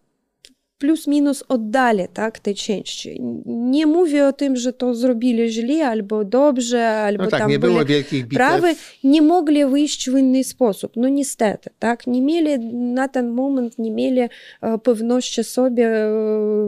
plus-minus 0.77 1.43
oddali 1.47 2.03
tak, 2.13 2.39
te 2.39 2.53
części. 2.53 3.21
Nie 3.45 3.85
mówię 3.85 4.27
o 4.27 4.33
tym, 4.33 4.55
że 4.55 4.73
to 4.73 4.95
zrobili 4.95 5.51
źle 5.51 5.87
albo 5.87 6.25
dobrze, 6.25 6.89
albo 6.89 7.23
no 7.23 7.29
tak, 7.29 7.39
tam 7.39 7.49
nie 7.49 7.59
byli 7.59 7.73
było 7.73 7.85
wielkich 7.85 8.23
bitew. 8.23 8.37
prawy, 8.37 8.75
nie 9.03 9.21
mogli 9.21 9.65
wyjść 9.65 10.09
w 10.09 10.17
inny 10.17 10.43
sposób. 10.43 10.91
No 10.95 11.07
niestety, 11.09 11.69
tak, 11.79 12.07
nie 12.07 12.21
mieli 12.21 12.59
na 12.73 13.07
ten 13.07 13.29
moment, 13.29 13.79
nie 13.79 13.91
mieli 13.91 14.21
pewności 14.83 15.43
sobie 15.43 15.89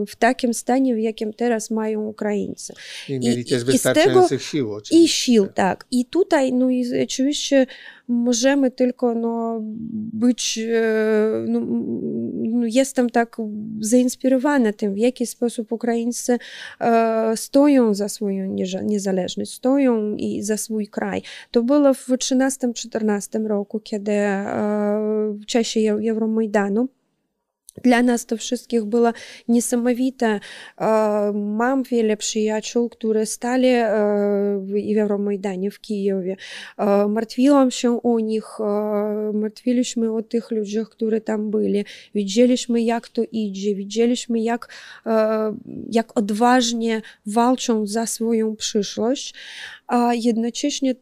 w 0.08 0.16
takim 0.18 0.54
stanie, 0.54 0.94
w 0.94 0.98
jakim 0.98 1.32
teraz 1.32 1.70
mają 1.70 2.06
Ukraińcy. 2.06 2.74
Nie 3.08 3.18
mieli 3.20 3.40
I, 3.40 3.44
też 3.44 3.64
wystarczających 3.64 4.42
sił. 4.42 4.72
Oczywiście. 4.72 5.04
I 5.04 5.08
sił, 5.08 5.46
tak. 5.46 5.86
I 5.90 6.04
tutaj, 6.04 6.52
no 6.52 6.70
i 6.70 7.02
oczywiście 7.02 7.66
możemy 8.08 8.70
tylko 8.70 9.14
no, 9.14 9.58
być, 10.12 10.60
no, 11.48 11.60
no, 11.60 12.66
jestem 12.66 13.10
tak 13.10 13.36
zainspirowana 13.80 14.72
tym, 14.72 14.94
w 14.94 14.98
jaki 14.98 15.26
sposób 15.26 15.72
Ukraińcy 15.72 16.38
e, 16.80 17.36
stoją 17.36 17.94
za 17.94 18.08
swoją 18.08 18.54
niezależność, 18.84 19.54
stoją 19.54 20.14
i 20.16 20.42
za 20.42 20.56
swój 20.56 20.86
kraj. 20.86 21.22
To 21.50 21.62
było 21.62 21.94
w 21.94 22.08
2013-2014 22.08 23.46
roku, 23.46 23.80
kiedy 23.80 24.12
e, 24.12 24.44
w 25.42 25.46
czasie 25.46 25.98
Euromajdanu 26.10 26.88
dla 27.84 28.02
nas 28.02 28.26
to 28.26 28.36
wszystkich 28.36 28.84
było 28.84 29.12
niesamowite. 29.48 30.40
Mam 31.34 31.82
wiele 31.82 32.16
przyjaciół, 32.16 32.88
które 32.88 33.26
stali 33.26 33.68
w 34.58 34.98
Euromajdanie 34.98 35.70
w 35.70 35.80
Kijowie. 35.80 36.36
Martwiłam 37.08 37.70
się 37.70 38.02
o 38.02 38.20
nich, 38.20 38.44
martwiliśmy 39.32 40.12
o 40.12 40.22
tych 40.22 40.50
ludziach, 40.50 40.88
którzy 40.88 41.20
tam 41.20 41.50
byli. 41.50 41.84
Widzieliśmy, 42.14 42.82
jak 42.82 43.08
to 43.08 43.22
idzie, 43.32 43.74
widzieliśmy, 43.74 44.40
jak, 44.40 44.74
jak 45.90 46.18
odważnie 46.18 47.02
walczą 47.26 47.86
za 47.86 48.06
swoją 48.06 48.56
przyszłość, 48.56 49.34
a 49.86 50.14
jednocześnie 50.14 50.94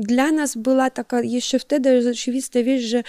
dla 0.00 0.32
nas 0.32 0.56
była 0.56 0.90
taka 0.90 1.22
jeszcze 1.22 1.58
wtedy 1.58 2.02
rzeczywista 2.02 2.58
rzecz, 2.64 2.80
że 2.80 3.02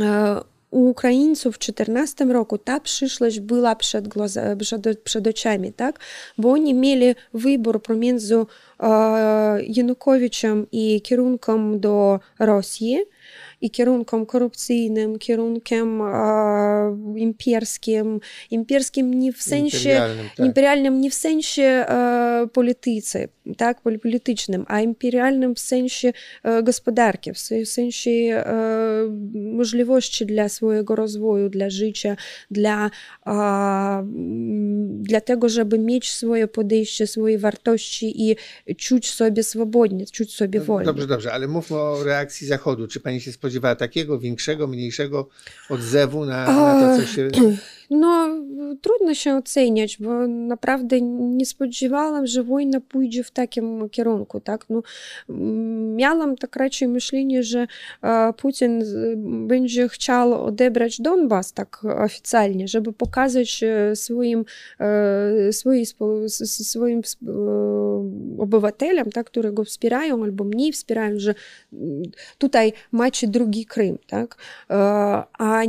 E, 0.00 0.40
u 0.70 0.88
Ukraińców 0.88 1.54
w 1.54 1.58
2014 1.58 2.24
roku 2.24 2.58
ta 2.58 2.80
przyszłość 2.80 3.40
była 3.40 3.76
przed, 3.76 4.08
gloza, 4.08 4.56
przed, 4.56 5.00
przed 5.00 5.26
oczami, 5.26 5.72
tak? 5.72 6.00
bo 6.38 6.50
oni 6.50 6.74
mieli 6.74 7.14
wybór 7.34 7.82
pomiędzy 7.82 8.34
e, 8.34 8.46
Janukowyczem 9.62 10.66
i 10.72 11.02
kierunkiem 11.02 11.80
do 11.80 12.20
Rosji 12.38 12.98
i 13.66 13.70
kierunkiem 13.70 14.26
korupcyjnym, 14.26 15.18
kierunkiem 15.18 16.02
e, 16.02 16.96
imperskim, 17.16 18.20
imperskim 18.50 19.14
nie 19.14 19.32
w 19.32 19.42
sensie 19.42 19.90
imperialnym, 19.90 20.26
tak. 20.36 20.46
imperialnym 20.46 21.00
nie 21.00 21.10
w 21.10 21.14
sensie 21.14 21.62
e, 21.62 22.48
politycy, 22.52 23.28
tak, 23.56 23.80
politycznym, 23.80 24.64
a 24.68 24.80
imperialnym 24.80 25.54
w 25.54 25.58
sensie 25.58 26.12
e, 26.42 26.62
gospodarki, 26.62 27.32
w 27.32 27.68
sensie 27.68 28.10
e, 28.10 28.44
możliwości 29.34 30.26
dla 30.26 30.48
swojego 30.48 30.96
rozwoju, 30.96 31.48
dla 31.48 31.70
życia, 31.70 32.16
dla, 32.50 32.90
e, 33.26 34.06
dla 35.02 35.20
tego, 35.20 35.48
żeby 35.48 35.78
mieć 35.78 36.10
swoje 36.10 36.48
podejście, 36.48 37.06
swoje 37.06 37.38
wartości 37.38 38.30
i 38.30 38.36
czuć 38.76 39.10
sobie 39.10 39.42
swobodnie, 39.42 40.06
czuć 40.06 40.34
sobie 40.34 40.60
wolnie. 40.60 40.86
Dobrze, 40.86 41.06
dobrze, 41.06 41.32
ale 41.32 41.48
mówmy 41.48 41.76
o 41.76 42.04
reakcji 42.04 42.46
Zachodu. 42.46 42.88
Czy 42.88 43.00
pani 43.00 43.20
się 43.20 43.32
spodziewała 43.56 43.74
takiego 43.76 44.18
większego, 44.18 44.66
mniejszego 44.66 45.28
odzewu 45.70 46.24
na, 46.24 46.46
na 46.46 46.96
to, 46.96 47.02
co 47.02 47.06
się... 47.06 47.30
No, 47.90 48.28
trudno 48.80 49.14
się 49.14 49.34
oceniać, 49.34 49.98
bo 49.98 50.26
naprawdę 50.26 51.00
nie 51.00 51.46
spodziewałam, 51.46 52.26
że 52.26 52.42
wojna 52.42 52.80
pójdzie 52.80 53.24
w 53.24 53.30
takim 53.30 53.88
kierunku, 53.88 54.40
tak? 54.40 54.66
No, 54.70 54.82
miałam 55.96 56.36
tak 56.36 56.56
raczej 56.56 56.88
myślenie, 56.88 57.42
że 57.42 57.66
Putin 58.36 58.84
będzie 59.46 59.88
chciał 59.88 60.44
odebrać 60.44 61.00
Donbas 61.00 61.52
tak 61.52 61.84
oficjalnie, 62.04 62.68
żeby 62.68 62.92
pokazać 62.92 63.64
swoim, 63.94 64.44
swoim, 65.52 65.86
swoim 66.44 67.00
obywatelom, 68.38 69.10
tak, 69.12 69.26
które 69.26 69.52
go 69.52 69.64
wspierają 69.64 70.24
albo 70.24 70.44
mnie 70.44 70.72
wspierają, 70.72 71.18
że 71.18 71.34
tutaj 72.38 72.72
macie 72.92 73.28
drugi 73.28 73.66
Krym, 73.66 73.98
tak? 74.06 74.36
A 75.38 75.62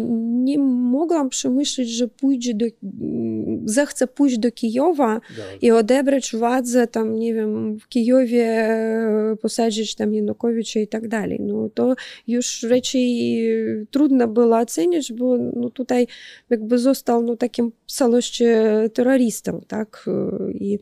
nie 0.45 0.59
mogłam 0.59 1.29
przemyśleć, 1.29 1.89
że 1.89 2.06
pójdzie 2.07 2.53
do, 2.53 2.65
zechce 3.65 4.07
pójść 4.07 4.37
do 4.37 4.51
Kijowa 4.51 5.21
i 5.61 5.71
odebrać 5.71 6.35
władzę 6.35 6.87
tam, 6.87 7.15
nie 7.15 7.33
wiem, 7.33 7.79
w 7.79 7.87
Kijowie 7.87 8.69
posadzić 9.41 9.95
tam 9.95 10.13
Janukowicza 10.13 10.79
i 10.79 10.87
tak 10.87 11.07
dalej. 11.07 11.39
No 11.41 11.69
to 11.73 11.95
już 12.27 12.63
raczej 12.63 13.39
trudno 13.91 14.27
było 14.27 14.57
ocenić, 14.57 15.13
bo 15.13 15.37
no, 15.37 15.69
tutaj 15.69 16.07
jakby 16.49 16.79
został 16.79 17.23
no, 17.23 17.35
takim 17.35 17.71
w 17.87 17.91
całości 17.91 18.43
terrorystą, 18.93 19.61
tak? 19.67 20.05
I 20.53 20.79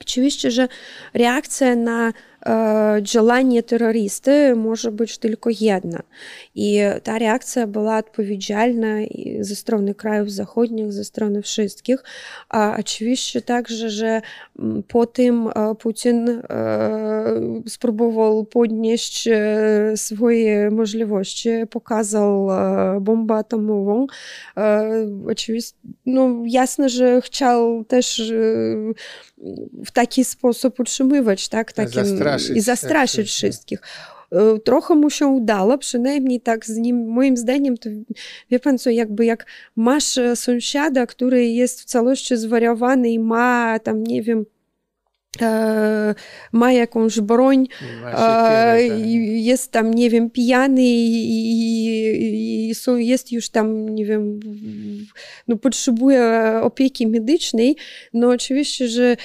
Oczywiście, 0.00 0.50
że 0.50 0.68
reakcja 1.14 1.76
na 1.76 2.12
działanie 3.02 3.62
terrorysty 3.62 4.54
może 4.56 4.92
być 4.92 5.18
tylko 5.18 5.50
jedna. 5.60 6.02
I 6.54 6.78
ta 7.02 7.18
reakcja 7.18 7.66
była 7.66 7.98
odpowiedzialna 7.98 8.96
ze 9.40 9.56
strony 9.56 9.94
krajów 9.94 10.32
zachodnich, 10.32 10.92
ze 10.92 11.04
strony 11.04 11.42
wszystkich. 11.42 11.98
A 12.48 12.76
oczywiście 12.80 13.42
także, 13.42 13.90
że 13.90 14.20
po 14.88 15.06
tym 15.06 15.48
Putin 15.78 16.42
spróbował 17.68 18.44
podnieść 18.44 19.28
swoje 19.96 20.70
możliwości, 20.70 21.50
pokazał 21.70 22.48
bombę 23.00 23.34
atomową. 23.34 24.06
Oczywiście, 25.30 25.76
no 26.06 26.42
jasne, 26.46 26.88
że 26.88 27.20
chciał 27.20 27.84
też 27.84 28.32
w 29.86 29.90
taki 29.92 30.24
sposób 30.24 30.80
utrzymywać, 30.80 31.48
tak, 31.48 31.72
takim 31.72 32.18
zastraszyć, 32.32 32.56
i 32.56 32.60
zastraszyć 32.60 33.28
wszystkich. 33.28 33.80
Trochę 34.64 34.94
mu 34.94 35.10
się 35.10 35.26
udało, 35.26 35.78
przynajmniej 35.78 36.40
tak 36.40 36.66
z 36.66 36.76
nim, 36.76 37.08
moim 37.08 37.36
zdaniem, 37.36 37.76
to 37.76 37.90
wie 38.50 38.58
pan 38.60 38.78
co, 38.78 38.90
jakby 38.90 39.24
jak 39.24 39.46
masz 39.76 40.18
sąsiada, 40.34 41.06
który 41.06 41.46
jest 41.46 41.80
w 41.80 41.84
całości 41.84 42.36
zwariowany 42.36 43.10
i 43.10 43.18
ma 43.18 43.78
tam, 43.78 44.02
nie 44.02 44.22
wiem, 44.22 44.44
ma 46.52 46.72
jakąś 46.72 47.20
broń, 47.20 47.66
siekierę, 47.90 48.88
tak. 48.88 48.98
i 49.06 49.44
jest 49.44 49.72
tam, 49.72 49.94
nie 49.94 50.10
wiem, 50.10 50.30
pijany 50.30 50.82
i, 50.82 52.70
i 52.70 52.72
jest 52.98 53.32
już 53.32 53.48
tam, 53.48 53.88
nie 53.88 54.06
wiem, 54.06 54.40
no, 55.48 55.56
potrzebuje 55.56 56.42
opieki 56.62 57.06
medycznej, 57.06 57.76
no 58.12 58.28
oczywiście, 58.28 58.88
że 58.88 59.16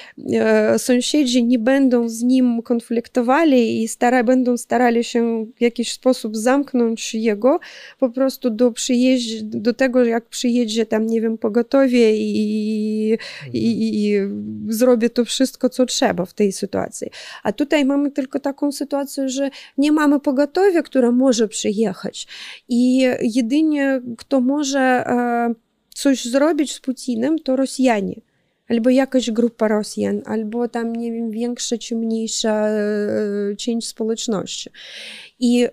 sąsiedzi 0.78 1.44
nie 1.44 1.60
będą 1.60 2.10
z 2.10 2.24
nim 2.24 2.62
konfliktowali 2.62 3.84
i 3.84 3.88
stara, 3.88 4.24
będą 4.24 4.58
starali 4.58 5.04
się 5.04 5.46
w 5.58 5.62
jakiś 5.62 5.92
sposób 5.92 6.38
zamknąć 6.38 7.16
jego 7.16 7.60
po 8.00 8.10
prostu 8.10 8.50
do 8.50 8.72
przyjeździe, 8.72 9.40
do 9.44 9.74
tego, 9.74 10.06
jak 10.06 10.26
przyjedzie 10.26 10.86
tam, 10.86 11.06
nie 11.06 11.22
wiem, 11.22 11.38
pogotowie 11.38 12.18
i, 12.18 13.14
i, 13.54 14.06
i 14.06 14.20
zrobi 14.68 15.10
to 15.10 15.26
wszystko, 15.26 15.70
co 15.70 15.86
trzeba 15.94 16.26
w 16.26 16.34
tej 16.34 16.52
sytuacji. 16.52 17.08
A 17.44 17.52
tutaj 17.52 17.86
mamy 17.86 18.12
tylko 18.12 18.40
taką 18.40 18.72
sytuację, 18.72 19.30
że 19.30 19.50
nie 19.78 19.92
mamy 19.92 20.20
pogotowia, 20.20 20.82
które 20.84 21.12
może 21.12 21.48
przyjechać. 21.48 22.28
I 22.70 23.08
jedynie 23.22 24.02
kto 24.18 24.42
może 24.42 24.80
e, 24.80 25.54
coś 25.90 26.26
zrobić 26.26 26.74
z 26.74 26.80
Putinem, 26.80 27.40
to 27.40 27.56
Rosjanie. 27.56 28.22
Albo 28.70 28.90
jakaś 28.90 29.32
grupa 29.32 29.68
Rosjan, 29.68 30.22
albo 30.26 30.68
tam, 30.68 30.94
nie 30.96 31.12
wiem, 31.12 31.32
większa 31.32 31.78
czy 31.78 31.96
mniejsza 31.96 32.68
e, 32.68 33.56
część 33.58 33.88
społeczności. 33.88 34.70
I 35.40 35.68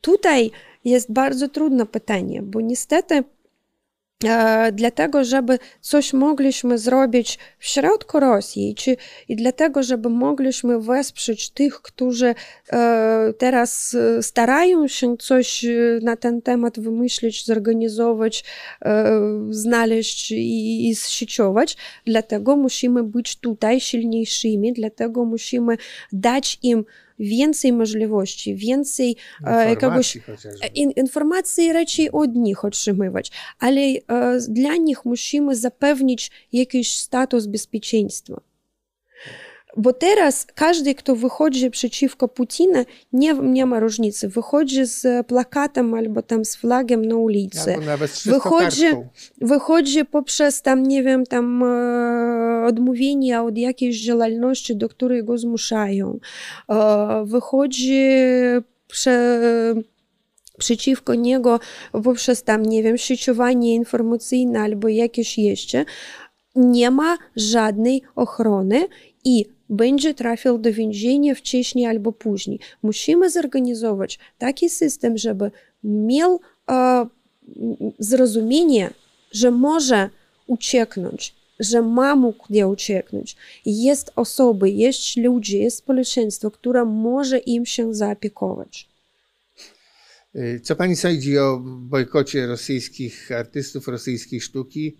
tutaj 0.00 0.50
jest 0.84 1.12
bardzo 1.12 1.48
trudne 1.48 1.86
pytanie, 1.86 2.42
bo 2.42 2.60
niestety 2.60 3.24
dlatego, 4.72 5.24
żeby 5.24 5.58
coś 5.80 6.12
mogliśmy 6.12 6.78
zrobić 6.78 7.38
w 7.58 7.66
środku 7.66 8.20
Rosji 8.20 8.74
czy, 8.74 8.96
i 9.28 9.36
dlatego, 9.36 9.82
żeby 9.82 10.08
mogliśmy 10.08 10.80
wesprzeć 10.80 11.50
tych, 11.50 11.82
którzy 11.82 12.34
teraz 13.38 13.96
starają 14.20 14.88
się 14.88 15.16
coś 15.16 15.66
na 16.02 16.16
ten 16.16 16.42
temat 16.42 16.80
wymyślić, 16.80 17.46
zorganizować, 17.46 18.44
znaleźć 19.50 20.30
i, 20.30 20.88
i 20.88 20.94
zsieciować, 20.94 21.76
dlatego 22.06 22.56
musimy 22.56 23.02
być 23.02 23.36
tutaj 23.36 23.80
silniejszymi, 23.80 24.72
dlatego 24.72 25.24
musimy 25.24 25.76
dać 26.12 26.58
im 26.62 26.84
więcej 27.22 27.72
możliwości, 27.72 28.56
więcej 28.56 29.16
jakiegoś 29.46 30.18
informacji 30.74 31.72
raczej 31.72 32.12
od 32.12 32.34
nich 32.34 32.64
otrzymywać, 32.64 33.30
ale 33.58 33.80
dla 34.48 34.76
nich 34.76 35.04
musimy 35.04 35.56
zapewnić 35.56 36.30
jakiś 36.52 36.96
status 36.96 37.46
bezpieczeństwa. 37.46 38.51
Bo 39.76 39.92
teraz 39.92 40.46
każdy, 40.54 40.94
kto 40.94 41.16
wychodzi 41.16 41.70
przeciwko 41.70 42.28
Putina, 42.28 42.84
nie, 43.12 43.34
nie 43.34 43.66
ma 43.66 43.80
różnicy. 43.80 44.28
Wychodzi 44.28 44.86
z 44.86 45.26
plakatem 45.26 45.94
albo 45.94 46.22
tam 46.22 46.44
z 46.44 46.56
flagiem 46.56 47.04
na 47.04 47.16
ulicy. 47.16 47.74
Albo 47.74 47.86
nawet 47.86 48.10
z 48.10 48.26
wychodzi, 48.26 48.86
wychodzi 49.40 50.04
poprzez 50.04 50.62
tam, 50.62 50.82
nie 50.82 51.02
wiem, 51.02 51.26
tam 51.26 51.62
e, 51.62 52.64
odmówienie 52.66 53.42
od 53.42 53.58
jakiejś 53.58 54.00
działalności, 54.00 54.76
do 54.76 54.88
której 54.88 55.24
go 55.24 55.38
zmuszają. 55.38 56.18
E, 56.68 57.24
wychodzi 57.26 58.02
prze, 58.88 59.40
przeciwko 60.58 61.14
niego 61.14 61.60
poprzez 62.04 62.42
tam, 62.42 62.62
nie 62.66 62.82
wiem, 62.82 62.98
sieciowanie 62.98 63.74
informacyjne 63.74 64.60
albo 64.60 64.88
jakieś 64.88 65.38
jeszcze. 65.38 65.84
Nie 66.54 66.90
ma 66.90 67.18
żadnej 67.36 68.02
ochrony 68.14 68.88
i 69.24 69.44
będzie 69.68 70.14
trafił 70.14 70.58
do 70.58 70.72
więzienia 70.72 71.34
wcześniej 71.34 71.86
albo 71.86 72.12
później. 72.12 72.58
Musimy 72.82 73.30
zorganizować 73.30 74.18
taki 74.38 74.70
system, 74.70 75.18
żeby 75.18 75.50
miał 75.84 76.40
zrozumienie, 77.98 78.90
że 79.32 79.50
może 79.50 80.10
ucieknąć, 80.46 81.34
że 81.60 81.82
ma 81.82 82.16
mógł 82.16 82.46
gdzie 82.50 82.68
ucieknąć. 82.68 83.36
Jest 83.66 84.12
osoby, 84.16 84.70
jest 84.70 85.16
ludzie, 85.16 85.58
jest 85.58 85.76
społeczeństwo, 85.76 86.50
które 86.50 86.84
może 86.84 87.38
im 87.38 87.66
się 87.66 87.94
zaopiekować. 87.94 88.88
Co 90.62 90.76
pani 90.76 90.96
sądzi 90.96 91.38
o 91.38 91.60
bojkocie 91.64 92.46
rosyjskich 92.46 93.32
artystów, 93.32 93.88
rosyjskiej 93.88 94.40
sztuki? 94.40 94.96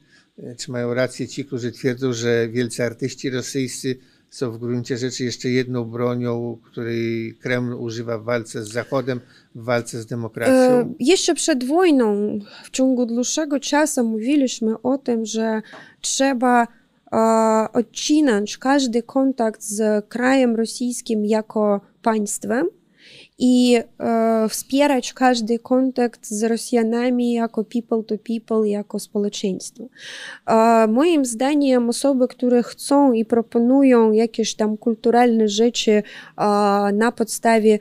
Czy 0.58 0.70
mają 0.70 0.94
rację 0.94 1.28
ci, 1.28 1.44
którzy 1.44 1.72
twierdzą, 1.72 2.12
że 2.12 2.48
wielcy 2.48 2.84
artyści 2.84 3.30
rosyjscy 3.30 3.98
są 4.32 4.50
w 4.50 4.58
gruncie 4.58 4.96
rzeczy 4.96 5.24
jeszcze 5.24 5.48
jedną 5.48 5.84
bronią, 5.84 6.58
której 6.64 7.34
Kreml 7.34 7.74
używa 7.74 8.18
w 8.18 8.24
walce 8.24 8.64
z 8.64 8.68
Zachodem, 8.68 9.20
w 9.54 9.64
walce 9.64 10.02
z 10.02 10.06
demokracją? 10.06 10.54
E, 10.54 10.94
jeszcze 11.00 11.34
przed 11.34 11.64
wojną, 11.64 12.38
w 12.64 12.70
ciągu 12.70 13.06
dłuższego 13.06 13.60
czasu 13.60 14.04
mówiliśmy 14.04 14.82
o 14.82 14.98
tym, 14.98 15.26
że 15.26 15.62
trzeba 16.00 16.66
e, 17.12 17.18
odcinać 17.72 18.58
każdy 18.58 19.02
kontakt 19.02 19.62
z 19.62 20.08
krajem 20.08 20.56
rosyjskim 20.56 21.24
jako 21.24 21.80
państwem 22.02 22.66
i 23.44 23.76
e, 23.76 24.48
wspierać 24.48 25.12
każdy 25.12 25.58
kontakt 25.58 26.26
z 26.26 26.42
Rosjanami 26.42 27.32
jako 27.32 27.64
people 27.64 28.02
to 28.02 28.14
people, 28.18 28.68
jako 28.68 28.98
społeczeństwo. 28.98 29.84
E, 30.46 30.86
moim 30.86 31.24
zdaniem 31.24 31.88
osoby, 31.88 32.28
które 32.28 32.62
chcą 32.62 33.12
i 33.12 33.24
proponują 33.24 34.12
jakieś 34.12 34.54
tam 34.54 34.76
kulturalne 34.76 35.48
rzeczy 35.48 35.90
e, 35.90 36.02
na 36.92 37.12
podstawie 37.16 37.78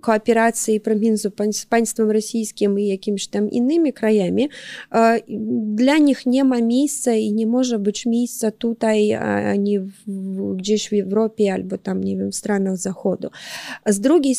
kooperacji 0.00 0.80
pomiędzy 0.80 1.30
państwem 1.68 2.10
rosyjskim 2.10 2.78
i 2.78 2.86
jakimiś 2.86 3.28
tam 3.28 3.50
innymi 3.50 3.92
krajami, 3.92 4.48
dla 5.74 5.98
nich 5.98 6.26
nie 6.26 6.44
ma 6.44 6.60
miejsca 6.60 7.14
i 7.14 7.32
nie 7.32 7.46
może 7.46 7.78
być 7.78 8.06
miejsca 8.06 8.50
tutaj, 8.50 9.14
ani 9.14 9.78
gdzieś 10.56 10.90
w 10.90 10.92
Europie 10.92 11.52
albo 11.52 11.78
tam, 11.78 12.04
nie 12.04 12.16
wiem, 12.16 12.32
w 12.32 12.34
Stanach 12.34 12.76
Zachodu. 12.96 13.30
Z 13.86 14.00
drugiej 14.00 14.34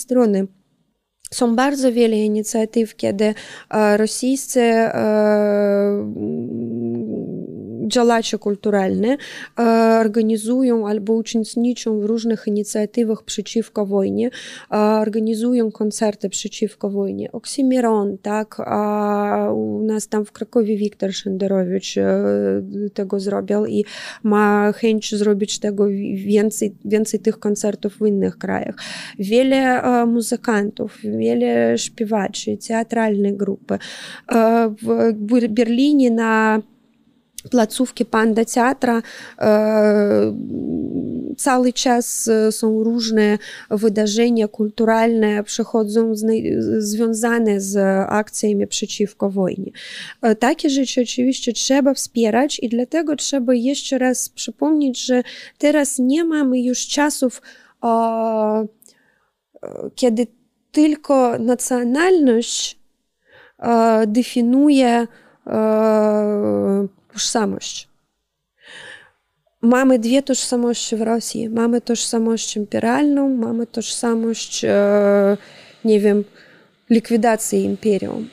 są 1.31 1.55
bardzo 1.55 1.91
wiele 1.91 2.17
inicjatyw, 2.17 2.95
kiedy 2.95 3.33
rosyjscy 3.97 4.73
działacze 7.87 8.37
kulturalne 8.37 9.17
organizują 10.01 10.87
albo 10.87 11.13
uczestniczą 11.13 11.99
w 11.99 12.05
różnych 12.05 12.47
inicjatywach 12.47 13.23
przeciwko 13.23 13.85
wojnie, 13.85 14.29
organizują 15.01 15.71
koncerty 15.71 16.29
przeciwko 16.29 16.89
wojnie. 16.89 17.31
Oksymiron, 17.31 18.17
tak, 18.17 18.61
u 19.53 19.83
nas 19.85 20.07
tam 20.07 20.25
w 20.25 20.31
Krakowie 20.31 20.77
Wiktor 20.77 21.13
Szenderowicz 21.13 21.95
tego 22.93 23.19
zrobił 23.19 23.65
i 23.65 23.85
ma 24.23 24.71
chęć 24.71 25.15
zrobić 25.15 25.59
tego 25.59 25.87
więcej, 26.15 26.75
więcej 26.85 27.19
tych 27.19 27.39
koncertów 27.39 27.97
w 27.97 28.07
innych 28.07 28.37
krajach. 28.37 28.75
Wiele 29.19 29.81
muzykantów, 30.05 30.97
wiele 31.03 31.77
śpiewaczy, 31.77 32.57
teatralne 32.67 33.33
grupy. 33.33 33.77
W 35.21 35.47
Berlinie 35.49 36.11
na 36.11 36.61
placówki 37.51 38.05
Panda 38.05 38.45
Teatra 38.45 39.01
cały 41.37 41.73
czas 41.73 42.29
są 42.51 42.83
różne 42.83 43.37
wydarzenia 43.71 44.47
kulturalne, 44.47 45.43
przychodzą 45.43 46.13
związane 46.77 47.61
z 47.61 47.77
akcjami 48.09 48.67
przeciwko 48.67 49.29
wojnie. 49.29 49.71
Takie 50.39 50.69
rzeczy 50.69 51.01
oczywiście 51.01 51.53
trzeba 51.53 51.93
wspierać 51.93 52.59
i 52.59 52.69
dlatego 52.69 53.15
trzeba 53.15 53.53
jeszcze 53.53 53.97
raz 53.97 54.29
przypomnieć, 54.29 55.05
że 55.05 55.23
teraz 55.57 55.99
nie 55.99 56.23
mamy 56.23 56.61
już 56.61 56.87
czasów, 56.87 57.41
kiedy 59.95 60.27
tylko 60.71 61.39
nacjonalność 61.39 62.79
definiuje 64.07 65.07
tożsamość. 67.17 67.87
Mamy 69.61 69.99
dwie 69.99 70.21
tożsamości 70.23 70.95
w 70.95 71.01
Rosji. 71.01 71.49
Mamy 71.49 71.81
tożsamość 71.81 72.55
imperialną, 72.55 73.29
mamy 73.29 73.67
tożsamość, 73.67 74.65
e, 74.65 75.37
nie 75.85 75.99
wiem, 75.99 76.23
likwidacji 76.89 77.63
imperium. 77.63 78.29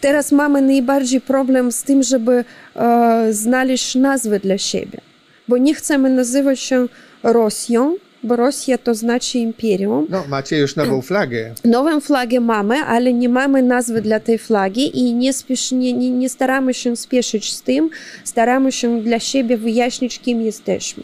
Teraz 0.00 0.32
mamy 0.32 0.62
najbardziej 0.62 1.20
problem 1.20 1.72
z 1.72 1.82
tym, 1.82 2.02
żeby 2.02 2.44
e, 2.76 3.26
znaleźć 3.30 3.94
nazwę 3.94 4.40
dla 4.40 4.58
siebie, 4.58 5.00
bo 5.48 5.58
nie 5.58 5.74
chcemy 5.74 6.10
nazywać 6.10 6.60
się 6.60 6.88
Rosją, 7.22 7.96
bo 8.24 8.36
Rosja 8.36 8.78
to 8.78 8.94
znaczy 8.94 9.38
imperium. 9.38 10.06
No, 10.10 10.24
macie 10.28 10.58
już 10.58 10.76
nową 10.76 11.02
flagę. 11.10 11.54
Nową 11.64 12.00
flagę 12.00 12.40
mamy, 12.40 12.76
ale 12.76 13.12
nie 13.12 13.28
mamy 13.28 13.62
nazwy 13.62 14.02
dla 14.02 14.20
tej 14.20 14.38
flagi 14.38 14.98
i 14.98 15.14
nie, 15.14 15.32
spiesz, 15.32 15.72
nie, 15.72 15.92
nie, 15.92 16.10
nie 16.10 16.28
staramy 16.28 16.74
się 16.74 16.96
spieszyć 16.96 17.52
z 17.52 17.62
tym, 17.62 17.90
staramy 18.24 18.72
się 18.72 19.02
dla 19.02 19.20
siebie 19.20 19.56
wyjaśnić, 19.56 20.18
kim 20.18 20.40
jesteśmy. 20.42 21.02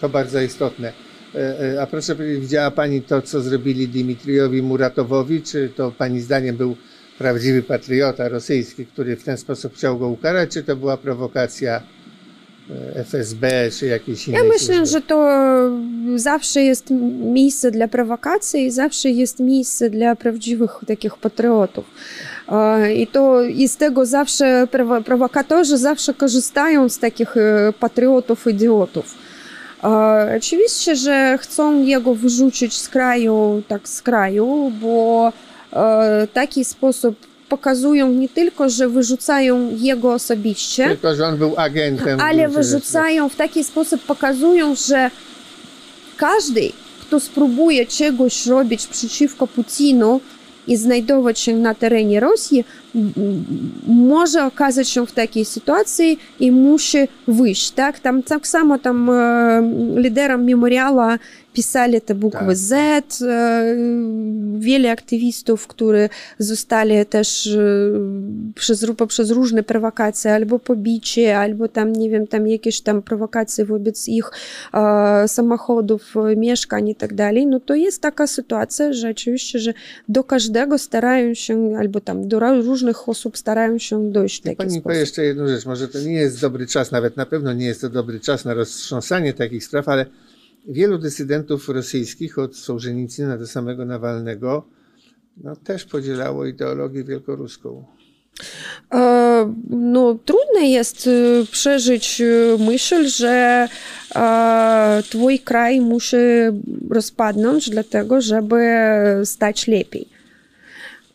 To 0.00 0.08
bardzo 0.08 0.40
istotne. 0.40 0.92
E, 1.34 1.74
e, 1.74 1.82
a 1.82 1.86
proszę 1.86 2.16
powiedzieć, 2.16 2.40
widziała 2.40 2.70
Pani 2.70 3.02
to, 3.02 3.22
co 3.22 3.40
zrobili 3.40 3.88
Dimitrijowi 3.88 4.62
Muratowowi? 4.62 5.42
Czy 5.42 5.68
to 5.76 5.92
Pani 5.98 6.20
zdaniem 6.20 6.56
był 6.56 6.76
prawdziwy 7.18 7.62
patriota 7.62 8.28
rosyjski, 8.28 8.86
który 8.86 9.16
w 9.16 9.24
ten 9.24 9.36
sposób 9.36 9.74
chciał 9.74 9.98
go 9.98 10.08
ukarać, 10.08 10.50
czy 10.50 10.62
to 10.62 10.76
była 10.76 10.96
prowokacja 10.96 11.82
FSB 12.94 13.70
czy 13.78 13.86
jakiejś 13.86 14.28
innej 14.28 14.42
Ja 14.42 14.48
myślę, 14.48 14.74
służby? 14.74 14.86
że 14.86 15.00
to 15.00 15.26
zawsze 16.16 16.62
jest 16.62 16.90
miejsce 17.20 17.70
dla 17.70 17.88
prowokacji 17.88 18.64
i 18.66 18.70
zawsze 18.70 19.10
jest 19.10 19.40
miejsce 19.40 19.90
dla 19.90 20.16
prawdziwych 20.16 20.70
takich 20.86 21.16
patriotów. 21.16 21.84
I 22.96 23.06
to 23.06 23.42
i 23.42 23.68
z 23.68 23.76
tego 23.76 24.06
zawsze 24.06 24.66
prowo- 24.72 25.02
prowokatorzy 25.02 25.78
zawsze 25.78 26.14
korzystają 26.14 26.88
z 26.88 26.98
takich 26.98 27.36
e, 27.36 27.72
patriotów, 27.80 28.46
idiotów. 28.46 29.14
Oczywiście, 30.36 30.96
że 30.96 31.38
chcą 31.40 31.82
jego 31.82 32.14
wyrzucić 32.14 32.76
z 32.78 32.88
kraju, 32.88 33.62
tak 33.68 33.88
z 33.88 34.02
kraju, 34.02 34.72
bo 34.80 35.32
taki 36.32 36.64
sposób 36.64 37.16
pokazują 37.48 38.08
nie 38.12 38.28
tylko, 38.28 38.68
że 38.70 38.88
wyrzucają 38.88 39.76
jego 39.76 40.12
osobiście, 40.12 40.88
Tylko, 40.88 41.14
że 41.14 41.26
on 41.26 41.36
był 41.38 41.54
agentem. 41.56 42.20
ale 42.20 42.48
wyrzucają 42.48 43.28
w 43.28 43.36
taki 43.36 43.64
sposób, 43.64 44.00
pokazują, 44.02 44.74
że 44.74 45.10
każdy, 46.16 46.72
kto 47.00 47.20
spróbuje 47.20 47.86
czegoś 47.86 48.46
robić 48.46 48.86
przeciwko 48.86 49.46
Putinu 49.46 50.20
i 50.66 50.76
znajdować 50.76 51.38
się 51.40 51.56
na 51.56 51.74
terenie 51.74 52.20
Rosji, 52.20 52.64
może 53.86 54.44
okazać 54.44 54.88
się 54.88 55.06
w 55.06 55.12
takiej 55.12 55.44
sytuacji 55.44 56.18
i 56.40 56.50
musi 56.52 56.98
wyjść. 57.28 57.70
Tak, 57.70 58.00
tam 58.00 58.22
tak 58.22 58.46
samo 58.46 58.78
tam 58.78 59.10
e, 59.10 59.62
liderem 59.96 60.44
memoriala 60.44 61.18
pisali 61.54 62.00
te 62.00 62.14
bukwy 62.14 62.38
Tak. 62.38 62.56
Z, 62.56 62.72
e, 63.22 63.76
wiele 64.58 64.90
aktywistów, 64.90 65.66
którzy 65.66 66.08
zostali 66.38 67.06
też 67.06 67.46
e, 67.46 67.60
przez, 68.54 68.86
poprzez 68.96 69.30
różne 69.30 69.62
prowokacje, 69.62 70.34
albo 70.34 70.58
pobicie, 70.58 71.38
albo 71.38 71.68
tam, 71.68 71.92
nie 71.92 72.10
wiem, 72.10 72.26
tam 72.26 72.46
jakieś 72.46 72.80
tam 72.80 73.02
prowokacje 73.02 73.64
wobec 73.64 74.08
ich 74.08 74.30
e, 74.74 75.28
samochodów, 75.28 76.14
mieszkań 76.36 76.88
i 76.88 76.94
tak 76.94 77.14
dalej, 77.14 77.46
no 77.46 77.60
to 77.60 77.74
jest 77.74 78.02
taka 78.02 78.26
sytuacja, 78.26 78.92
że 78.92 79.10
oczywiście, 79.10 79.58
że 79.58 79.74
do 80.08 80.24
każdego 80.24 80.78
starają 80.78 81.34
się, 81.34 81.76
albo 81.78 82.00
tam 82.00 82.28
do 82.28 82.40
różnych 82.62 83.08
osób 83.08 83.38
starają 83.38 83.78
się 83.78 84.12
dojść 84.12 84.40
w 84.40 84.44
taki 84.44 84.56
Pani 84.56 84.70
sposób. 84.70 84.98
jeszcze 84.98 85.24
jedną 85.24 85.48
rzecz. 85.48 85.66
Może 85.66 85.88
to 85.88 86.00
nie 86.00 86.12
jest 86.12 86.40
dobry 86.40 86.66
czas, 86.66 86.92
nawet 86.92 87.16
na 87.16 87.26
pewno 87.26 87.52
nie 87.52 87.66
jest 87.66 87.80
to 87.80 87.90
dobry 87.90 88.20
czas 88.20 88.44
na 88.44 88.54
roztrząsanie 88.54 89.32
takich 89.32 89.64
spraw, 89.64 89.88
ale 89.88 90.06
wielu 90.68 90.98
dysydentów 90.98 91.68
rosyjskich, 91.68 92.38
od 92.38 92.56
Sołżenicyna 92.56 93.38
do 93.38 93.46
samego 93.46 93.84
Nawalnego, 93.84 94.68
no, 95.36 95.56
też 95.56 95.84
podzielało 95.84 96.46
ideologię 96.46 97.04
wielkoruską. 97.04 97.84
E, 98.94 99.24
No, 99.70 100.18
trudno 100.24 100.60
jest 100.60 101.06
e, 101.06 101.10
przeżyć 101.50 102.20
e, 102.20 102.24
myśl, 102.64 103.08
że 103.08 103.68
e, 104.14 105.02
twój 105.10 105.38
kraj 105.38 105.80
musi 105.80 106.16
rozpadnąć 106.90 107.70
dlatego, 107.70 108.20
żeby 108.20 108.56
stać 109.24 109.68
lepiej. 109.68 110.13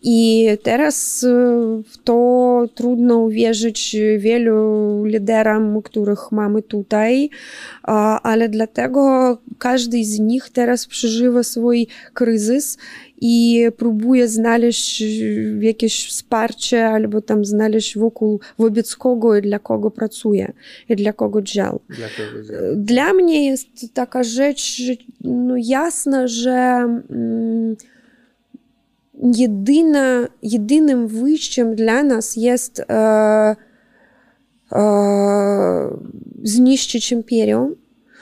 I 0.02 0.48
teraz 0.64 1.24
e, 1.24 1.28
w 1.84 1.98
to 2.04 2.66
trudno 2.76 3.18
uwierzyć 3.18 3.96
wielu 4.18 5.04
liderom, 5.06 5.82
których 5.82 6.32
mamy 6.32 6.62
tutaj, 6.62 7.30
ale 8.24 8.50
dlatego 8.50 9.38
każdy 9.58 10.04
z 10.04 10.20
nich 10.20 10.50
teraz 10.50 10.88
przeżywa 10.88 11.44
swój 11.44 11.88
kryzys 12.14 12.78
i 13.22 13.66
próbuje 13.78 14.28
znaleźć 14.28 15.02
e, 15.02 15.06
jakieś 15.62 16.08
wsparcie 16.08 16.88
albo 16.88 17.22
tam 17.22 17.46
znaleźć 17.46 17.98
wokół, 17.98 18.40
wobec 18.58 18.96
kogo 18.96 19.38
i 19.38 19.42
dla 19.42 19.60
kogo 19.60 19.92
pracuje 19.92 20.54
i 20.90 20.96
dla 20.96 21.14
kogo 21.14 21.42
działa. 21.42 21.80
Dla 21.90 22.08
działa. 22.08 22.76
Dla 22.76 23.14
mnie 23.14 23.46
jest 23.46 23.94
taka 23.94 24.24
rzecz 24.24 24.78
że, 24.78 24.94
no, 25.22 25.56
jasna, 25.58 26.28
że 26.28 26.52
mm, 27.10 27.76
jedyna, 29.20 30.28
jedynym 30.44 31.08
wyjściem 31.08 31.76
dla 31.76 32.04
nas 32.04 32.36
jest 32.36 32.80
e, 32.80 33.56
e, 34.72 34.86
zniszczyć 36.44 37.12
imperium, 37.12 37.76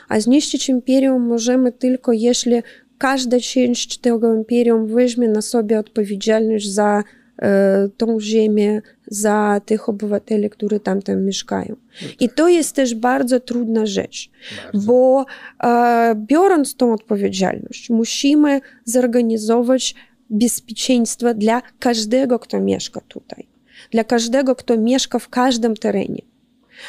a 0.09 0.19
zniszczyć 0.19 0.69
imperium 0.69 1.27
możemy 1.27 1.71
tylko 1.71 2.11
jeśli 2.11 2.61
każda 2.97 3.39
część 3.39 3.97
tego 3.97 4.35
imperium 4.35 4.87
weźmie 4.87 5.29
na 5.29 5.41
sobie 5.41 5.79
odpowiedzialność 5.79 6.73
za 6.73 7.03
e, 7.41 7.89
tą 7.97 8.19
ziemię, 8.19 8.81
za 9.07 9.61
tych 9.65 9.89
obywateli, 9.89 10.49
którzy 10.49 10.79
tam, 10.79 11.01
tam 11.01 11.25
mieszkają. 11.25 11.75
I 12.19 12.29
to 12.29 12.47
jest 12.47 12.75
też 12.75 12.95
bardzo 12.95 13.39
trudna 13.39 13.85
rzecz, 13.85 14.29
Bardzo. 14.63 14.87
bo 14.87 15.25
e, 15.63 16.15
biorąc 16.15 16.75
tą 16.75 16.93
odpowiedzialność, 16.93 17.89
musimy 17.89 18.61
zorganizować 18.85 19.95
bezpieczeństwo 20.29 21.33
dla 21.33 21.61
każdego, 21.79 22.39
kto 22.39 22.59
mieszka 22.59 23.01
tutaj, 23.07 23.47
dla 23.91 24.03
każdego, 24.03 24.55
kto 24.55 24.77
mieszka 24.77 25.19
w 25.19 25.29
każdym 25.29 25.75
terenie. 25.75 26.21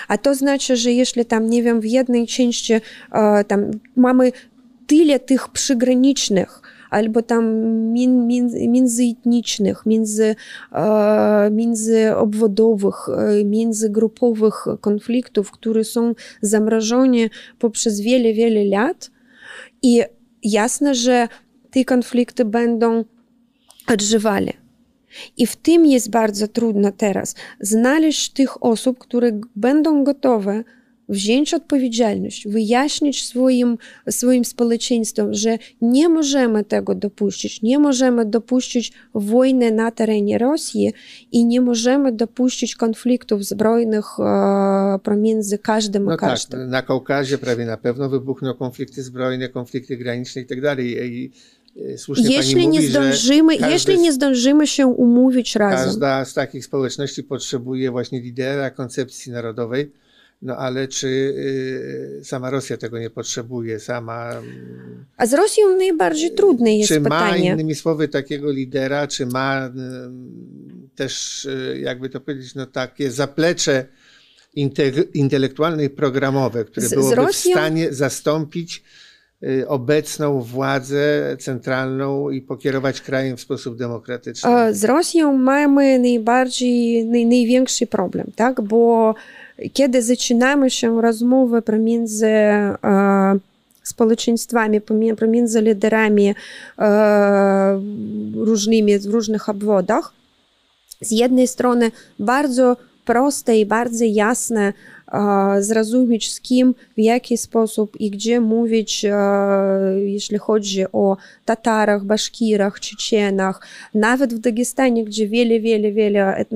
A 0.09 0.19
to 0.19 0.35
znaczy, 0.35 0.77
że 0.77 0.93
jeśli 0.93 1.25
tam, 1.25 1.51
nie 1.51 1.63
wiem, 1.63 1.81
w 1.81 1.85
jednej 1.85 2.27
części 2.27 2.73
e, 2.75 2.81
tam 3.45 3.71
mamy 3.97 4.33
tyle 4.87 5.21
tych 5.21 5.49
przygranicznych, 5.49 6.63
albo 6.91 7.23
tam 7.23 7.45
min, 7.93 8.27
min, 8.27 8.71
międzyetnicznych, 8.71 9.87
między, 9.87 10.37
e, 10.73 11.51
międzyobwodowych, 11.51 13.09
e, 13.09 13.45
międzygrupowych 13.45 14.65
konfliktów, 14.81 15.51
które 15.51 15.85
są 15.85 16.15
zamrożone 16.43 17.29
poprzez 17.59 18.01
wiele, 18.01 18.33
wiele 18.33 18.65
lat. 18.65 19.11
I 19.83 20.03
jasne, 20.43 20.95
że 20.95 21.29
te 21.71 21.85
konflikty 21.85 22.45
będą 22.45 23.05
odżywali. 23.93 24.53
I 25.37 25.47
w 25.47 25.57
tym 25.57 25.87
jest 25.87 26.11
bardzo 26.11 26.49
trudno 26.49 26.93
teraz 26.93 27.35
znaleźć 27.61 28.31
tych 28.33 28.65
osób, 28.65 28.99
które 28.99 29.41
będą 29.57 30.05
gotowe 30.05 30.65
wziąć 31.09 31.55
odpowiedzialność, 31.55 32.49
wyjaśnić 32.49 33.25
swoim, 33.25 33.79
swoim 34.11 34.45
społeczeństwom, 34.45 35.35
że 35.35 35.59
nie 35.81 36.09
możemy 36.09 36.65
tego 36.65 36.95
dopuścić, 36.95 37.63
nie 37.63 37.79
możemy 37.79 38.25
dopuścić 38.25 38.93
wojny 39.15 39.73
na 39.73 39.91
terenie 39.91 40.39
Rosji 40.39 40.93
i 41.33 41.45
nie 41.45 41.61
możemy 41.61 42.13
dopuścić 42.13 42.75
konfliktów 42.75 43.45
zbrojnych 43.45 44.05
e, 44.21 44.99
pomiędzy 45.03 45.59
każdym 45.59 46.05
No 46.05 46.15
i 46.15 46.19
tak, 46.19 46.31
każdym. 46.31 46.71
na 46.71 46.83
Kaukazie 46.83 47.39
prawie 47.39 47.65
na 47.65 47.77
pewno 47.77 48.09
wybuchną 48.09 48.55
konflikty 48.55 49.03
zbrojne, 49.03 49.49
konflikty 49.49 49.97
graniczne 49.97 50.43
i 50.43 50.47
tak 50.47 50.61
dalej. 50.61 51.33
I 51.95 51.99
słusznie 51.99 52.37
Jeśli 52.37 52.55
pani 52.55 52.69
nie 52.69 52.79
mówi, 52.81 52.91
zdążymy, 52.91 53.57
jeśli 53.57 53.99
nie 53.99 54.13
zdążymy 54.13 54.67
się 54.67 54.87
umówić 54.87 55.53
z, 55.53 55.57
razem, 55.57 55.87
każda 55.87 56.25
z 56.25 56.35
takich 56.35 56.65
społeczności 56.65 57.23
potrzebuje 57.25 57.91
właśnie 57.91 58.21
lidera 58.21 58.71
koncepcji 58.71 59.33
narodowej. 59.33 59.93
No 60.43 60.57
ale 60.57 60.89
czy 60.89 61.07
y, 62.21 62.21
sama 62.25 62.51
Rosja 62.51 62.77
tego 62.77 62.99
nie 62.99 63.11
potrzebuje? 63.11 63.81
Sama. 63.81 64.31
a 65.17 65.27
z 65.27 65.35
Rosją 65.35 65.77
najbardziej 65.77 66.35
trudne 66.35 66.77
jest 66.77 66.89
czy 66.89 67.01
ma 67.01 67.05
pytanie. 67.25 67.51
innymi 67.53 67.75
słowy 67.75 68.09
takiego 68.09 68.51
lidera, 68.51 69.07
czy 69.07 69.27
ma 69.27 69.67
y, 69.67 69.71
też, 70.97 71.45
y, 71.45 71.81
jakby 71.83 72.09
to 72.09 72.21
powiedzieć, 72.21 72.55
no 72.55 72.67
takie 72.67 73.11
zaplecze 73.11 73.87
inte- 74.57 75.05
intelektualne 75.15 75.85
i 75.85 75.91
programowe, 75.91 76.65
które 76.65 76.87
Z- 76.87 76.91
z 76.91 76.95
byłoby 76.95 77.15
w 77.15 77.19
Rosją- 77.19 77.53
stanie 77.53 77.93
zastąpić 77.93 78.77
y, 78.77 79.08
obecną 79.67 80.41
władzę 80.41 81.37
centralną 81.41 82.31
i 82.31 82.43
pokierować 82.43 83.01
krajem 83.01 83.37
w 83.37 83.41
sposób 83.41 83.77
demokratyczny. 83.77 84.51
E, 84.51 84.75
Z 84.75 84.85
Rosją 84.85 85.37
mamy 85.37 85.99
najbardziej, 85.99 87.07
naj, 87.07 87.27
największy 87.27 87.87
problem, 87.87 88.27
tak? 88.37 88.61
Bo 88.61 89.15
kiedy 89.73 90.03
zaczynamy 90.03 90.71
się 90.71 91.03
rozmowy 91.03 91.63
pomiędzy 91.63 92.27
e, 92.27 92.79
społeczeństwami, 93.83 94.81
pomiędzy 95.19 95.63
liderami 95.63 96.35
e, 96.79 97.81
różnymi 98.35 98.99
w 98.99 99.07
różnych 99.07 99.49
obwodach, 99.49 100.13
z 101.01 101.11
jednej 101.11 101.49
strony 101.49 101.91
bardzo 102.19 102.77
proste 103.05 103.59
i 103.59 103.67
bardzo 103.67 104.05
jasne 104.05 104.73
zrozumieć 105.59 106.33
z 106.33 106.41
kim, 106.41 106.75
w 106.97 107.01
jaki 107.01 107.39
sposób 107.39 108.01
i 108.01 108.11
gdzie 108.11 108.41
mówić, 108.41 109.07
jeśli 110.05 110.39
chodzi 110.39 110.85
o 110.93 111.17
Tatarach, 111.45 112.05
Baszkirach, 112.05 112.81
Czeczenach, 112.81 113.67
nawet 113.95 114.35
w 114.35 114.39
Dagestanie, 114.39 115.05
gdzie 115.05 115.29
wiele, 115.29 115.61
wiele, 115.61 115.93
wiele 115.93 116.47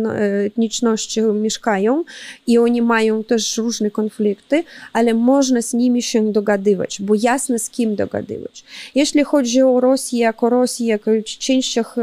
etniczności 0.44 1.22
mieszkają 1.22 2.04
i 2.46 2.58
oni 2.58 2.82
mają 2.82 3.24
też 3.24 3.58
różne 3.58 3.90
konflikty, 3.90 4.64
ale 4.92 5.14
można 5.14 5.62
z 5.62 5.74
nimi 5.74 6.02
się 6.02 6.32
dogadywać, 6.32 7.02
bo 7.02 7.14
jasne 7.14 7.58
z 7.58 7.70
kim 7.70 7.96
dogadywać. 7.96 8.64
Jeśli 8.94 9.24
chodzi 9.24 9.62
o 9.62 9.80
Rosję 9.80 10.20
jako 10.20 10.48
Rosję, 10.50 10.86
jako 10.86 11.10
częściach 11.38 11.96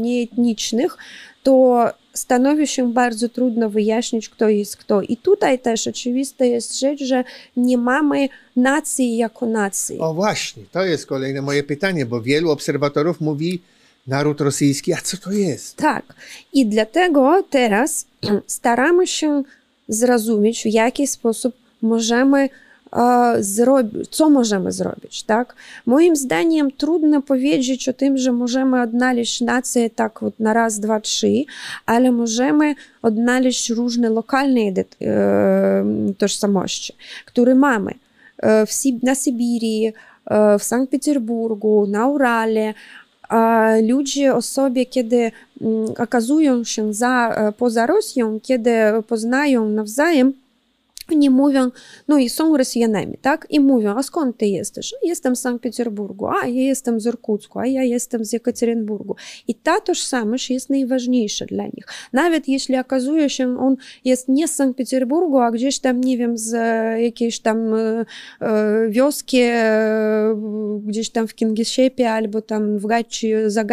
nieetnicznych, 0.00 0.96
to 1.42 1.86
stanowi 2.18 2.66
się 2.66 2.92
bardzo 2.92 3.28
trudno 3.28 3.70
wyjaśnić, 3.70 4.28
kto 4.28 4.48
jest 4.48 4.76
kto. 4.76 5.02
I 5.02 5.16
tutaj 5.16 5.58
też 5.58 5.86
oczywista 5.86 6.44
jest 6.44 6.80
rzecz, 6.80 7.04
że 7.04 7.24
nie 7.56 7.78
mamy 7.78 8.28
nacji 8.56 9.16
jako 9.16 9.46
nacji. 9.46 9.98
O 9.98 10.14
właśnie, 10.14 10.62
to 10.72 10.84
jest 10.84 11.06
kolejne 11.06 11.42
moje 11.42 11.62
pytanie, 11.62 12.06
bo 12.06 12.22
wielu 12.22 12.50
obserwatorów 12.50 13.20
mówi 13.20 13.62
naród 14.06 14.40
rosyjski, 14.40 14.92
a 14.92 14.96
co 14.96 15.16
to 15.16 15.32
jest? 15.32 15.76
Tak. 15.76 16.14
I 16.52 16.66
dlatego 16.66 17.44
teraz 17.50 18.06
staramy 18.46 19.06
się 19.06 19.42
zrozumieć, 19.88 20.62
w 20.62 20.66
jaki 20.66 21.06
sposób 21.06 21.54
możemy 21.82 22.48
zrobić, 23.40 24.08
co 24.10 24.30
możemy 24.30 24.72
zrobić, 24.72 25.22
tak? 25.22 25.54
Moim 25.86 26.16
zdaniem 26.16 26.70
trudno 26.70 27.22
powiedzieć 27.22 27.88
o 27.88 27.92
tym, 27.92 28.18
że 28.18 28.32
możemy 28.32 28.82
odnaleźć 28.82 29.40
nację 29.40 29.90
tak 29.90 30.20
вот 30.20 30.40
na 30.40 30.52
raz, 30.52 30.80
dwa, 30.80 31.00
trzy, 31.00 31.44
ale 31.86 32.12
możemy 32.12 32.74
odnaleźć 33.02 33.70
różne 33.70 34.10
lokalne 34.10 34.60
tożsamości, 36.18 36.96
które 37.26 37.54
mamy 37.54 37.94
na 39.02 39.14
Syberii, 39.14 39.92
w 40.58 40.62
Sankt 40.62 40.90
Petersburgu, 40.90 41.86
na 41.86 42.06
Urale, 42.06 42.74
ludzie 43.88 44.34
o 44.34 44.42
sobie, 44.42 44.86
kiedy 44.86 45.32
okazują 45.98 46.64
się 46.64 46.94
za, 46.94 47.36
poza 47.58 47.86
Rosją, 47.86 48.40
kiedy 48.42 48.70
poznają 49.08 49.68
nawzajem, 49.68 50.32
oni 51.12 51.30
mówią, 51.30 51.70
no 52.08 52.18
i 52.18 52.30
są 52.30 52.56
Rosjanami, 52.56 53.18
tak? 53.22 53.46
I 53.50 53.60
mówią, 53.60 53.94
a 53.96 54.02
skąd 54.02 54.36
ty 54.36 54.46
jesteś? 54.46 54.94
Jestem 55.02 55.36
z 55.36 55.40
Sankt 55.40 55.62
Petersburgu, 55.62 56.26
a 56.26 56.46
ja 56.46 56.62
jestem 56.62 57.00
z 57.00 57.06
Irkucku, 57.06 57.58
a 57.58 57.66
ja 57.66 57.82
jestem 57.82 58.24
z 58.24 58.32
Jekaterinburgu. 58.32 59.16
I 59.48 59.54
ta 59.54 59.80
tożsamość 59.80 60.50
jest 60.50 60.70
najważniejsza 60.70 61.44
dla 61.46 61.64
nich. 61.64 61.86
Nawet 62.12 62.48
jeśli 62.48 62.78
okazuje 62.78 63.30
się, 63.30 63.58
on 63.58 63.76
jest 64.04 64.28
nie 64.28 64.48
z 64.48 64.54
Sankt 64.54 64.78
Petersburgu, 64.78 65.38
a 65.38 65.50
gdzieś 65.50 65.78
tam, 65.78 66.00
nie 66.00 66.18
wiem, 66.18 66.38
z 66.38 66.52
jakiejś 67.02 67.40
tam 67.40 67.74
e, 67.74 68.04
wioski, 68.88 69.38
e, 69.42 70.36
gdzieś 70.86 71.10
tam 71.10 71.28
w 71.28 71.34
Kingiszepie, 71.34 72.10
albo 72.10 72.42
tam 72.42 72.78
w 72.78 72.86
Gaci, 72.86 73.32
za 73.46 73.64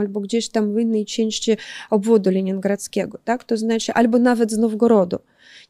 albo 0.00 0.20
gdzieś 0.20 0.48
tam 0.48 0.74
w 0.74 0.78
innej 0.78 1.04
części 1.04 1.56
obwodu 1.90 2.30
leningradzkiego, 2.30 3.18
tak? 3.24 3.44
To 3.44 3.56
znaczy, 3.56 3.92
albo 3.92 4.18
nawet 4.18 4.52
z 4.52 4.58
Nowgorodu 4.58 5.18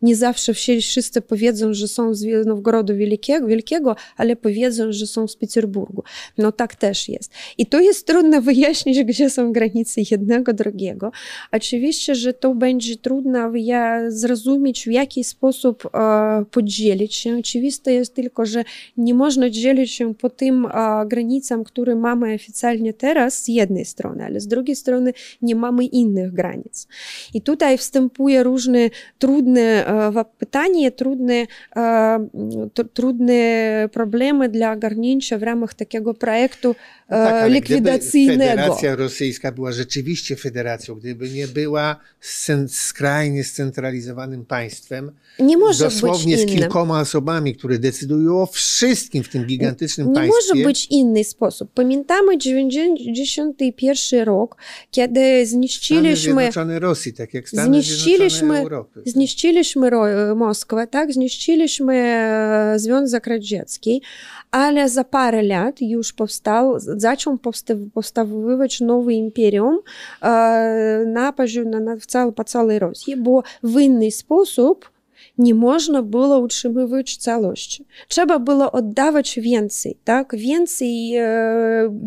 nie 0.03 0.17
zawsze 0.17 0.55
wszyscy 0.55 1.21
powiedzą, 1.21 1.75
że 1.75 1.89
są 1.89 2.15
z 2.15 2.47
Nowgorodu 2.47 2.97
Wielkiego, 2.97 3.47
Wielkiego, 3.47 3.97
ale 4.17 4.37
powiedzą, 4.37 4.93
że 4.93 5.07
są 5.07 5.29
z 5.29 5.37
Petersburgu. 5.37 6.03
No 6.39 6.53
tak 6.53 6.75
też 6.75 7.09
jest. 7.09 7.33
I 7.59 7.67
to 7.67 7.81
jest 7.81 8.07
trudno 8.07 8.43
wyjaśnić, 8.51 9.05
gdzie 9.05 9.31
są 9.31 9.53
granice 9.53 10.01
jednego, 10.11 10.53
drugiego. 10.53 11.13
Oczywiście, 11.53 12.15
że 12.15 12.33
to 12.33 12.55
będzie 12.55 12.97
trudno 12.97 13.53
zrozumieć, 14.09 14.85
w 14.85 14.91
jaki 14.91 15.25
sposób 15.25 15.89
e, 15.95 16.45
podzielić 16.51 17.15
się. 17.15 17.37
Oczywiste 17.39 17.93
jest 17.93 18.15
tylko, 18.15 18.47
że 18.47 18.65
nie 18.97 19.15
można 19.15 19.51
dzielić 19.51 19.93
się 19.93 20.15
po 20.15 20.31
tym 20.31 20.67
e, 20.67 21.07
granicom, 21.07 21.65
które 21.65 21.95
mamy 21.95 22.35
oficjalnie 22.35 22.93
teraz 22.93 23.43
z 23.43 23.49
jednej 23.49 23.85
strony, 23.85 24.25
ale 24.25 24.41
z 24.41 24.47
drugiej 24.47 24.77
strony 24.77 25.13
nie 25.43 25.55
mamy 25.55 25.85
innych 25.85 26.33
granic. 26.33 26.89
I 27.35 27.41
tutaj 27.43 27.79
wstępuje 27.79 28.43
różne 28.43 28.91
trudne 29.19 29.86
pytanie, 30.39 30.93
trudne, 30.93 31.47
trudne 32.95 33.35
problemy 33.93 34.49
dla 34.49 34.73
ogarnięcia 34.73 35.39
w 35.39 35.43
ramach 35.43 35.75
takiego 35.75 36.15
projektu 36.15 36.75
no 37.11 37.17
tak, 37.17 37.53
likwidacyjnego. 37.53 38.45
Federacja 38.45 38.97
Rosyjska 38.97 39.53
była 39.53 39.73
rzeczywiście 39.73 40.37
federacją, 40.37 40.95
gdyby 40.95 41.31
nie 41.31 41.49
była 41.49 41.97
skrajnie 42.69 43.45
scentralizowanym 43.45 44.45
państwem, 44.45 45.13
nie 45.39 45.59
może 45.59 45.85
dosłownie 45.85 46.37
być 46.37 46.51
z 46.51 46.55
kilkoma 46.55 47.01
osobami, 47.01 47.57
które 47.57 47.79
decydują 47.79 48.43
o 48.43 48.47
wszystkim 48.47 49.23
w 49.25 49.29
tym 49.29 49.45
gigantycznym 49.45 50.09
nie 50.09 50.15
państwie. 50.15 50.41
Nie 50.55 50.55
może 50.55 50.69
być 50.69 50.87
inny 50.87 51.25
sposób. 51.25 51.71
Pamiętamy 51.75 52.39
91 52.39 54.25
rok, 54.25 54.57
kiedy 54.91 55.47
zniszczyliśmy... 55.47 56.17
Stany 56.17 56.43
Zjednoczone 56.43 56.79
Rosji, 56.79 57.13
tak 57.13 57.35
jak 57.35 57.49
Stany 57.49 57.83
zniszczyliśmy, 57.83 58.59
Europy. 58.59 59.03
Zniszczyliśmy 59.07 59.91
Moskwę, 60.37 60.87
tak? 60.87 61.13
Zniszczyliśmy 61.13 61.95
e, 61.95 62.79
Związek 62.79 63.27
Radziecki, 63.27 64.03
parę 65.05 65.43
lat 65.43 65.81
już 65.81 66.13
powstał, 66.13 66.75
zaczął 66.79 67.39
powstawać 67.95 68.81
nowe 68.81 69.13
imperium 69.13 69.79
e, 70.23 71.05
na, 71.07 71.33
na, 71.65 71.81
na, 71.81 71.97
w 71.97 72.07
po 72.33 72.45
całej 72.45 72.79
Rosji, 72.79 73.17
bo 73.17 73.43
w 73.63 73.81
inny 73.81 74.11
sposób 74.11 74.96
nie 75.39 75.55
można 75.55 76.03
było 76.03 76.39
utrzymywać 76.39 77.17
całości. 77.17 77.85
Trzeba 78.09 78.39
było 78.39 78.73
oddawać 78.73 79.39
więcej, 79.41 79.97
tak? 80.05 80.37
Więcej 80.37 81.15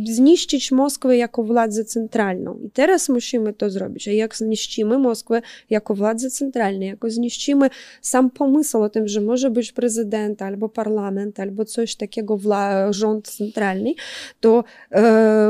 zniszczyć 0.06 0.72
Moskwę 0.72 1.18
jako 1.18 1.44
władzę 1.44 1.86
centralną. 1.86 2.60
I 2.66 2.70
teraz 2.70 3.10
musimy 3.10 3.54
to 3.54 3.70
zrobić. 3.70 4.08
A 4.08 4.12
jak 4.12 4.36
zniszczymy 4.36 4.98
Moskwę 4.98 5.42
jako 5.70 5.96
władzę 5.96 6.30
centralną, 6.30 6.86
jak 6.86 7.12
zniszczymy 7.12 7.70
sam 8.02 8.30
pomysł 8.30 8.78
o 8.78 8.90
tym, 8.90 9.08
że 9.08 9.22
może 9.22 9.52
być 9.52 9.72
prezydent 9.72 10.42
albo 10.42 10.70
parlament, 10.70 11.40
albo 11.40 11.66
coś 11.66 11.96
takiego, 11.96 12.38
wla, 12.38 12.94
rząd 12.94 13.28
centralny, 13.28 13.94
to 14.40 14.64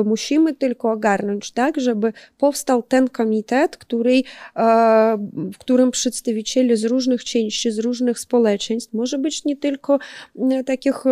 musimy 0.06 0.54
tylko 0.54 0.92
ogarnąć 0.92 1.52
tak, 1.52 1.80
żeby 1.80 2.14
powstał 2.38 2.84
ten 2.84 3.10
komitet, 3.10 3.78
który, 3.78 4.22
w 5.54 5.58
którym 5.60 5.92
przedstawiciele 5.92 6.78
z 6.78 6.84
różnych 6.84 7.24
części 7.24 7.69
z 7.72 7.80
różnych 7.80 8.20
społeczeństw, 8.20 8.94
może 8.94 9.18
być 9.18 9.46
nie 9.46 9.58
tylko 9.58 10.00
takich 10.66 11.04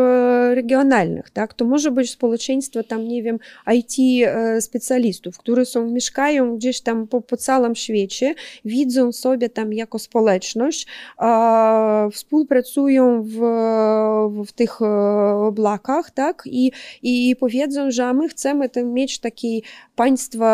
regionalnych, 0.53 1.29
tak? 1.29 1.53
To 1.53 1.65
może 1.65 1.91
być 1.91 2.11
społeczeństwo 2.11 2.83
tam, 2.83 3.07
nie 3.07 3.23
wiem, 3.23 3.39
IT 3.73 4.25
specjalistów, 4.59 5.37
które 5.37 5.65
są, 5.65 5.87
mieszkają 5.87 6.55
gdzieś 6.55 6.81
tam 6.81 7.07
po, 7.07 7.21
po 7.21 7.37
całym 7.37 7.75
świecie, 7.75 8.35
widzą 8.65 9.11
sobie 9.11 9.49
tam 9.49 9.73
jako 9.73 9.99
społeczność, 9.99 10.87
współpracują 12.11 13.23
w, 13.23 13.37
w 14.47 14.51
tych 14.51 14.81
oblakach, 15.47 16.11
tak? 16.11 16.43
I, 16.45 16.71
i 17.03 17.35
powiedzą, 17.39 17.91
że 17.91 18.13
my 18.13 18.29
chcemy 18.29 18.69
mieć 18.83 19.19
takie 19.19 19.59
państwo 19.95 20.45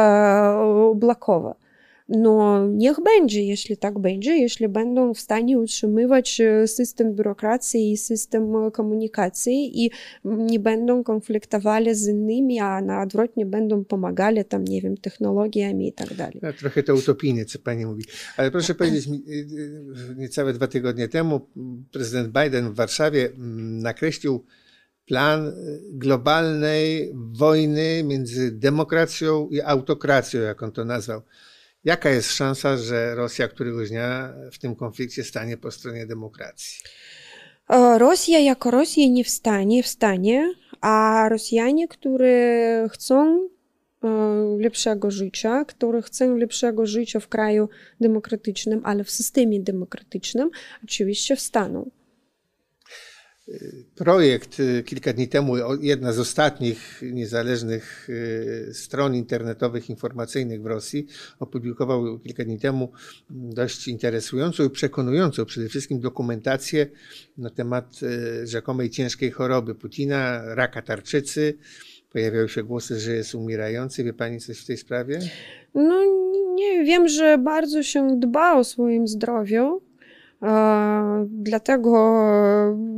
oblakowe. 0.92 1.63
No 2.10 2.68
niech 2.68 2.98
będzie, 3.04 3.44
jeśli 3.44 3.78
tak 3.78 4.00
będzie, 4.00 4.32
jeśli 4.38 4.70
będą 4.70 5.14
w 5.14 5.20
stanie 5.20 5.60
utrzymywać 5.60 6.42
system 6.66 7.16
biurokracji 7.16 7.92
i 7.92 7.98
system 7.98 8.72
komunikacji 8.72 9.86
i 9.86 9.92
nie 10.26 10.60
będą 10.60 11.04
konfliktowali 11.04 11.96
z 11.96 12.08
innymi, 12.08 12.60
a 12.60 12.82
na 12.82 13.02
odwrotnie 13.02 13.46
będą 13.46 13.86
pomagali 13.86 14.46
tam, 14.46 14.64
nie 14.64 14.82
wiem, 14.82 14.98
technologiami 14.98 15.88
i 15.88 15.94
tak 15.94 16.14
dalej. 16.14 16.42
Trochę 16.60 16.84
to 16.84 16.96
utopijne, 16.96 17.46
co 17.46 17.60
pani 17.60 17.86
mówi. 17.86 18.04
Ale 18.38 18.52
proszę 18.52 18.76
powiedzieć 18.76 19.08
mi, 19.08 19.24
niecałe 20.16 20.54
dwa 20.54 20.68
tygodnie 20.68 21.08
temu 21.08 21.42
prezydent 21.92 22.28
Biden 22.28 22.72
w 22.72 22.76
Warszawie 22.76 23.30
nakreślił 23.82 24.46
plan 25.06 25.54
globalnej 25.94 27.14
wojny 27.16 28.04
między 28.04 28.52
demokracją 28.52 29.50
i 29.50 29.62
autokracją, 29.62 30.42
jak 30.42 30.64
on 30.64 30.72
to 30.72 30.86
nazwał. 30.86 31.22
Jaka 31.84 32.10
jest 32.10 32.32
szansa, 32.32 32.78
że 32.78 33.16
Rosja 33.16 33.48
któregoś 33.48 33.90
dnia 33.90 34.34
w 34.52 34.58
tym 34.60 34.76
konflikcie 34.76 35.24
stanie 35.24 35.58
po 35.58 35.72
stronie 35.72 36.06
demokracji? 36.06 36.84
Rosja 37.98 38.40
jako 38.40 38.72
Rosja 38.72 39.08
nie 39.10 39.24
wstanie, 39.24 39.84
wstanie, 39.84 40.54
a 40.82 41.26
Rosjanie, 41.30 41.88
którzy 41.88 42.34
chcą 42.92 43.48
lepszego 44.60 45.12
życia, 45.12 45.66
którzy 45.66 46.02
chcą 46.02 46.38
lepszego 46.38 46.86
życia 46.86 47.20
w 47.20 47.28
kraju 47.28 47.70
demokratycznym, 48.02 48.82
ale 48.84 49.04
w 49.04 49.12
systemie 49.12 49.60
demokratycznym, 49.60 50.50
oczywiście 50.84 51.36
wstaną. 51.36 51.90
Projekt 53.96 54.60
y, 54.60 54.84
kilka 54.84 55.14
dni 55.14 55.28
temu, 55.28 55.54
jedna 55.82 56.14
z 56.14 56.20
ostatnich 56.20 57.02
niezależnych 57.12 58.10
y, 58.10 58.74
stron 58.74 59.16
internetowych 59.16 59.90
informacyjnych 59.90 60.62
w 60.62 60.66
Rosji, 60.66 61.08
opublikował 61.40 62.20
kilka 62.20 62.44
dni 62.44 62.60
temu 62.60 62.92
dość 63.30 63.88
interesującą 63.88 64.66
i 64.66 64.70
przekonującą 64.70 65.46
przede 65.46 65.70
wszystkim 65.70 66.00
dokumentację 66.00 66.88
na 67.38 67.50
temat 67.50 68.00
y, 68.04 68.48
rzekomej 68.48 68.90
ciężkiej 68.90 69.32
choroby 69.32 69.76
Putina, 69.76 70.42
raka 70.56 70.82
tarczycy. 70.82 71.58
Pojawiały 72.12 72.50
się 72.50 72.64
głosy, 72.64 73.00
że 73.00 73.12
jest 73.12 73.36
umierający. 73.36 74.04
Wie 74.04 74.14
pani 74.14 74.40
coś 74.40 74.60
w 74.60 74.66
tej 74.66 74.78
sprawie? 74.78 75.20
No 75.76 76.04
nie, 76.54 76.84
wiem, 76.84 77.08
że 77.08 77.38
bardzo 77.38 77.84
się 77.84 78.20
dba 78.20 78.54
o 78.54 78.64
swoim 78.64 79.08
zdrowiu. 79.08 79.82
E, 80.44 81.28
Dlatego 81.30 81.94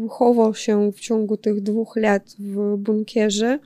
chował 0.09 0.55
się 0.55 0.91
w 0.91 0.99
ciągu 0.99 1.37
tych 1.37 1.61
dwóch 1.61 1.95
lat 1.95 2.35
w 2.39 2.77
bunkierze. 2.77 3.59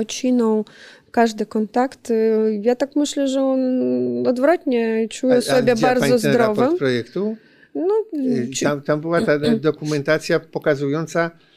Odcinał 0.00 0.64
każdy 1.10 1.46
kontakt. 1.46 2.10
E, 2.10 2.14
Ja 2.62 2.76
tak 2.76 2.96
myślę, 2.96 3.28
że 3.28 3.42
on 3.42 3.60
odwrotnie 4.26 5.08
czuje 5.08 5.42
sobie 5.42 5.74
widziała 5.74 5.94
bardzo 5.94 6.00
pani 6.10 6.22
ten 6.22 6.36
raport 6.36 6.56
zdrowym. 6.58 6.78
projektu? 6.78 7.36
No, 7.74 7.94
czy- 8.54 8.64
Tam, 8.64 8.82
tam 8.82 9.00
była 9.00 9.20
ta 9.22 9.38
dokumentacja 9.70 10.40
pokazująca 10.40 11.20
a- 11.22 11.51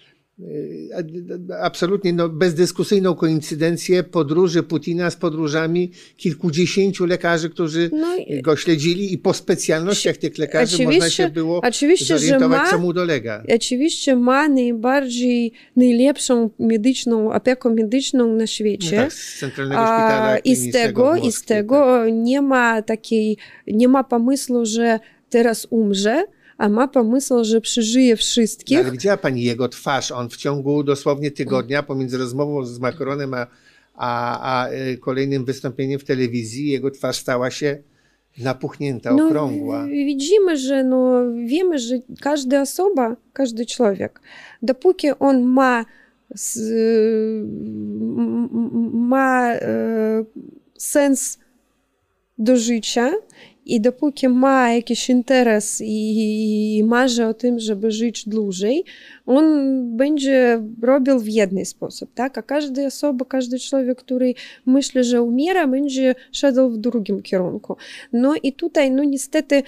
absolutnie 1.62 2.14
no, 2.14 2.30
bezdyskusyjną 2.30 3.16
koincydencję 3.16 4.04
podróży 4.04 4.64
Putina 4.64 5.10
z 5.12 5.16
podróżami 5.16 5.92
kilkudziesięciu 6.18 7.06
lekarzy, 7.06 7.50
którzy 7.50 7.90
no, 7.94 8.16
i- 8.18 8.42
go 8.42 8.56
śledzili 8.56 9.14
i 9.14 9.18
po 9.18 9.34
specjalnościach 9.34 10.18
tych 10.18 10.38
lekarzy 10.38 10.84
można 10.84 11.10
się 11.10 11.30
było 11.30 11.62
zorientować, 12.02 12.62
ma- 12.62 12.70
co 12.72 12.80
mu 12.80 12.94
dolega. 12.94 13.44
Oczywiście 13.56 14.16
ma 14.16 14.50
najbardziej, 14.50 15.52
najlepszą 15.76 16.50
medyczną, 16.60 17.32
opiekę 17.34 17.70
medyczną 17.70 18.28
na 18.28 18.34
No 18.36 18.48
świecie. 18.48 18.96
tak, 18.98 19.14
z 19.14 19.40
Centralnego 19.40 19.82
Szpitala 19.82 20.26
A, 20.28 20.38
I 20.38 20.56
z 20.56 20.72
tego, 20.72 21.14
w 21.14 21.18
i 21.18 21.22
z 21.22 21.24
Moskwie, 21.24 21.48
tak. 21.48 21.58
tego 21.58 22.06
nie 22.10 22.42
ma 22.42 22.82
takiej, 22.82 23.38
nie 23.68 23.88
ma 23.88 24.04
pomysłu, 24.04 24.66
że 24.66 25.00
teraz 25.30 25.68
umrze, 25.70 26.24
a 26.58 26.70
ma 26.70 26.88
pomysł, 26.88 27.44
że 27.44 27.62
przeżyje 27.62 28.14
No, 28.14 28.18
wszystkich. 28.18 28.78
ale 28.80 28.92
widziała 28.92 29.18
pani 29.18 29.44
jego 29.44 29.70
twarz. 29.70 30.12
On 30.12 30.30
w 30.30 30.38
ciągu 30.38 30.84
dosłownie 30.84 31.32
tygodnia 31.32 31.84
pomiędzy 31.84 32.18
rozmową 32.18 32.66
z 32.66 32.80
Macronem 32.80 33.34
a, 33.34 33.48
a, 33.94 34.64
a 34.66 34.72
y, 34.72 34.98
kolejnym 34.98 35.46
wystąpieniem 35.46 36.00
w 36.00 36.04
telewizji, 36.04 36.70
jego 36.72 36.92
twarz 36.92 37.18
stała 37.18 37.52
się 37.52 37.78
napuchnięta, 38.38 39.14
No, 39.14 39.26
okrągła. 39.28 39.86
w- 39.86 39.90
widzimy, 39.90 40.58
że 40.58 40.84
no, 40.84 41.22
wiemy, 41.46 41.80
że 41.80 41.96
każda 42.22 42.62
osoba, 42.62 43.16
każdy 43.34 43.66
człowiek, 43.66 44.20
dopóki 44.62 45.08
on 45.20 45.44
ma, 45.44 45.86
m- 46.58 48.50
m- 48.54 48.92
ma 48.94 49.54
e, 49.54 50.24
sens 50.78 51.40
do 52.38 52.58
życia 52.58 53.12
i 53.66 53.82
dopóki 53.82 54.28
ma 54.28 54.74
jakiś 54.74 55.10
interes 55.10 55.82
i 55.86 56.84
marzy 56.88 57.26
o 57.26 57.34
tym, 57.34 57.60
żeby 57.60 57.92
żyć 57.92 58.30
dłużej, 58.30 58.84
on 59.26 59.46
będzie 59.98 60.62
robił 60.82 61.20
w 61.20 61.28
jeden 61.28 61.66
sposób, 61.66 62.10
tak? 62.16 62.38
A 62.38 62.42
każda 62.42 62.86
osoba, 62.86 63.26
każdy 63.26 63.60
człowiek, 63.60 63.98
który 63.98 64.34
myśli, 64.66 65.04
że 65.04 65.22
umiera, 65.22 65.68
będzie 65.68 66.16
szedł 66.32 66.70
w 66.70 66.78
drugim 66.78 67.22
kierunku. 67.22 67.76
No 68.14 68.34
i 68.44 68.54
tutaj, 68.54 68.92
no 68.92 69.04
niestety, 69.04 69.64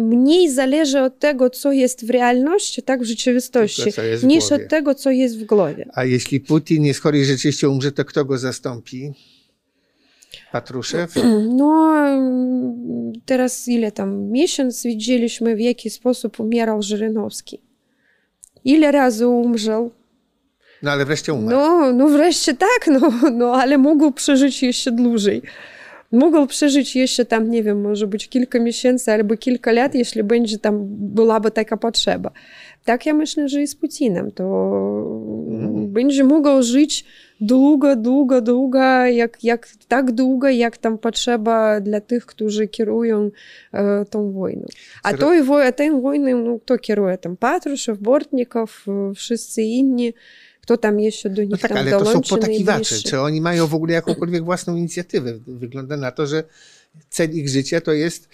mniej 0.00 0.50
zależy 0.50 1.00
od 1.00 1.18
tego, 1.18 1.50
co 1.50 1.72
jest 1.72 2.06
w 2.06 2.10
realności, 2.10 2.82
tak, 2.82 3.02
w 3.02 3.04
rzeczywistości, 3.04 3.90
niż 4.22 4.52
od 4.52 4.68
tego, 4.68 4.94
co 4.94 5.10
jest 5.10 5.38
w 5.38 5.44
głowie. 5.44 5.88
A 5.94 6.04
jeśli 6.04 6.40
Putin 6.40 6.84
jest 6.84 7.00
chory 7.00 7.18
i 7.20 7.24
rzeczywiście 7.24 7.68
umrze, 7.68 7.92
to 7.92 8.04
kto 8.04 8.24
go 8.24 8.38
zastąpi? 8.38 9.12
Patruszew? 10.54 11.14
No, 11.60 11.94
teraz 13.26 13.68
ile 13.68 13.92
tam, 13.92 14.30
miesiąc 14.30 14.82
widzieliśmy, 14.82 15.56
w 15.56 15.60
jaki 15.60 15.90
sposób 15.90 16.40
umierał 16.40 16.82
Żyrynowski. 16.82 17.60
Ile 18.64 18.92
razy 18.92 19.26
umrzał? 19.28 19.90
No 20.82 20.90
ale 20.90 21.04
wreszcie 21.04 21.32
umarł. 21.32 21.56
No, 21.56 21.92
no 21.92 22.08
wreszcie 22.08 22.54
tak, 22.54 22.86
no, 22.86 23.30
no 23.32 23.52
ale 23.52 23.78
mógł 23.78 24.12
przeżyć 24.12 24.62
jeszcze 24.62 24.92
dłużej. 24.92 25.42
Mógł 26.12 26.46
przeżyć 26.46 26.96
jeszcze 26.96 27.24
tam, 27.24 27.50
nie 27.50 27.62
wiem, 27.62 27.80
może 27.80 28.06
być 28.06 28.28
kilka 28.28 28.60
miesięcy 28.60 29.12
albo 29.12 29.36
kilka 29.36 29.72
lat, 29.72 29.94
jeśli 29.94 30.22
będzie 30.22 30.58
tam, 30.58 30.78
byłaby 30.88 31.50
taka 31.50 31.76
potrzeba. 31.76 32.30
Tak 32.84 33.06
ja 33.06 33.14
myślę, 33.14 33.48
że 33.48 33.62
i 33.62 33.66
z 33.66 33.74
Putinem. 33.74 34.30
To 34.32 34.44
Mhm. 35.50 35.88
będzie 35.92 36.24
mógł 36.24 36.62
żyć 36.62 37.04
długo, 37.40 37.96
długo, 37.96 38.40
długo, 38.40 38.78
jak, 39.06 39.44
jak, 39.44 39.68
tak 39.88 40.12
długo, 40.12 40.48
jak 40.48 40.76
tam 40.78 40.98
potrzeba 40.98 41.80
dla 41.80 42.00
tych, 42.00 42.26
którzy 42.26 42.68
kierują 42.68 43.30
e, 43.72 44.04
tą 44.04 44.32
wojną. 44.32 44.66
A 45.02 45.10
Ser- 45.10 45.18
to 45.20 45.44
wo- 45.44 46.00
wojną, 46.00 46.38
no, 46.44 46.58
kto 46.58 46.78
kieruje 46.78 47.18
tam? 47.18 47.36
Patruszew, 47.36 47.98
Bortnikow, 47.98 48.84
e, 48.88 49.14
wszyscy 49.14 49.62
inni. 49.62 50.12
Kto 50.60 50.76
tam 50.76 51.00
jeszcze 51.00 51.30
do 51.30 51.42
nich 51.42 51.50
No 51.50 51.56
tak, 51.56 51.68
tam 51.68 51.78
ale 51.78 51.90
to 51.90 52.04
są 52.04 52.20
potakiwacze. 52.20 52.96
Czy 52.96 53.20
oni 53.20 53.40
mają 53.40 53.66
w 53.66 53.74
ogóle 53.74 53.92
jakąkolwiek 53.92 54.44
własną 54.44 54.76
inicjatywę? 54.76 55.32
Wygląda 55.46 55.96
na 55.96 56.12
to, 56.12 56.26
że 56.26 56.44
cel 57.10 57.30
ich 57.30 57.48
życia 57.48 57.80
to 57.80 57.92
jest 57.92 58.28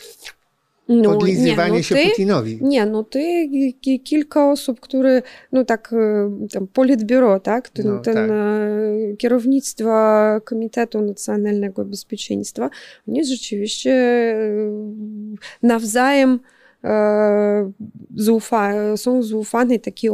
No, 0.91 1.11
podlizywanie 1.11 1.71
nie, 1.73 1.77
no 1.79 1.83
się 1.83 1.95
ty, 1.95 2.09
Putinowi. 2.11 2.59
Nie, 2.63 2.87
no 2.87 3.05
ty 3.05 3.49
ki- 3.81 4.01
kilka 4.01 4.51
osób, 4.51 4.81
które, 4.81 5.23
no 5.53 5.65
tak, 5.65 5.93
e, 5.93 6.49
tam 6.53 6.67
politbiuro, 6.67 7.41
tak, 7.41 7.69
ten, 7.69 7.87
No, 7.87 7.99
ten 8.01 8.15
tak. 8.15 8.31
e, 8.31 9.17
kierownictwo 9.17 9.91
Komitetu 10.45 11.01
Nacjonalnego 11.03 11.85
Bezpieczeństwa, 11.85 12.71
oni 13.09 13.25
rzeczywiście 13.25 13.91
e, 13.93 14.37
nawzajem 15.63 16.41
zaufa, 18.17 18.97
są 18.97 19.23
zaufany 19.23 19.79
taki 19.79 20.09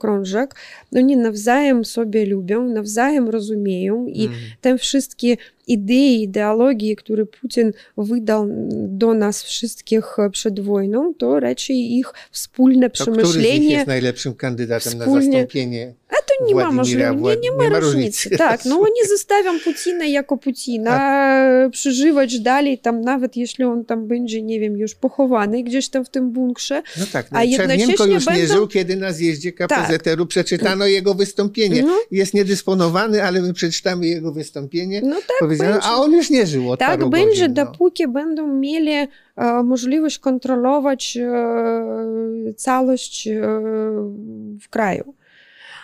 krążek, 0.00 0.54
oni 0.96 1.16
nawzajem 1.16 1.84
sobie 1.84 2.26
lubią, 2.26 2.64
nawzajem 2.68 3.28
rozumieją 3.28 4.06
i 4.06 4.24
Mm. 4.26 4.36
te 4.60 4.78
wszystkie 4.78 5.36
idei, 5.66 6.22
ideologii, 6.22 6.96
które 6.96 7.26
Putin 7.26 7.72
wydał 7.98 8.46
do 8.72 9.14
nas 9.14 9.42
wszystkich 9.42 10.04
przed 10.32 10.60
wojną, 10.60 11.14
to 11.18 11.40
raczej 11.40 11.92
ich 11.92 12.06
wspólne 12.30 12.90
To 12.90 13.02
który 13.04 13.16
z 13.16 13.18
nich 13.24 13.32
przemyślenie. 13.32 13.70
jest 13.74 13.86
najlepszym 13.86 14.34
kandydatem 14.34 14.98
na 14.98 15.04
wspólnie- 15.04 15.32
zastąpienie 15.32 15.94
A 16.08 16.14
to 16.14 16.46
nie 16.46 16.54
ma 16.54 16.60
Władimira 16.70 17.12
możliwości, 17.12 17.40
nie, 17.42 17.50
nie 17.50 17.56
ma 17.56 17.64
Wład- 17.78 17.80
różnicy. 17.82 18.30
Tak, 18.30 18.64
no 18.64 18.76
oni 18.80 19.08
zostawią 19.16 19.60
Putina 19.64 20.04
jako 20.06 20.36
Putina, 20.36 20.94
przeżywać 21.70 22.40
dalej, 22.40 22.78
tam 22.78 23.00
nawet 23.00 23.36
jeśli 23.36 23.64
on 23.64 23.84
tam 23.84 24.06
będzie, 24.06 24.42
nie 24.42 24.60
wiem, 24.60 24.76
już 24.78 24.94
pochowany 24.94 25.62
gdzieś 25.62 25.88
tam 25.88 26.04
w 26.04 26.08
tym 26.08 26.30
bunkrze. 26.30 26.82
No 26.98 27.04
tak, 27.12 27.32
no 27.32 27.38
A 27.38 27.44
jednocześnie 27.44 28.14
już 28.14 28.26
nie 28.26 28.32
będą- 28.32 28.54
żył, 28.54 28.68
kiedy 28.68 28.96
na 28.96 29.12
zjeździe 29.12 29.52
KPZR-u 29.52 30.26
przeczytano 30.26 30.86
jego 30.86 31.14
wystąpienie. 31.14 31.82
No. 31.82 31.98
Jest 32.10 32.34
niedysponowany, 32.34 33.22
ale 33.24 33.40
my 33.42 33.52
przeczytamy 33.52 34.06
jego 34.06 34.32
wystąpienie. 34.32 35.00
No 35.04 35.16
tak 35.16 35.48
Powiedziano, 35.58 35.72
będzie. 35.72 35.88
a 35.88 35.96
on 35.96 36.12
już 36.12 36.30
nie 36.30 36.46
żył 36.46 36.70
od 36.70 36.80
Tak 36.80 36.88
paru 36.88 37.10
będzie, 37.10 37.48
godzin. 37.48 37.54
no. 37.56 37.64
dopóki 37.64 38.08
będą 38.08 38.46
mieli 38.46 38.90
e, 38.92 39.08
możliwość 39.64 40.18
kontrolować 40.18 41.16
e, 41.16 42.54
całość 42.56 43.28
e, 43.28 43.40
w 44.60 44.68
kraju. 44.70 45.14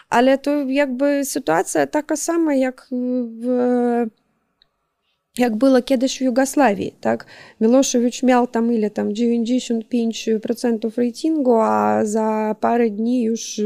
Ale 0.08 0.38
to 0.38 0.50
jakby 0.68 1.24
sytuacja 1.24 1.86
taka 1.86 2.16
sama, 2.16 2.54
jak 2.54 2.86
w 3.40 3.46
jak 5.38 5.56
było 5.56 5.82
kiedyś 5.82 6.18
w 6.18 6.20
Jugosławii, 6.20 6.94
tak? 7.00 7.26
Milošević 7.60 8.22
miał 8.22 8.46
tam 8.46 8.72
ile 8.72 8.90
tam 8.90 9.08
95% 9.08 11.06
ratingu, 11.06 11.54
a 11.60 12.00
za 12.04 12.56
parę 12.60 12.90
dni 12.90 13.22
już 13.22 13.58
e, 13.58 13.62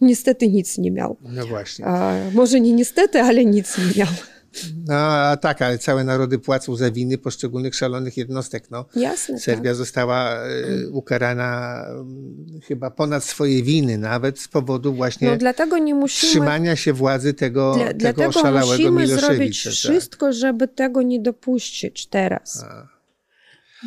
niestety 0.00 0.48
nic 0.48 0.78
nie 0.78 0.90
miał. 0.90 1.16
No 1.22 1.46
właśnie. 1.46 1.86
A, 1.86 2.14
może 2.34 2.60
nie 2.60 2.72
niestety, 2.72 3.20
ale 3.22 3.44
nic 3.44 3.78
nie 3.78 3.84
miał. 4.04 4.12
No 4.86 4.94
a 4.94 5.36
tak, 5.36 5.62
ale 5.62 5.78
całe 5.78 6.04
narody 6.04 6.38
płacą 6.38 6.76
za 6.76 6.90
winy 6.90 7.18
poszczególnych 7.18 7.74
szalonych 7.74 8.16
jednostek. 8.16 8.70
No. 8.70 8.84
Jasne, 8.96 9.38
Serbia 9.38 9.70
tak. 9.70 9.76
została 9.76 10.30
e, 10.30 10.88
ukarana 10.90 11.84
mm, 11.88 12.60
chyba 12.64 12.90
ponad 12.90 13.24
swoje 13.24 13.62
winy, 13.62 13.98
nawet 13.98 14.38
z 14.40 14.48
powodu 14.48 14.94
właśnie 14.94 15.30
No 15.30 15.36
dlatego 15.36 15.78
nie 15.78 15.94
musimy, 15.94 16.30
trzymania 16.30 16.76
się 16.76 16.92
władzy 16.92 17.34
tego, 17.34 17.74
dla, 17.74 17.86
tego 17.86 17.98
dlatego 17.98 18.28
oszalałego 18.28 18.90
musimy 18.92 19.06
zrobić 19.06 19.64
tak. 19.64 19.72
wszystko, 19.72 20.32
żeby 20.32 20.68
tego 20.68 21.02
nie 21.02 21.20
dopuścić 21.20 22.06
teraz. 22.06 22.64
A. 22.64 22.94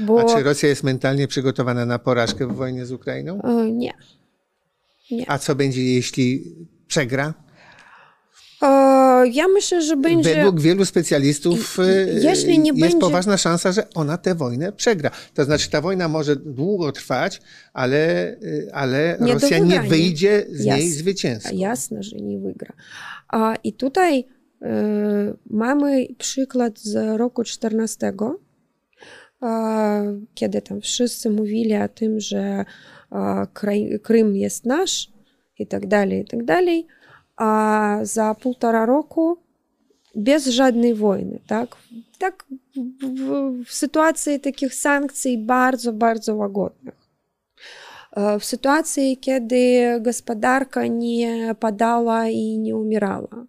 Bo 0.06 0.22
A 0.22 0.35
czy 0.38 0.44
Rosja 0.44 0.69
jest 0.69 0.84
mentalnie 0.84 1.27
przygotowana 1.27 1.85
na 1.85 1.99
porażkę 1.99 2.48
w 2.48 2.56
wojnie 2.56 2.85
z 2.85 2.91
Ukrainą? 2.91 3.41
e, 3.41 3.72
nie. 3.72 3.94
A 5.27 5.38
co 5.38 5.56
będzie, 5.56 5.84
jeśli 5.84 6.56
przegra? 6.88 7.34
Ja 9.34 9.47
myślę, 9.53 9.81
że 9.81 9.97
będzie. 9.97 10.35
Według 10.35 10.61
wielu 10.61 10.85
specjalistów 10.85 11.77
I- 12.21 12.25
jeśli 12.25 12.59
nie 12.59 12.69
jest 12.69 12.79
będzie- 12.79 12.97
poważna 12.99 13.38
szansa, 13.38 13.71
że 13.71 13.88
ona 13.95 14.17
tę 14.17 14.35
wojnę 14.35 14.71
przegra. 14.71 15.11
To 15.34 15.43
znaczy 15.45 15.69
ta 15.69 15.81
wojna 15.81 16.07
może 16.07 16.35
długo 16.35 16.91
trwać, 16.91 17.41
ale, 17.73 18.35
ale 18.73 19.17
Nie 19.21 19.34
Rosja 19.34 19.59
nie 19.59 19.81
wyjdzie 19.81 20.45
z 20.49 20.59
niej 20.65 20.67
Jasne. 20.67 20.91
zwycięsko. 20.91 21.49
Jasne, 21.53 22.03
że 22.03 22.15
nie 22.15 22.39
wygra. 22.39 22.73
A, 23.27 23.55
I 23.63 23.73
tutaj 23.73 24.25
e, 24.61 25.34
mamy 25.49 26.07
przykład 26.17 26.79
z 26.79 27.17
roku 27.17 27.43
14, 27.43 28.13
a, 29.41 30.01
kiedy 30.34 30.61
tam 30.61 30.81
wszyscy 30.81 31.29
mówili 31.29 31.75
o 31.77 31.88
tym, 31.89 32.19
że 32.19 32.65
a, 33.09 33.47
Krym 34.03 34.35
jest 34.35 34.65
nasz 34.65 35.11
i 35.59 35.67
tak 35.67 35.88
dalej, 35.88 36.21
i 36.21 36.25
tak 36.25 36.45
dalej. 36.45 36.88
A 37.38 37.99
za 38.03 38.35
półtora 38.35 38.85
roku 38.85 39.38
bez 40.15 40.45
żadnej 40.47 40.93
wojny, 40.93 41.39
tak? 41.47 41.76
Tak 42.19 42.45
w, 43.65 43.73
sytuacji 43.73 44.39
takich 44.39 44.73
sankcji 44.73 45.38
bardzo, 45.38 45.93
bardzo 45.93 46.35
łagodnych. 46.35 46.95
E, 48.15 48.39
W 48.39 48.45
sytuacji, 48.45 49.18
kiedy 49.18 49.84
gospodarka 50.01 50.88
nie 50.88 51.55
padała 51.59 52.27
i 52.27 52.57
nie 52.57 52.76
umierała. 52.76 53.45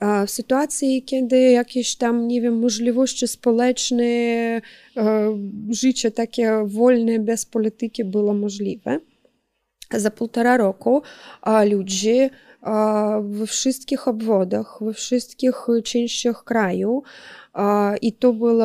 E, 0.00 0.26
W 0.26 0.30
sytuacji, 0.30 1.02
kiedy 1.02 1.40
jakieś 1.40 1.96
tam, 1.96 2.28
nie 2.28 2.40
wiem, 2.40 2.58
możliwości 2.58 3.28
społeczne, 3.28 4.04
e, 4.04 4.62
życie 5.70 6.10
takie 6.10 6.62
wolne, 6.66 7.18
bez 7.18 7.46
polityki 7.46 8.04
było 8.04 8.34
możliwe. 8.34 9.00
Za 9.94 10.10
półtora 10.10 10.56
roku 10.56 11.02
ludzie 11.70 12.30
we 13.22 13.46
wszystkich 13.46 14.08
obwodach, 14.08 14.78
we 14.80 14.92
wszystkich 14.92 15.54
częściach 15.84 16.44
kraju 16.44 17.02
i 18.02 18.12
to 18.12 18.32
było 18.32 18.64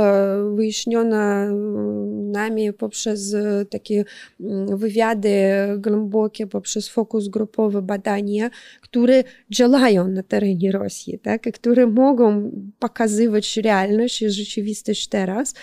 wyjaśnione 0.55 1.43
mm, 1.43 2.31
nami 2.31 2.73
poprzez 2.73 3.33
e, 3.33 3.65
takie 3.65 4.03
mm, 4.39 4.77
wywiady 4.77 5.31
głębokie, 5.77 6.47
poprzez 6.47 6.89
fokus 6.89 7.27
grupowe 7.27 7.81
badania, 7.81 8.49
które 8.81 9.23
działają 9.49 10.07
na 10.07 10.23
terenie 10.23 10.71
Rosji, 10.71 11.19
tak? 11.19 11.41
które 11.53 11.87
mogą 11.87 12.51
pokazywać 12.79 13.57
realność 13.57 14.21
i 14.21 14.29
rzeczywistość 14.29 15.07
teraz, 15.07 15.53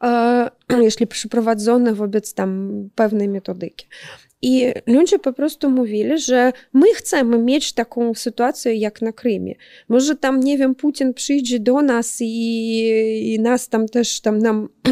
jeśli 0.80 1.06
przeprowadzone 1.06 1.94
wobec 1.94 2.34
tam 2.34 2.70
pewnej 2.94 3.28
metodyki. 3.28 3.86
I 4.42 4.72
ludzie 4.86 5.18
po 5.18 5.32
prostu 5.32 5.70
mówili, 5.70 6.18
że 6.18 6.52
my 6.72 6.94
chcemy 6.94 7.38
mieć 7.38 7.72
taką 7.72 8.14
sytuację 8.14 8.74
jak 8.74 9.02
na 9.02 9.12
Krymie. 9.12 9.54
Może 9.88 10.16
tam, 10.16 10.40
nie 10.40 10.58
wiem, 10.58 10.74
Putin 10.74 11.14
przyjdzie 11.14 11.60
do 11.60 11.82
nas 11.82 12.16
i 12.20 13.38
nas 13.40 13.68
tam 13.68 13.88
też 13.88 14.20
tam 14.20 14.38
nam 14.38 14.68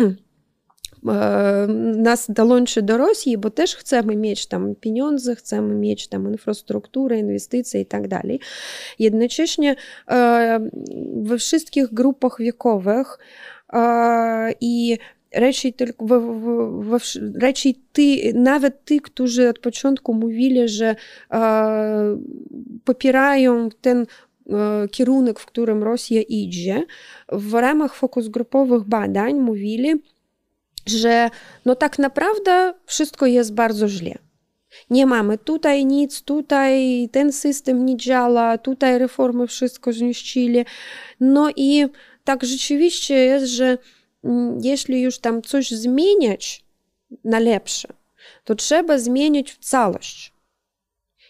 e, 1.09 1.66
nas 1.97 2.27
dołączy 2.31 2.83
do 2.83 2.97
Rosji, 2.97 3.39
bo 3.39 3.51
też 3.51 3.77
chcemy 3.77 4.16
mieć 4.16 4.47
tam 4.47 4.75
pieniądze, 4.75 5.37
chcemy 5.37 5.75
mieć 5.75 6.09
tam 6.09 6.33
infrastrukturę, 6.33 7.19
inwestycje 7.19 7.81
i 7.81 7.87
tak 7.87 8.09
dalej. 8.09 8.41
Jednocześnie 8.99 9.77
e, 10.09 10.61
we 11.16 11.39
wszystkich 11.39 11.95
grupach 11.95 12.37
wiekowych 12.39 13.19
e, 13.73 14.53
i 14.61 14.99
raczej 15.35 15.73
tylko 15.73 16.05
we, 16.07 16.21
we, 16.83 16.99
raczej 17.41 17.75
ty, 17.93 18.33
nawet 18.35 18.85
ty, 18.85 19.01
którzy 19.01 19.49
od 19.49 19.59
początku 19.59 20.15
mówili, 20.15 20.69
że 20.69 20.97
e, 21.33 22.19
popierają 22.85 23.69
ten 23.81 24.07
e, 24.51 24.89
kierunek, 24.89 25.41
w 25.41 25.47
którym 25.47 25.83
Rosja 25.83 26.23
idzie, 26.23 26.83
w 27.33 27.55
ramach 27.55 27.95
fokus 27.95 28.29
grupowych 28.29 28.85
badań 28.85 29.35
mówili, 29.35 29.95
że 30.87 31.31
no 31.65 31.75
tak 31.75 31.99
naprawdę 31.99 32.75
wszystko 32.87 33.27
jest 33.27 33.55
bardzo 33.55 33.89
źle. 33.89 34.15
Nie 34.91 35.07
mamy 35.07 35.39
tutaj 35.39 35.87
nic, 35.87 36.23
tutaj 36.23 37.09
ten 37.13 37.33
system 37.33 37.87
nie 37.87 37.97
działa, 37.97 38.59
tutaj 38.59 38.99
reformy 38.99 39.47
wszystko 39.47 39.93
zniszczyli. 39.93 40.65
No 41.21 41.51
i 41.57 41.87
tak 42.25 42.45
rzeczywiście 42.45 43.15
jest, 43.15 43.47
że 43.47 43.79
jeśli 44.62 45.03
już 45.03 45.19
tam 45.19 45.43
coś 45.43 45.70
zmieniać 45.70 46.65
na 47.24 47.39
lepsze, 47.39 47.89
to 48.45 48.55
trzeba 48.55 48.99
zmienić 48.99 49.57
całość. 49.61 50.32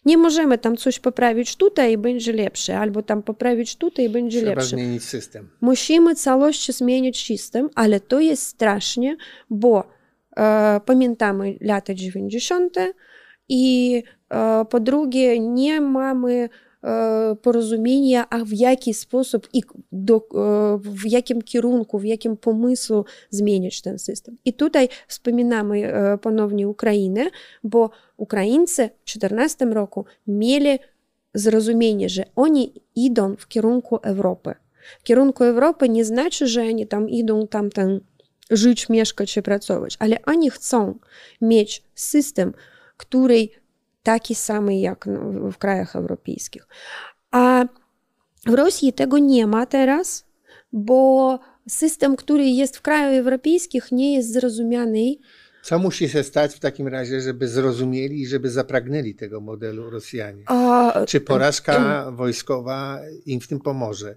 Nie 0.05 0.16
możemy 0.19 0.59
tam 0.59 0.77
coś 0.77 0.98
poprawić 0.98 1.56
tutaj 1.56 1.93
i 1.93 1.98
będzie 1.98 2.32
lepsze, 2.32 2.78
albo 2.78 3.02
tam 3.02 3.23
poprawić 3.23 3.77
tutaj 3.77 4.05
i 4.05 4.09
będzie 4.09 4.39
Trzeba 4.39 4.55
lepsze. 4.55 4.69
zmienić 4.69 5.05
system. 5.05 5.48
Musimy 5.60 6.15
całość 6.15 6.73
zmienić 6.73 7.27
system, 7.27 7.70
ale 7.74 8.01
to 8.01 8.20
jest 8.20 8.43
strasznie, 8.47 9.16
bo 9.51 9.85
e, 10.36 10.81
pamiętamy 10.86 11.59
lata 11.60 11.94
90. 11.94 12.77
i 13.48 14.02
e, 14.31 14.65
po 14.70 14.81
drugie 14.81 15.40
nie 15.40 15.81
mamy 15.81 16.48
porozumienia, 17.42 18.26
a 18.30 18.44
w 18.44 18.52
jaki 18.52 18.94
sposób 18.94 19.48
i 19.52 19.59
e, 19.59 19.62
w 20.82 21.06
jakim 21.06 21.42
kierunku, 21.42 21.98
w 21.98 22.05
jakim 22.05 22.36
pomysłu 22.36 23.05
zmienić 23.30 23.82
ten 23.82 23.98
system. 23.98 24.36
I 24.44 24.52
tutaj 24.52 24.88
wspominamy 25.09 25.92
e, 25.92 26.18
ponownie 26.18 26.68
Ukrainę, 26.68 27.30
bo 27.64 27.90
Ukraińcy 28.16 28.82
w 28.82 29.18
2014 29.18 29.64
roku 29.64 30.05
mieli 30.26 30.78
zrozumienie, 31.34 32.09
że 32.09 32.24
oni 32.36 32.74
idą 32.94 33.36
w 33.36 33.48
kierunku 33.48 33.96
Europy. 33.96 34.55
W 35.00 35.02
kierunku 35.02 35.44
Europy 35.44 35.88
nie 35.88 36.05
znaczy, 36.05 36.46
że 36.46 36.60
oni 36.62 36.86
tam 36.86 37.09
idą 37.09 37.46
tam 37.46 37.70
ten 37.70 38.00
żyć, 38.50 38.88
mieszkać 38.88 39.36
i 39.36 39.42
pracować, 39.42 39.96
ale 39.98 40.16
oni 40.26 40.50
chcą 40.50 40.98
mieć 41.40 41.82
system, 41.94 42.52
który 42.96 43.48
taki 44.09 44.35
sam 44.35 44.70
jak 44.70 45.09
w 45.52 45.56
krajach 45.59 45.97
europejskich. 45.97 46.68
A 47.30 47.64
w 48.47 48.55
Rosji 48.55 48.93
tego 48.93 49.18
nie 49.18 49.47
ma 49.47 49.66
teraz, 49.66 50.24
bo 50.72 51.39
system, 51.68 52.16
który 52.16 52.47
jest 52.47 52.76
w 52.76 52.82
krajach 52.82 53.12
europejskich, 53.12 53.93
nie 53.93 54.14
jest 54.14 54.32
zrozumiany. 54.32 55.14
Co 55.69 55.78
musi 55.78 56.09
się 56.09 56.23
stać 56.23 56.55
w 56.55 56.61
takim 56.61 56.89
razie, 56.89 57.20
żeby 57.20 57.49
zrozumieli 57.49 58.20
i 58.20 58.27
żeby 58.27 58.51
zapragnęli 58.51 59.15
tego 59.15 59.40
modelu 59.40 59.90
Rosjanie? 59.90 60.43
A, 60.47 60.93
Czy 61.07 61.20
porażka 61.20 62.07
wojskowa 62.11 63.01
im 63.27 63.40
w 63.40 63.49
tym 63.49 63.61
pomoże? 63.61 64.15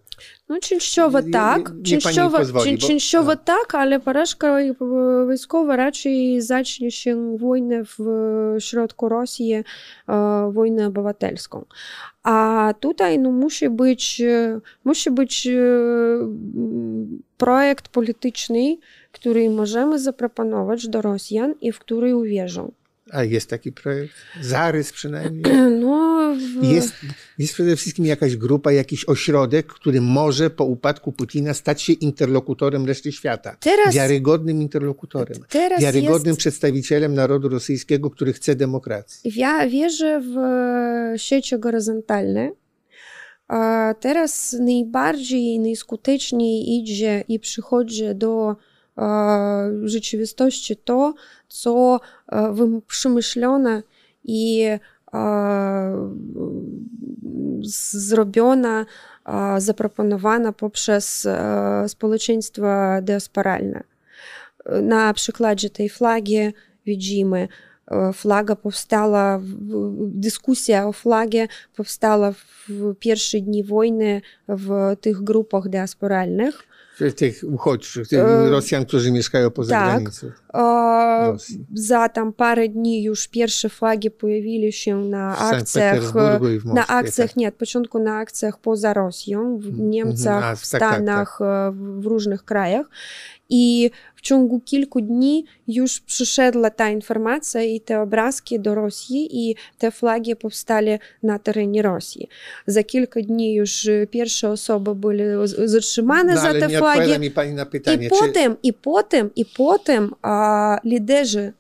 No, 0.50 0.60
częściowo 0.60 1.20
tak, 1.32 1.72
nie- 1.76 1.84
częściowo, 1.84 2.38
pozwoli, 2.38 2.78
bo- 2.78 2.88
częściowo 2.88 3.36
tak, 3.36 3.76
ale 3.76 4.00
porażka 4.00 4.58
wojskowa 5.26 5.76
raczej 5.76 6.42
zacznie 6.42 6.92
się 6.92 7.38
wojnę 7.38 7.84
w 7.86 8.00
środku 8.60 9.10
Rosji, 9.10 9.54
e, 9.54 9.64
wojnę 10.54 10.88
obywatelską. 10.88 11.66
A 12.24 12.74
tutaj 12.80 13.20
no, 13.20 13.32
musi 13.32 13.70
być, 13.70 14.22
e, 14.22 14.60
musi 14.84 15.12
być 15.12 15.48
e, 15.48 15.52
projekt 17.38 17.88
polityczny, 17.88 18.78
który 19.12 19.50
możemy 19.50 20.00
zaproponować 20.00 20.88
do 20.88 21.02
Rosjan 21.02 21.56
i 21.62 21.72
w 21.72 21.80
który 21.80 22.16
uwierzą. 22.16 22.72
A 23.12 23.24
jest 23.24 23.50
taki 23.50 23.72
projekt? 23.72 24.14
Zarys 24.42 24.92
przynajmniej? 24.92 25.44
No, 25.82 26.36
w... 26.60 26.64
Jest, 26.66 26.94
jest 27.40 27.54
przede 27.54 27.76
wszystkim 27.76 28.06
jakaś 28.06 28.36
grupa, 28.38 28.72
jakiś 28.72 29.10
ośrodek, 29.10 29.68
który 29.68 30.02
może 30.02 30.50
po 30.50 30.66
upadku 30.66 31.12
Putina 31.12 31.54
stać 31.54 31.82
się 31.82 31.94
interlokutorem 31.94 32.86
reszty 32.86 33.12
świata. 33.12 33.58
Teraz- 33.60 33.96
Wiarygodnym 33.96 34.62
interlokutorem. 34.62 35.38
Teraz 35.50 35.82
Wiarygodnym 35.82 36.32
jest- 36.32 36.40
przedstawicielem 36.40 37.14
narodu 37.14 37.50
rosyjskiego, 37.50 38.10
który 38.10 38.34
chce 38.34 38.56
demokracji. 38.56 39.32
Ja 39.36 39.68
wierzę 39.68 40.22
w 40.22 40.38
e, 40.38 41.20
sieci 41.20 41.56
horyzontalne. 41.64 42.52
Teraz 44.00 44.56
najbardziej, 44.60 45.60
najskuteczniej 45.60 46.80
idzie 46.80 47.24
i 47.28 47.40
przychodzi 47.40 48.04
do 48.16 48.56
rzeczywistości 49.84 50.76
to, 50.78 51.14
co 51.48 52.00
e, 52.32 52.82
przemyślone 52.88 53.84
i 54.24 54.64
e, 54.64 54.80
zrobione, 57.64 58.86
e, 59.26 59.62
zaproponowane 59.62 60.54
poprzez 60.54 61.26
e, 61.26 61.84
społeczeństwo 61.88 62.68
diasporalne. 63.02 63.84
Na 64.82 65.14
przykładzie 65.14 65.70
tej 65.70 65.90
flagi 65.90 66.54
widzimy, 66.86 67.48
e, 67.88 68.14
flaga 68.14 68.56
powstała, 68.56 69.40
dyskusja 69.98 70.88
o 70.88 70.94
flagie 70.94 71.48
powstała 71.76 72.32
w 72.32 72.96
pierwsze 73.00 73.40
dni 73.40 73.64
wojny 73.64 74.22
w 74.48 74.96
tych 75.02 75.24
grupach 75.24 75.70
diasporalnych. 75.70 76.71
Tych 77.16 77.44
uchodźczych, 77.44 78.08
tych 78.08 78.20
E, 78.20 78.50
Rosjan, 78.50 78.86
którzy 78.86 79.12
mieszkają 79.12 79.52
poza 79.52 79.74
tak. 79.76 79.90
granicą. 79.90 80.32
Rosji. 80.54 81.66
za 81.74 82.10
tam 82.10 82.34
parę 82.34 82.70
dni 82.70 83.04
już 83.04 83.28
pierwsze 83.28 83.70
flagi 83.70 84.12
pojawiły 84.12 84.72
się 84.72 84.98
na 84.98 85.36
W 85.36 85.42
akcjach. 85.42 86.02
W 86.60 86.66
Na 86.66 86.88
akcjach, 86.88 87.28
tak. 87.28 87.38
nie, 87.38 87.48
od 87.48 87.54
początku 87.54 88.00
na 88.00 88.18
akcjach 88.18 88.60
poza 88.60 88.94
Rosją, 88.94 89.58
w 89.58 89.66
Mhm. 89.68 89.90
Niemcach, 89.90 90.44
A, 90.44 90.56
w 90.56 90.70
tak, 90.70 90.70
tak, 90.72 90.80
tak. 90.80 90.94
Stanach, 90.94 91.40
e, 91.42 91.72
w 92.00 92.06
różnych 92.06 92.46
krajach. 92.46 92.86
I 93.54 93.92
w 94.16 94.22
ciągu 94.22 94.60
kilku 94.60 95.02
dni 95.02 95.46
już 95.68 96.00
przyszedła 96.00 96.70
ta 96.70 96.90
informacja 96.90 97.62
i 97.64 97.82
te 97.82 98.02
obrazki 98.02 98.60
do 98.60 98.76
Rosji 98.76 99.50
i 99.50 99.56
te 99.78 99.92
flagi 99.92 100.36
powstali 100.36 100.92
na 101.24 101.40
terenie 101.40 101.82
Rosji. 101.82 102.28
Za 102.68 102.84
kilka 102.84 103.22
dni 103.22 103.56
już 103.56 103.88
e, 103.88 104.08
pierwsze 104.08 104.50
osoby 104.50 104.96
były 104.96 105.48
zatrzymane 105.66 106.34
No, 106.36 106.42
za 106.42 106.54
te 106.54 106.70
flagi. 106.70 107.20
mi 107.20 107.32
pani 107.32 107.54
na 107.54 107.66
pytanie, 107.66 108.08
I 108.08 108.10
czy 108.10 108.16
potem, 108.20 108.56
i 108.64 108.74
potem, 108.74 109.30
i 109.36 109.46
potem 109.46 110.12
a, 110.22 110.41
liderzy 110.84 111.54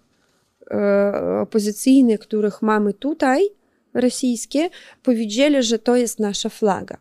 e, 0.72 1.42
opozycyjni, 1.42 2.18
których 2.18 2.62
mamy 2.62 2.94
tutaj, 2.94 3.50
rosyjskie, 3.94 4.70
powiedzieli, 5.04 5.64
że 5.64 5.80
to 5.80 5.96
jest 5.96 6.20
nasza 6.20 6.50
flaga. 6.50 6.98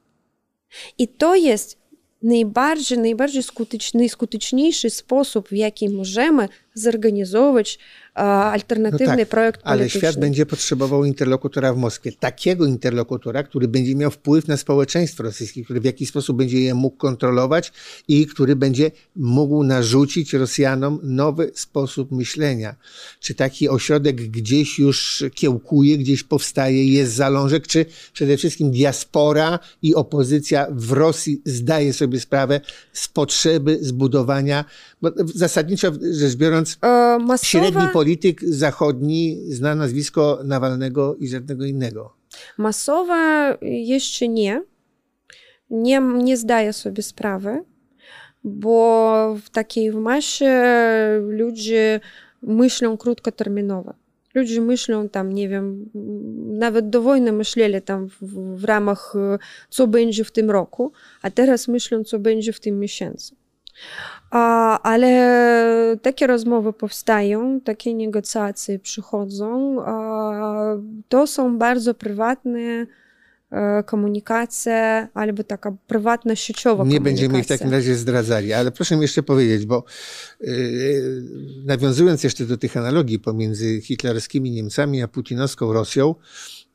I 0.98 1.09
to 1.09 1.35
jest 1.35 1.78
najbardziej, 2.23 2.98
najbardziej 2.98 3.43
skuteczny, 3.43 4.01
najskuteczniejszy 4.01 4.90
sposób, 4.90 5.48
w 5.48 5.52
jaki 5.52 5.89
możemy 5.89 6.48
zorganizować 6.74 7.78
alternatywny 8.21 9.07
No 9.07 9.17
tak, 9.17 9.29
projekt 9.29 9.61
ale 9.65 9.79
polityczny. 9.79 10.01
świat 10.01 10.21
będzie 10.21 10.47
potrzebował 10.47 11.05
interlokutora 11.05 11.75
w 11.75 11.77
Moskwie. 11.77 12.13
Takiego 12.13 12.67
interlokutora, 12.67 13.43
który 13.43 13.69
będzie 13.69 13.95
miał 13.95 14.11
wpływ 14.11 14.49
na 14.49 14.57
społeczeństwo 14.57 15.23
rosyjskie, 15.23 15.65
który 15.65 15.81
w 15.81 15.85
jakiś 15.85 16.09
sposób 16.09 16.37
będzie 16.37 16.61
je 16.61 16.75
mógł 16.75 16.97
kontrolować 16.97 17.73
i 18.09 18.27
który 18.27 18.57
będzie 18.57 18.91
mógł 19.17 19.65
narzucić 19.65 20.33
Rosjanom 20.33 20.99
nowy 21.03 21.51
sposób 21.55 22.13
myślenia. 22.13 22.77
Czy 23.21 23.35
taki 23.35 23.69
ośrodek 23.69 24.17
gdzieś 24.17 24.79
już 24.79 25.25
kiełkuje, 25.35 25.99
gdzieś 25.99 26.23
powstaje, 26.23 26.85
jest 26.85 27.13
zalążek, 27.13 27.67
czy 27.67 27.87
przede 28.13 28.37
wszystkim 28.37 28.71
diaspora 28.71 29.59
i 29.83 29.95
opozycja 29.95 30.67
w 30.71 30.93
Rosji 30.93 31.43
zdaje 31.45 31.93
sobie 31.93 32.21
sprawę 32.21 32.61
z 32.93 33.09
potrzeby 33.09 33.79
zbudowania, 33.81 34.65
bo 35.02 35.10
zasadniczo 35.35 35.93
rzecz 36.12 36.36
biorąc, 36.36 36.78
E, 36.82 37.18
masowa, 37.20 37.47
Średni 37.47 37.89
polityk 37.93 38.44
zachodni 38.44 39.39
zna 39.48 39.74
nazwisko 39.74 40.40
Nawalnego 40.44 41.16
i 41.16 41.28
żadnego 41.28 41.64
innego. 41.64 42.16
Masowa 42.59 43.56
jeszcze 43.62 44.28
nie. 44.28 44.62
Nie, 45.70 46.01
nie 46.01 46.36
zdaję 46.36 46.72
sobie 46.72 47.02
sprawy, 47.02 47.64
bo 48.44 49.36
w 49.44 49.51
takiej 49.51 49.93
masie 49.93 50.62
ludzie 51.20 52.01
myślą 52.43 52.97
krótkoterminowo. 52.97 53.94
Ludzie 54.35 54.60
myślą 54.60 55.09
tam, 55.09 55.32
nie 55.32 55.48
wiem, 55.48 55.90
nawet 56.59 56.90
do 56.90 57.02
wojny 57.02 57.32
myśleli 57.32 57.82
tam 57.82 58.09
w, 58.09 58.16
w 58.56 58.64
ramach, 58.64 59.14
e, 59.16 59.39
co 59.70 59.86
będzie 59.86 60.24
w 60.24 60.31
tym 60.31 60.51
roku, 60.51 60.93
a 61.22 61.31
teraz 61.31 61.68
myślą, 61.68 62.05
co 62.05 62.18
będzie 62.18 62.52
w 62.52 62.60
tym 62.60 62.78
miesiącu. 62.78 63.36
Ale 64.31 65.97
takie 66.02 66.27
rozmowy 66.27 66.73
powstają, 66.73 67.61
takie 67.61 67.94
negocjacje 67.94 68.78
przychodzą. 68.78 69.77
A, 69.85 70.77
to 71.09 71.27
są 71.27 71.59
bardzo 71.59 71.94
prywatne 71.94 72.86
e, 73.51 73.82
komunikacje, 73.82 75.09
albo 75.15 75.44
taka 75.44 75.77
prywatna 75.86 76.36
sieciowa 76.36 76.85
Nie 76.85 77.01
będziemy 77.01 77.39
ich 77.39 77.44
w 77.44 77.48
takim 77.48 77.70
razie 77.70 77.94
zdradzali, 77.94 78.52
ale 78.52 78.70
proszę 78.70 78.97
mi 78.97 79.02
jeszcze 79.02 79.23
powiedzieć, 79.23 79.66
bo 79.66 79.85
yy, 80.40 81.23
nawiązując 81.65 82.24
jeszcze 82.24 82.44
do 82.44 82.57
tych 82.57 82.77
analogii 82.77 83.19
pomiędzy 83.19 83.81
hitlerowskimi 83.81 84.51
Niemcami 84.51 85.02
a 85.02 85.09
putinowską 85.09 85.73
Rosją, 85.73 86.15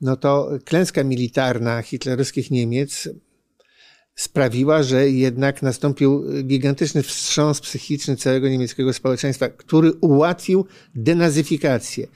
no 0.02 0.16
to 0.16 0.50
klęska 0.66 1.04
militarna 1.04 1.82
hitlerowskich 1.82 2.52
Niemiec 2.52 3.10
sprawiła, 4.16 4.84
że 4.84 5.10
jednak 5.10 5.62
nastąpił 5.62 6.26
gigantyczny 6.44 7.04
wstrząs 7.04 7.62
psychiczny 7.62 8.16
całego 8.16 8.50
niemieckiego 8.50 8.94
społeczeństwa, 8.94 9.50
który 9.50 9.94
ułatwił 9.94 10.66
denazyfikację. 10.96 12.08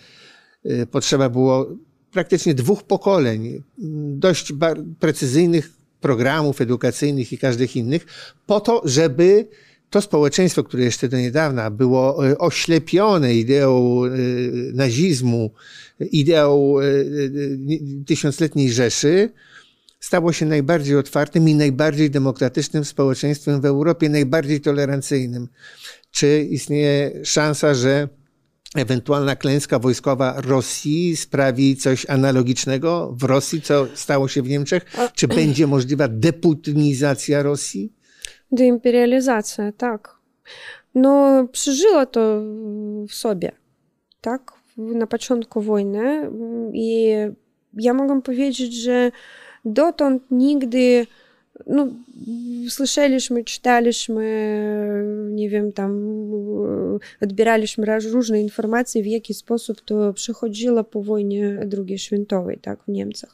Y, 0.66 0.88
Potrzeba 0.92 1.30
było 1.30 1.70
praktycznie 2.12 2.54
dwóch 2.54 2.84
pokoleń, 2.84 3.64
dość 4.18 4.54
precyzyjnych 5.00 5.70
programów 6.02 6.62
edukacyjnych 6.62 7.34
i 7.34 7.38
każdych 7.38 7.76
innych, 7.76 8.06
po 8.46 8.60
to, 8.60 8.82
żeby 8.86 9.48
to 9.90 10.02
społeczeństwo, 10.02 10.64
które 10.64 10.84
jeszcze 10.84 11.08
do 11.08 11.18
niedawna 11.18 11.72
było 11.72 12.28
y, 12.30 12.38
oślepione 12.38 13.36
ideą 13.36 14.06
y, 14.06 14.72
nazizmu, 14.74 15.52
ideą 16.00 16.76
tysiącletniej 18.06 18.72
Rzeszy, 18.72 19.30
stało 20.00 20.34
się 20.34 20.46
najbardziej 20.46 20.98
otwartym 20.98 21.50
i 21.50 21.56
najbardziej 21.56 22.10
demokratycznym 22.10 22.86
społeczeństwem 22.86 23.62
w 23.62 23.66
Europie, 23.66 24.10
najbardziej 24.10 24.62
tolerancyjnym. 24.62 25.48
Czy 26.12 26.48
istnieje 26.50 27.12
szansa, 27.26 27.74
że 27.74 28.08
ewentualna 28.76 29.36
klęska 29.36 29.80
wojskowa 29.80 30.42
Rosji 30.42 31.18
sprawi 31.18 31.78
coś 31.78 32.10
analogicznego 32.10 33.16
w 33.18 33.24
Rosji, 33.24 33.62
co 33.62 33.88
stało 33.96 34.28
się 34.28 34.42
w 34.42 34.50
Niemczech? 34.50 34.86
Czy 35.14 35.28
będzie 35.28 35.68
możliwa 35.68 36.08
deputinizacja 36.08 37.44
Rosji? 37.44 37.94
Deimperializacja, 38.52 39.72
tak. 39.72 40.20
No, 40.96 41.48
przeżyła 41.52 42.06
to 42.06 42.42
w 43.10 43.14
sobie, 43.14 43.52
tak, 44.22 44.52
na 44.78 45.08
początku 45.08 45.62
wojny 45.62 46.32
i 46.74 47.14
ja 47.74 47.94
mogę 47.94 48.22
powiedzieć, 48.22 48.74
że 48.74 49.12
dotąd 49.66 50.24
nigdy, 50.32 51.08
no, 51.68 51.88
słyszeliśmy, 52.70 53.44
czytaliśmy, 53.44 54.24
nie 55.32 55.50
wiem, 55.50 55.72
tam 55.72 55.92
odbieraliśmy 57.22 57.86
różne 58.12 58.42
informacje, 58.42 59.04
w 59.04 59.08
jaki 59.08 59.34
sposób 59.34 59.82
to 59.82 60.14
przechodziło 60.14 60.84
po 60.84 61.04
wojnie 61.04 61.60
II 61.88 62.00
świętowej, 62.00 62.60
tak, 62.62 62.84
w 62.84 62.88
Niemczech. 62.88 63.30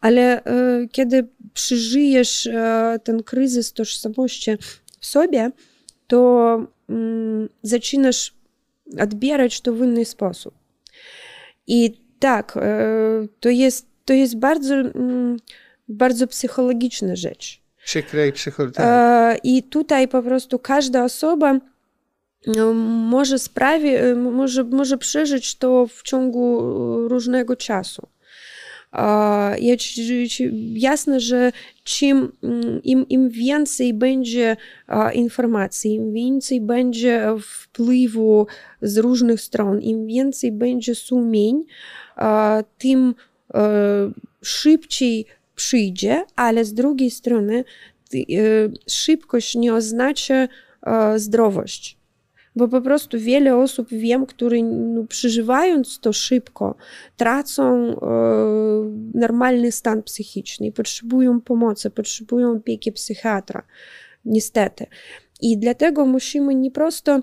Ale 0.00 0.44
e, 0.44 0.88
kiedy 0.92 1.26
przeżyjesz 1.54 2.46
e, 2.46 3.00
ten 3.04 3.22
kryzys 3.22 3.72
tożsamości 3.72 4.50
w 5.00 5.06
sobie, 5.06 5.50
to 6.06 6.66
mm, 6.88 7.48
zaczynasz 7.62 8.34
odbierać 8.98 9.60
to 9.60 9.72
w 9.72 9.78
inny 9.78 10.04
sposób. 10.04 10.54
I 11.66 12.00
tak, 12.18 12.56
e, 12.56 12.80
to 13.40 13.48
jest, 13.48 13.86
to 14.10 14.14
jest 14.14 14.38
bardzo, 14.38 14.74
mm, 14.74 15.36
bardzo 15.88 16.26
psychologiczna 16.26 17.16
rzecz. 17.16 17.60
Przykre 17.84 18.28
i 18.28 18.32
przychodzi. 18.32 18.72
Tak. 18.72 19.40
I 19.44 19.62
tutaj 19.62 20.08
po 20.08 20.22
prostu 20.22 20.58
każda 20.58 21.04
osoba 21.04 21.58
no, 22.46 22.72
może 22.74 23.38
sprawi, 23.38 23.88
e, 23.88 24.14
może, 24.14 24.64
może 24.64 24.98
przeżyć 24.98 25.54
to 25.54 25.86
w 25.86 26.02
ciągu 26.02 26.60
różnego 27.08 27.56
czasu. 27.56 28.08
E, 28.92 29.56
Jasne, 30.74 31.20
że 31.20 31.52
czym 31.84 32.32
mm, 32.42 32.82
im, 32.82 33.08
im 33.08 33.30
więcej 33.30 33.94
będzie 33.94 34.56
e, 34.88 35.14
informacji, 35.14 35.94
im 35.94 36.12
więcej 36.12 36.60
będzie 36.60 37.26
wpływu 37.42 38.46
z 38.82 38.98
różnych 38.98 39.40
stron, 39.40 39.80
im 39.80 40.06
więcej 40.06 40.52
będzie 40.52 40.94
sumień, 40.94 41.64
tym 42.78 43.14
szybciej 44.42 45.26
przyjdzie, 45.54 46.24
ale 46.36 46.64
z 46.64 46.74
drugiej 46.74 47.10
strony 47.10 47.64
e, 48.14 48.16
szybkość 48.88 49.54
nie 49.54 49.74
oznacza 49.74 50.34
e, 50.86 51.18
zdrowość. 51.18 52.00
Bo 52.56 52.68
po 52.68 52.80
prostu 52.80 53.18
wiele 53.18 53.56
osób 53.56 53.88
wiem, 53.90 54.26
które 54.26 54.62
no, 54.62 55.04
przeżywając 55.04 56.00
to 56.00 56.12
szybko, 56.12 56.74
tracą 57.16 57.64
e, 57.88 57.96
normalny 59.14 59.72
stan 59.72 60.02
psychiczny, 60.02 60.72
potrzebują 60.72 61.40
pomocy, 61.40 61.90
potrzebują 61.90 62.52
opieki 62.52 62.92
psychiatra. 62.92 63.62
Niestety. 64.24 64.86
I 65.40 65.58
dlatego 65.58 66.06
musimy 66.06 66.54
nie 66.54 66.70
prosto 66.70 67.20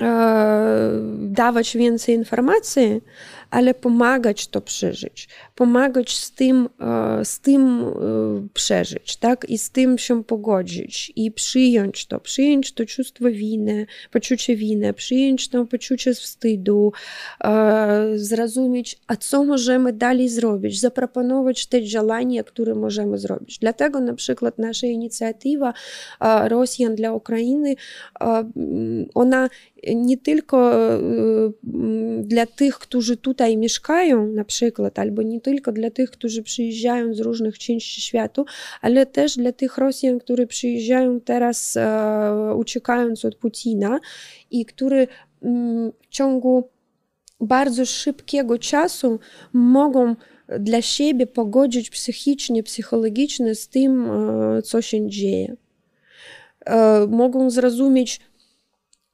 e, 0.00 0.90
dawać 1.18 1.76
więcej 1.76 2.14
informacji, 2.14 3.00
ale 3.51 3.73
pomagać 3.73 4.47
to 4.47 4.61
przeżyć, 4.61 5.27
pomagać 5.55 6.17
z 6.17 6.31
tym, 6.31 6.69
e, 6.79 7.25
z 7.25 7.39
tym 7.39 7.81
e, 7.81 7.91
przeżyć, 8.53 9.15
tak? 9.15 9.49
I 9.49 9.57
z 9.57 9.69
tym 9.69 9.97
się 9.97 10.23
pogodzić 10.23 11.13
i 11.15 11.31
przyjąć 11.31 12.05
to, 12.05 12.19
przyjąć 12.19 12.73
to 12.73 12.85
czувство 12.85 13.29
winy, 13.31 13.85
poczucie 14.11 14.55
winy, 14.55 14.93
przyjąć 14.93 15.49
to 15.49 15.65
poczucie 15.65 16.13
wstydu, 16.13 16.91
e, 17.43 18.03
zrozumieć, 18.15 18.99
a 19.07 19.15
co 19.15 19.43
możemy 19.43 19.93
dalej 19.93 20.29
zrobić, 20.29 20.79
zaproponować 20.79 21.65
te 21.65 21.83
działania, 21.83 22.43
które 22.43 22.75
możemy 22.75 23.17
zrobić. 23.17 23.59
Dlatego 23.59 23.99
na 23.99 24.13
przykład 24.13 24.57
nasza 24.57 24.87
inicjatywa 24.87 25.73
Rosjan 26.47 26.95
dla 26.95 27.13
Ukrainy, 27.13 27.75
ona 29.13 29.49
nie 29.94 30.16
tylko 30.16 30.70
dla 32.22 32.46
tych, 32.46 32.78
którzy 32.78 33.16
tutaj 33.16 33.56
mieszkają 33.56 34.26
na 34.26 34.44
przykład, 34.44 34.98
albo 34.98 35.22
nie 35.22 35.40
tylko 35.40 35.72
dla 35.72 35.90
tych, 35.90 36.10
którzy 36.10 36.42
przyjeżdżają 36.42 37.14
z 37.14 37.20
różnych 37.20 37.58
części 37.58 38.00
świata, 38.00 38.42
ale 38.80 39.06
też 39.06 39.36
dla 39.36 39.52
tych 39.52 39.78
Rosjan, 39.78 40.18
którzy 40.18 40.46
przyjeżdżają 40.46 41.20
teraz 41.20 41.78
uciekając 42.56 43.24
od 43.24 43.34
Putina 43.34 44.00
i 44.50 44.64
którzy 44.64 45.06
w 46.00 46.08
ciągu 46.08 46.68
bardzo 47.40 47.86
szybkiego 47.86 48.58
czasu 48.58 49.18
mogą 49.52 50.16
dla 50.60 50.82
siebie 50.82 51.26
pogodzić 51.26 51.90
psychicznie, 51.90 52.62
psychologicznie 52.62 53.54
z 53.54 53.68
tym, 53.68 54.10
co 54.64 54.82
się 54.82 55.08
dzieje. 55.08 55.56
Mogą 57.08 57.50
zrozumieć, 57.50 58.20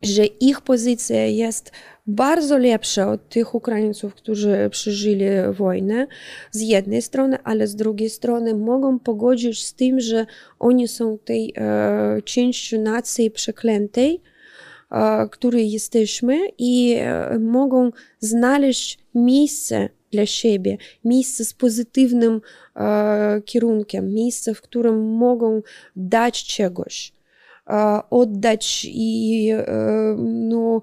że 0.05 0.24
ich 0.24 0.60
pozycja 0.60 1.26
jest 1.26 1.72
bardzo 2.06 2.59
lepsza 2.59 3.10
od 3.10 3.28
tych 3.28 3.55
Ukraińców, 3.55 4.14
którzy 4.14 4.68
przeżyli 4.70 5.24
wojnę 5.52 6.06
z 6.51 6.60
jednej 6.60 7.02
strony, 7.02 7.39
ale 7.44 7.66
z 7.66 7.76
drugiej 7.76 8.10
strony 8.10 8.55
mogą 8.55 8.98
pogodzić 8.98 9.66
z 9.66 9.74
tym, 9.74 10.01
że 10.01 10.26
oni 10.59 10.89
są 10.89 11.18
tej 11.18 11.52
e, 11.56 12.22
częścią 12.22 12.81
nacji 12.82 13.31
przeklętej, 13.31 14.20
e, 14.90 15.28
której 15.31 15.72
jesteśmy 15.72 16.39
i 16.59 16.97
e, 16.98 17.39
mogą 17.39 17.90
znaleźć 18.20 18.98
miejsce 19.14 19.89
dla 20.10 20.26
siebie, 20.26 20.76
miejsce 21.05 21.44
z 21.44 21.55
pozytywnym 21.55 22.40
e, 22.76 23.43
kierunkiem, 23.44 24.14
miejsce, 24.14 24.55
w 24.55 24.62
którym 24.62 25.16
mogą 25.16 25.62
dać 25.97 26.44
czegoś 26.44 27.12
oddać 28.11 28.86
i 28.91 29.51
no, 30.19 30.82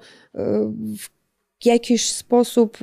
w 1.61 1.65
jakiś 1.65 2.09
sposób 2.11 2.77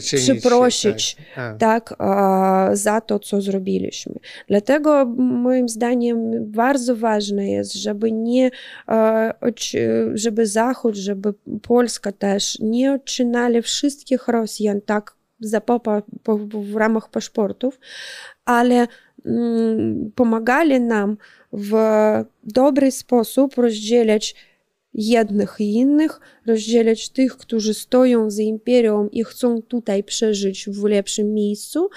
przeprosić 0.00 1.16
tak, 1.58 1.58
tak 1.58 1.96
za 2.76 3.00
to, 3.00 3.18
co 3.18 3.40
zrobiliśmy. 3.40 4.14
Dlatego 4.48 5.04
moim 5.16 5.68
zdaniem 5.68 6.30
bardzo 6.52 6.96
ważne 6.96 7.50
jest, 7.50 7.74
żeby 7.74 8.12
nie, 8.12 8.50
żeby 10.14 10.46
Zachód, 10.46 10.94
żeby 10.94 11.34
Polska 11.62 12.12
też 12.12 12.58
nie 12.60 12.92
odczynali 12.92 13.62
wszystkich 13.62 14.28
Rosjan 14.28 14.80
tak 14.80 15.16
za 15.40 15.60
popa, 15.60 16.02
po, 16.22 16.38
w 16.38 16.76
ramach 16.76 17.10
paszportów, 17.10 17.78
ale 18.44 18.86
mm, 19.26 20.12
pomagali 20.14 20.80
nam 20.80 21.16
w 21.54 21.72
dobry 22.42 22.90
sposób 22.90 23.54
rozdzielać 23.54 24.34
jednych 24.94 25.56
i 25.58 25.72
innych, 25.72 26.20
rozdzielać 26.46 27.08
tych, 27.08 27.36
którzy 27.36 27.74
stoją 27.74 28.30
za 28.30 28.42
imperium 28.42 29.10
i 29.10 29.24
chcą 29.24 29.62
tutaj 29.62 30.04
przeżyć 30.04 30.66
w 30.68 30.84
lepszym 30.84 31.34
miejscu, 31.34 31.88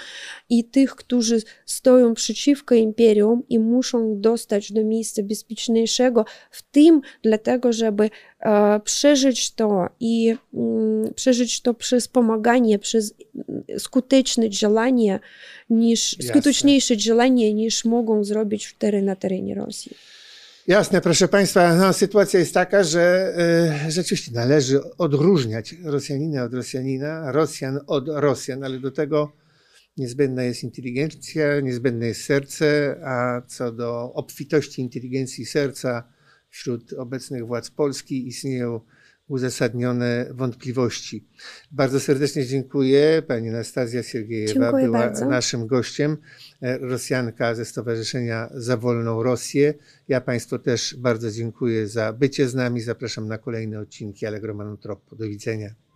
i 0.50 0.64
tych, 0.64 0.94
którzy 0.94 1.42
stoją 1.66 2.14
przeciwko 2.14 2.74
imperium 2.74 3.42
i 3.48 3.58
muszą 3.58 4.20
dostać 4.20 4.72
do 4.72 4.84
miejsca 4.84 5.22
bezpieczniejszego, 5.22 6.24
w 6.50 6.62
tym 6.62 7.00
dlatego, 7.22 7.72
żeby 7.72 8.10
e, 8.40 8.80
przeżyć 8.80 9.50
to 9.50 9.86
i 10.00 10.34
mm, 10.54 11.14
przeżyć 11.14 11.60
to 11.60 11.74
przez 11.74 12.08
pomaganie, 12.08 12.78
przez 12.78 13.14
skuteczne 13.78 14.50
działanie, 14.50 15.20
niż, 15.70 16.16
skuteczniejsze 16.28 16.96
działanie 16.96 17.54
niż 17.54 17.84
mogą 17.84 18.24
zrobić 18.24 18.66
wtedy 18.66 19.02
na 19.02 19.16
terenie 19.16 19.54
Rosji. 19.54 19.96
Jasne, 20.68 21.00
proszę 21.00 21.28
Państwa, 21.28 21.74
no, 21.74 21.92
sytuacja 21.92 22.40
jest 22.40 22.54
taka, 22.54 22.84
że 22.84 23.34
y, 23.86 23.90
rzeczywiście 23.90 24.32
należy 24.32 24.96
odróżniać 24.98 25.74
Rosjanina 25.84 26.44
od 26.44 26.54
Rosjanina, 26.54 27.32
Rosjan 27.32 27.80
od 27.86 28.08
Rosjan, 28.08 28.64
ale 28.64 28.78
do 28.78 28.90
tego 28.90 29.32
niezbędna 29.96 30.42
jest 30.42 30.62
inteligencja, 30.62 31.60
niezbędne 31.60 32.06
jest 32.06 32.24
serce, 32.24 32.96
a 33.04 33.42
co 33.46 33.72
do 33.72 34.12
obfitości 34.12 34.82
inteligencji 34.82 35.46
serca 35.46 36.12
wśród 36.48 36.92
obecnych 36.92 37.46
władz 37.46 37.70
Polski 37.70 38.28
istnieją 38.28 38.80
uzasadnione 39.28 40.26
wątpliwości. 40.30 41.24
Bardzo 41.70 42.00
serdecznie 42.00 42.46
dziękuję. 42.46 43.22
Pani 43.26 43.48
Anastazja 43.48 44.02
Siergiejewa 44.02 44.52
dziękuję 44.54 44.84
była 44.84 44.98
bardzo. 44.98 45.26
naszym 45.26 45.66
gościem, 45.66 46.16
e, 46.62 46.78
Rosjanka 46.78 47.54
ze 47.54 47.64
Stowarzyszenia 47.64 48.48
Za 48.54 48.76
Wolną 48.76 49.22
Rosję. 49.22 49.74
Ja 50.08 50.20
Państwu 50.20 50.58
też 50.58 50.96
bardzo 50.98 51.30
dziękuję 51.30 51.88
za 51.88 52.12
bycie 52.12 52.48
z 52.48 52.54
nami. 52.54 52.80
Zapraszam 52.80 53.28
na 53.28 53.38
kolejne 53.38 53.80
odcinki 53.80 54.26
Allegro 54.26 54.54
Manotropo. 54.54 55.16
Do 55.16 55.24
widzenia. 55.24 55.87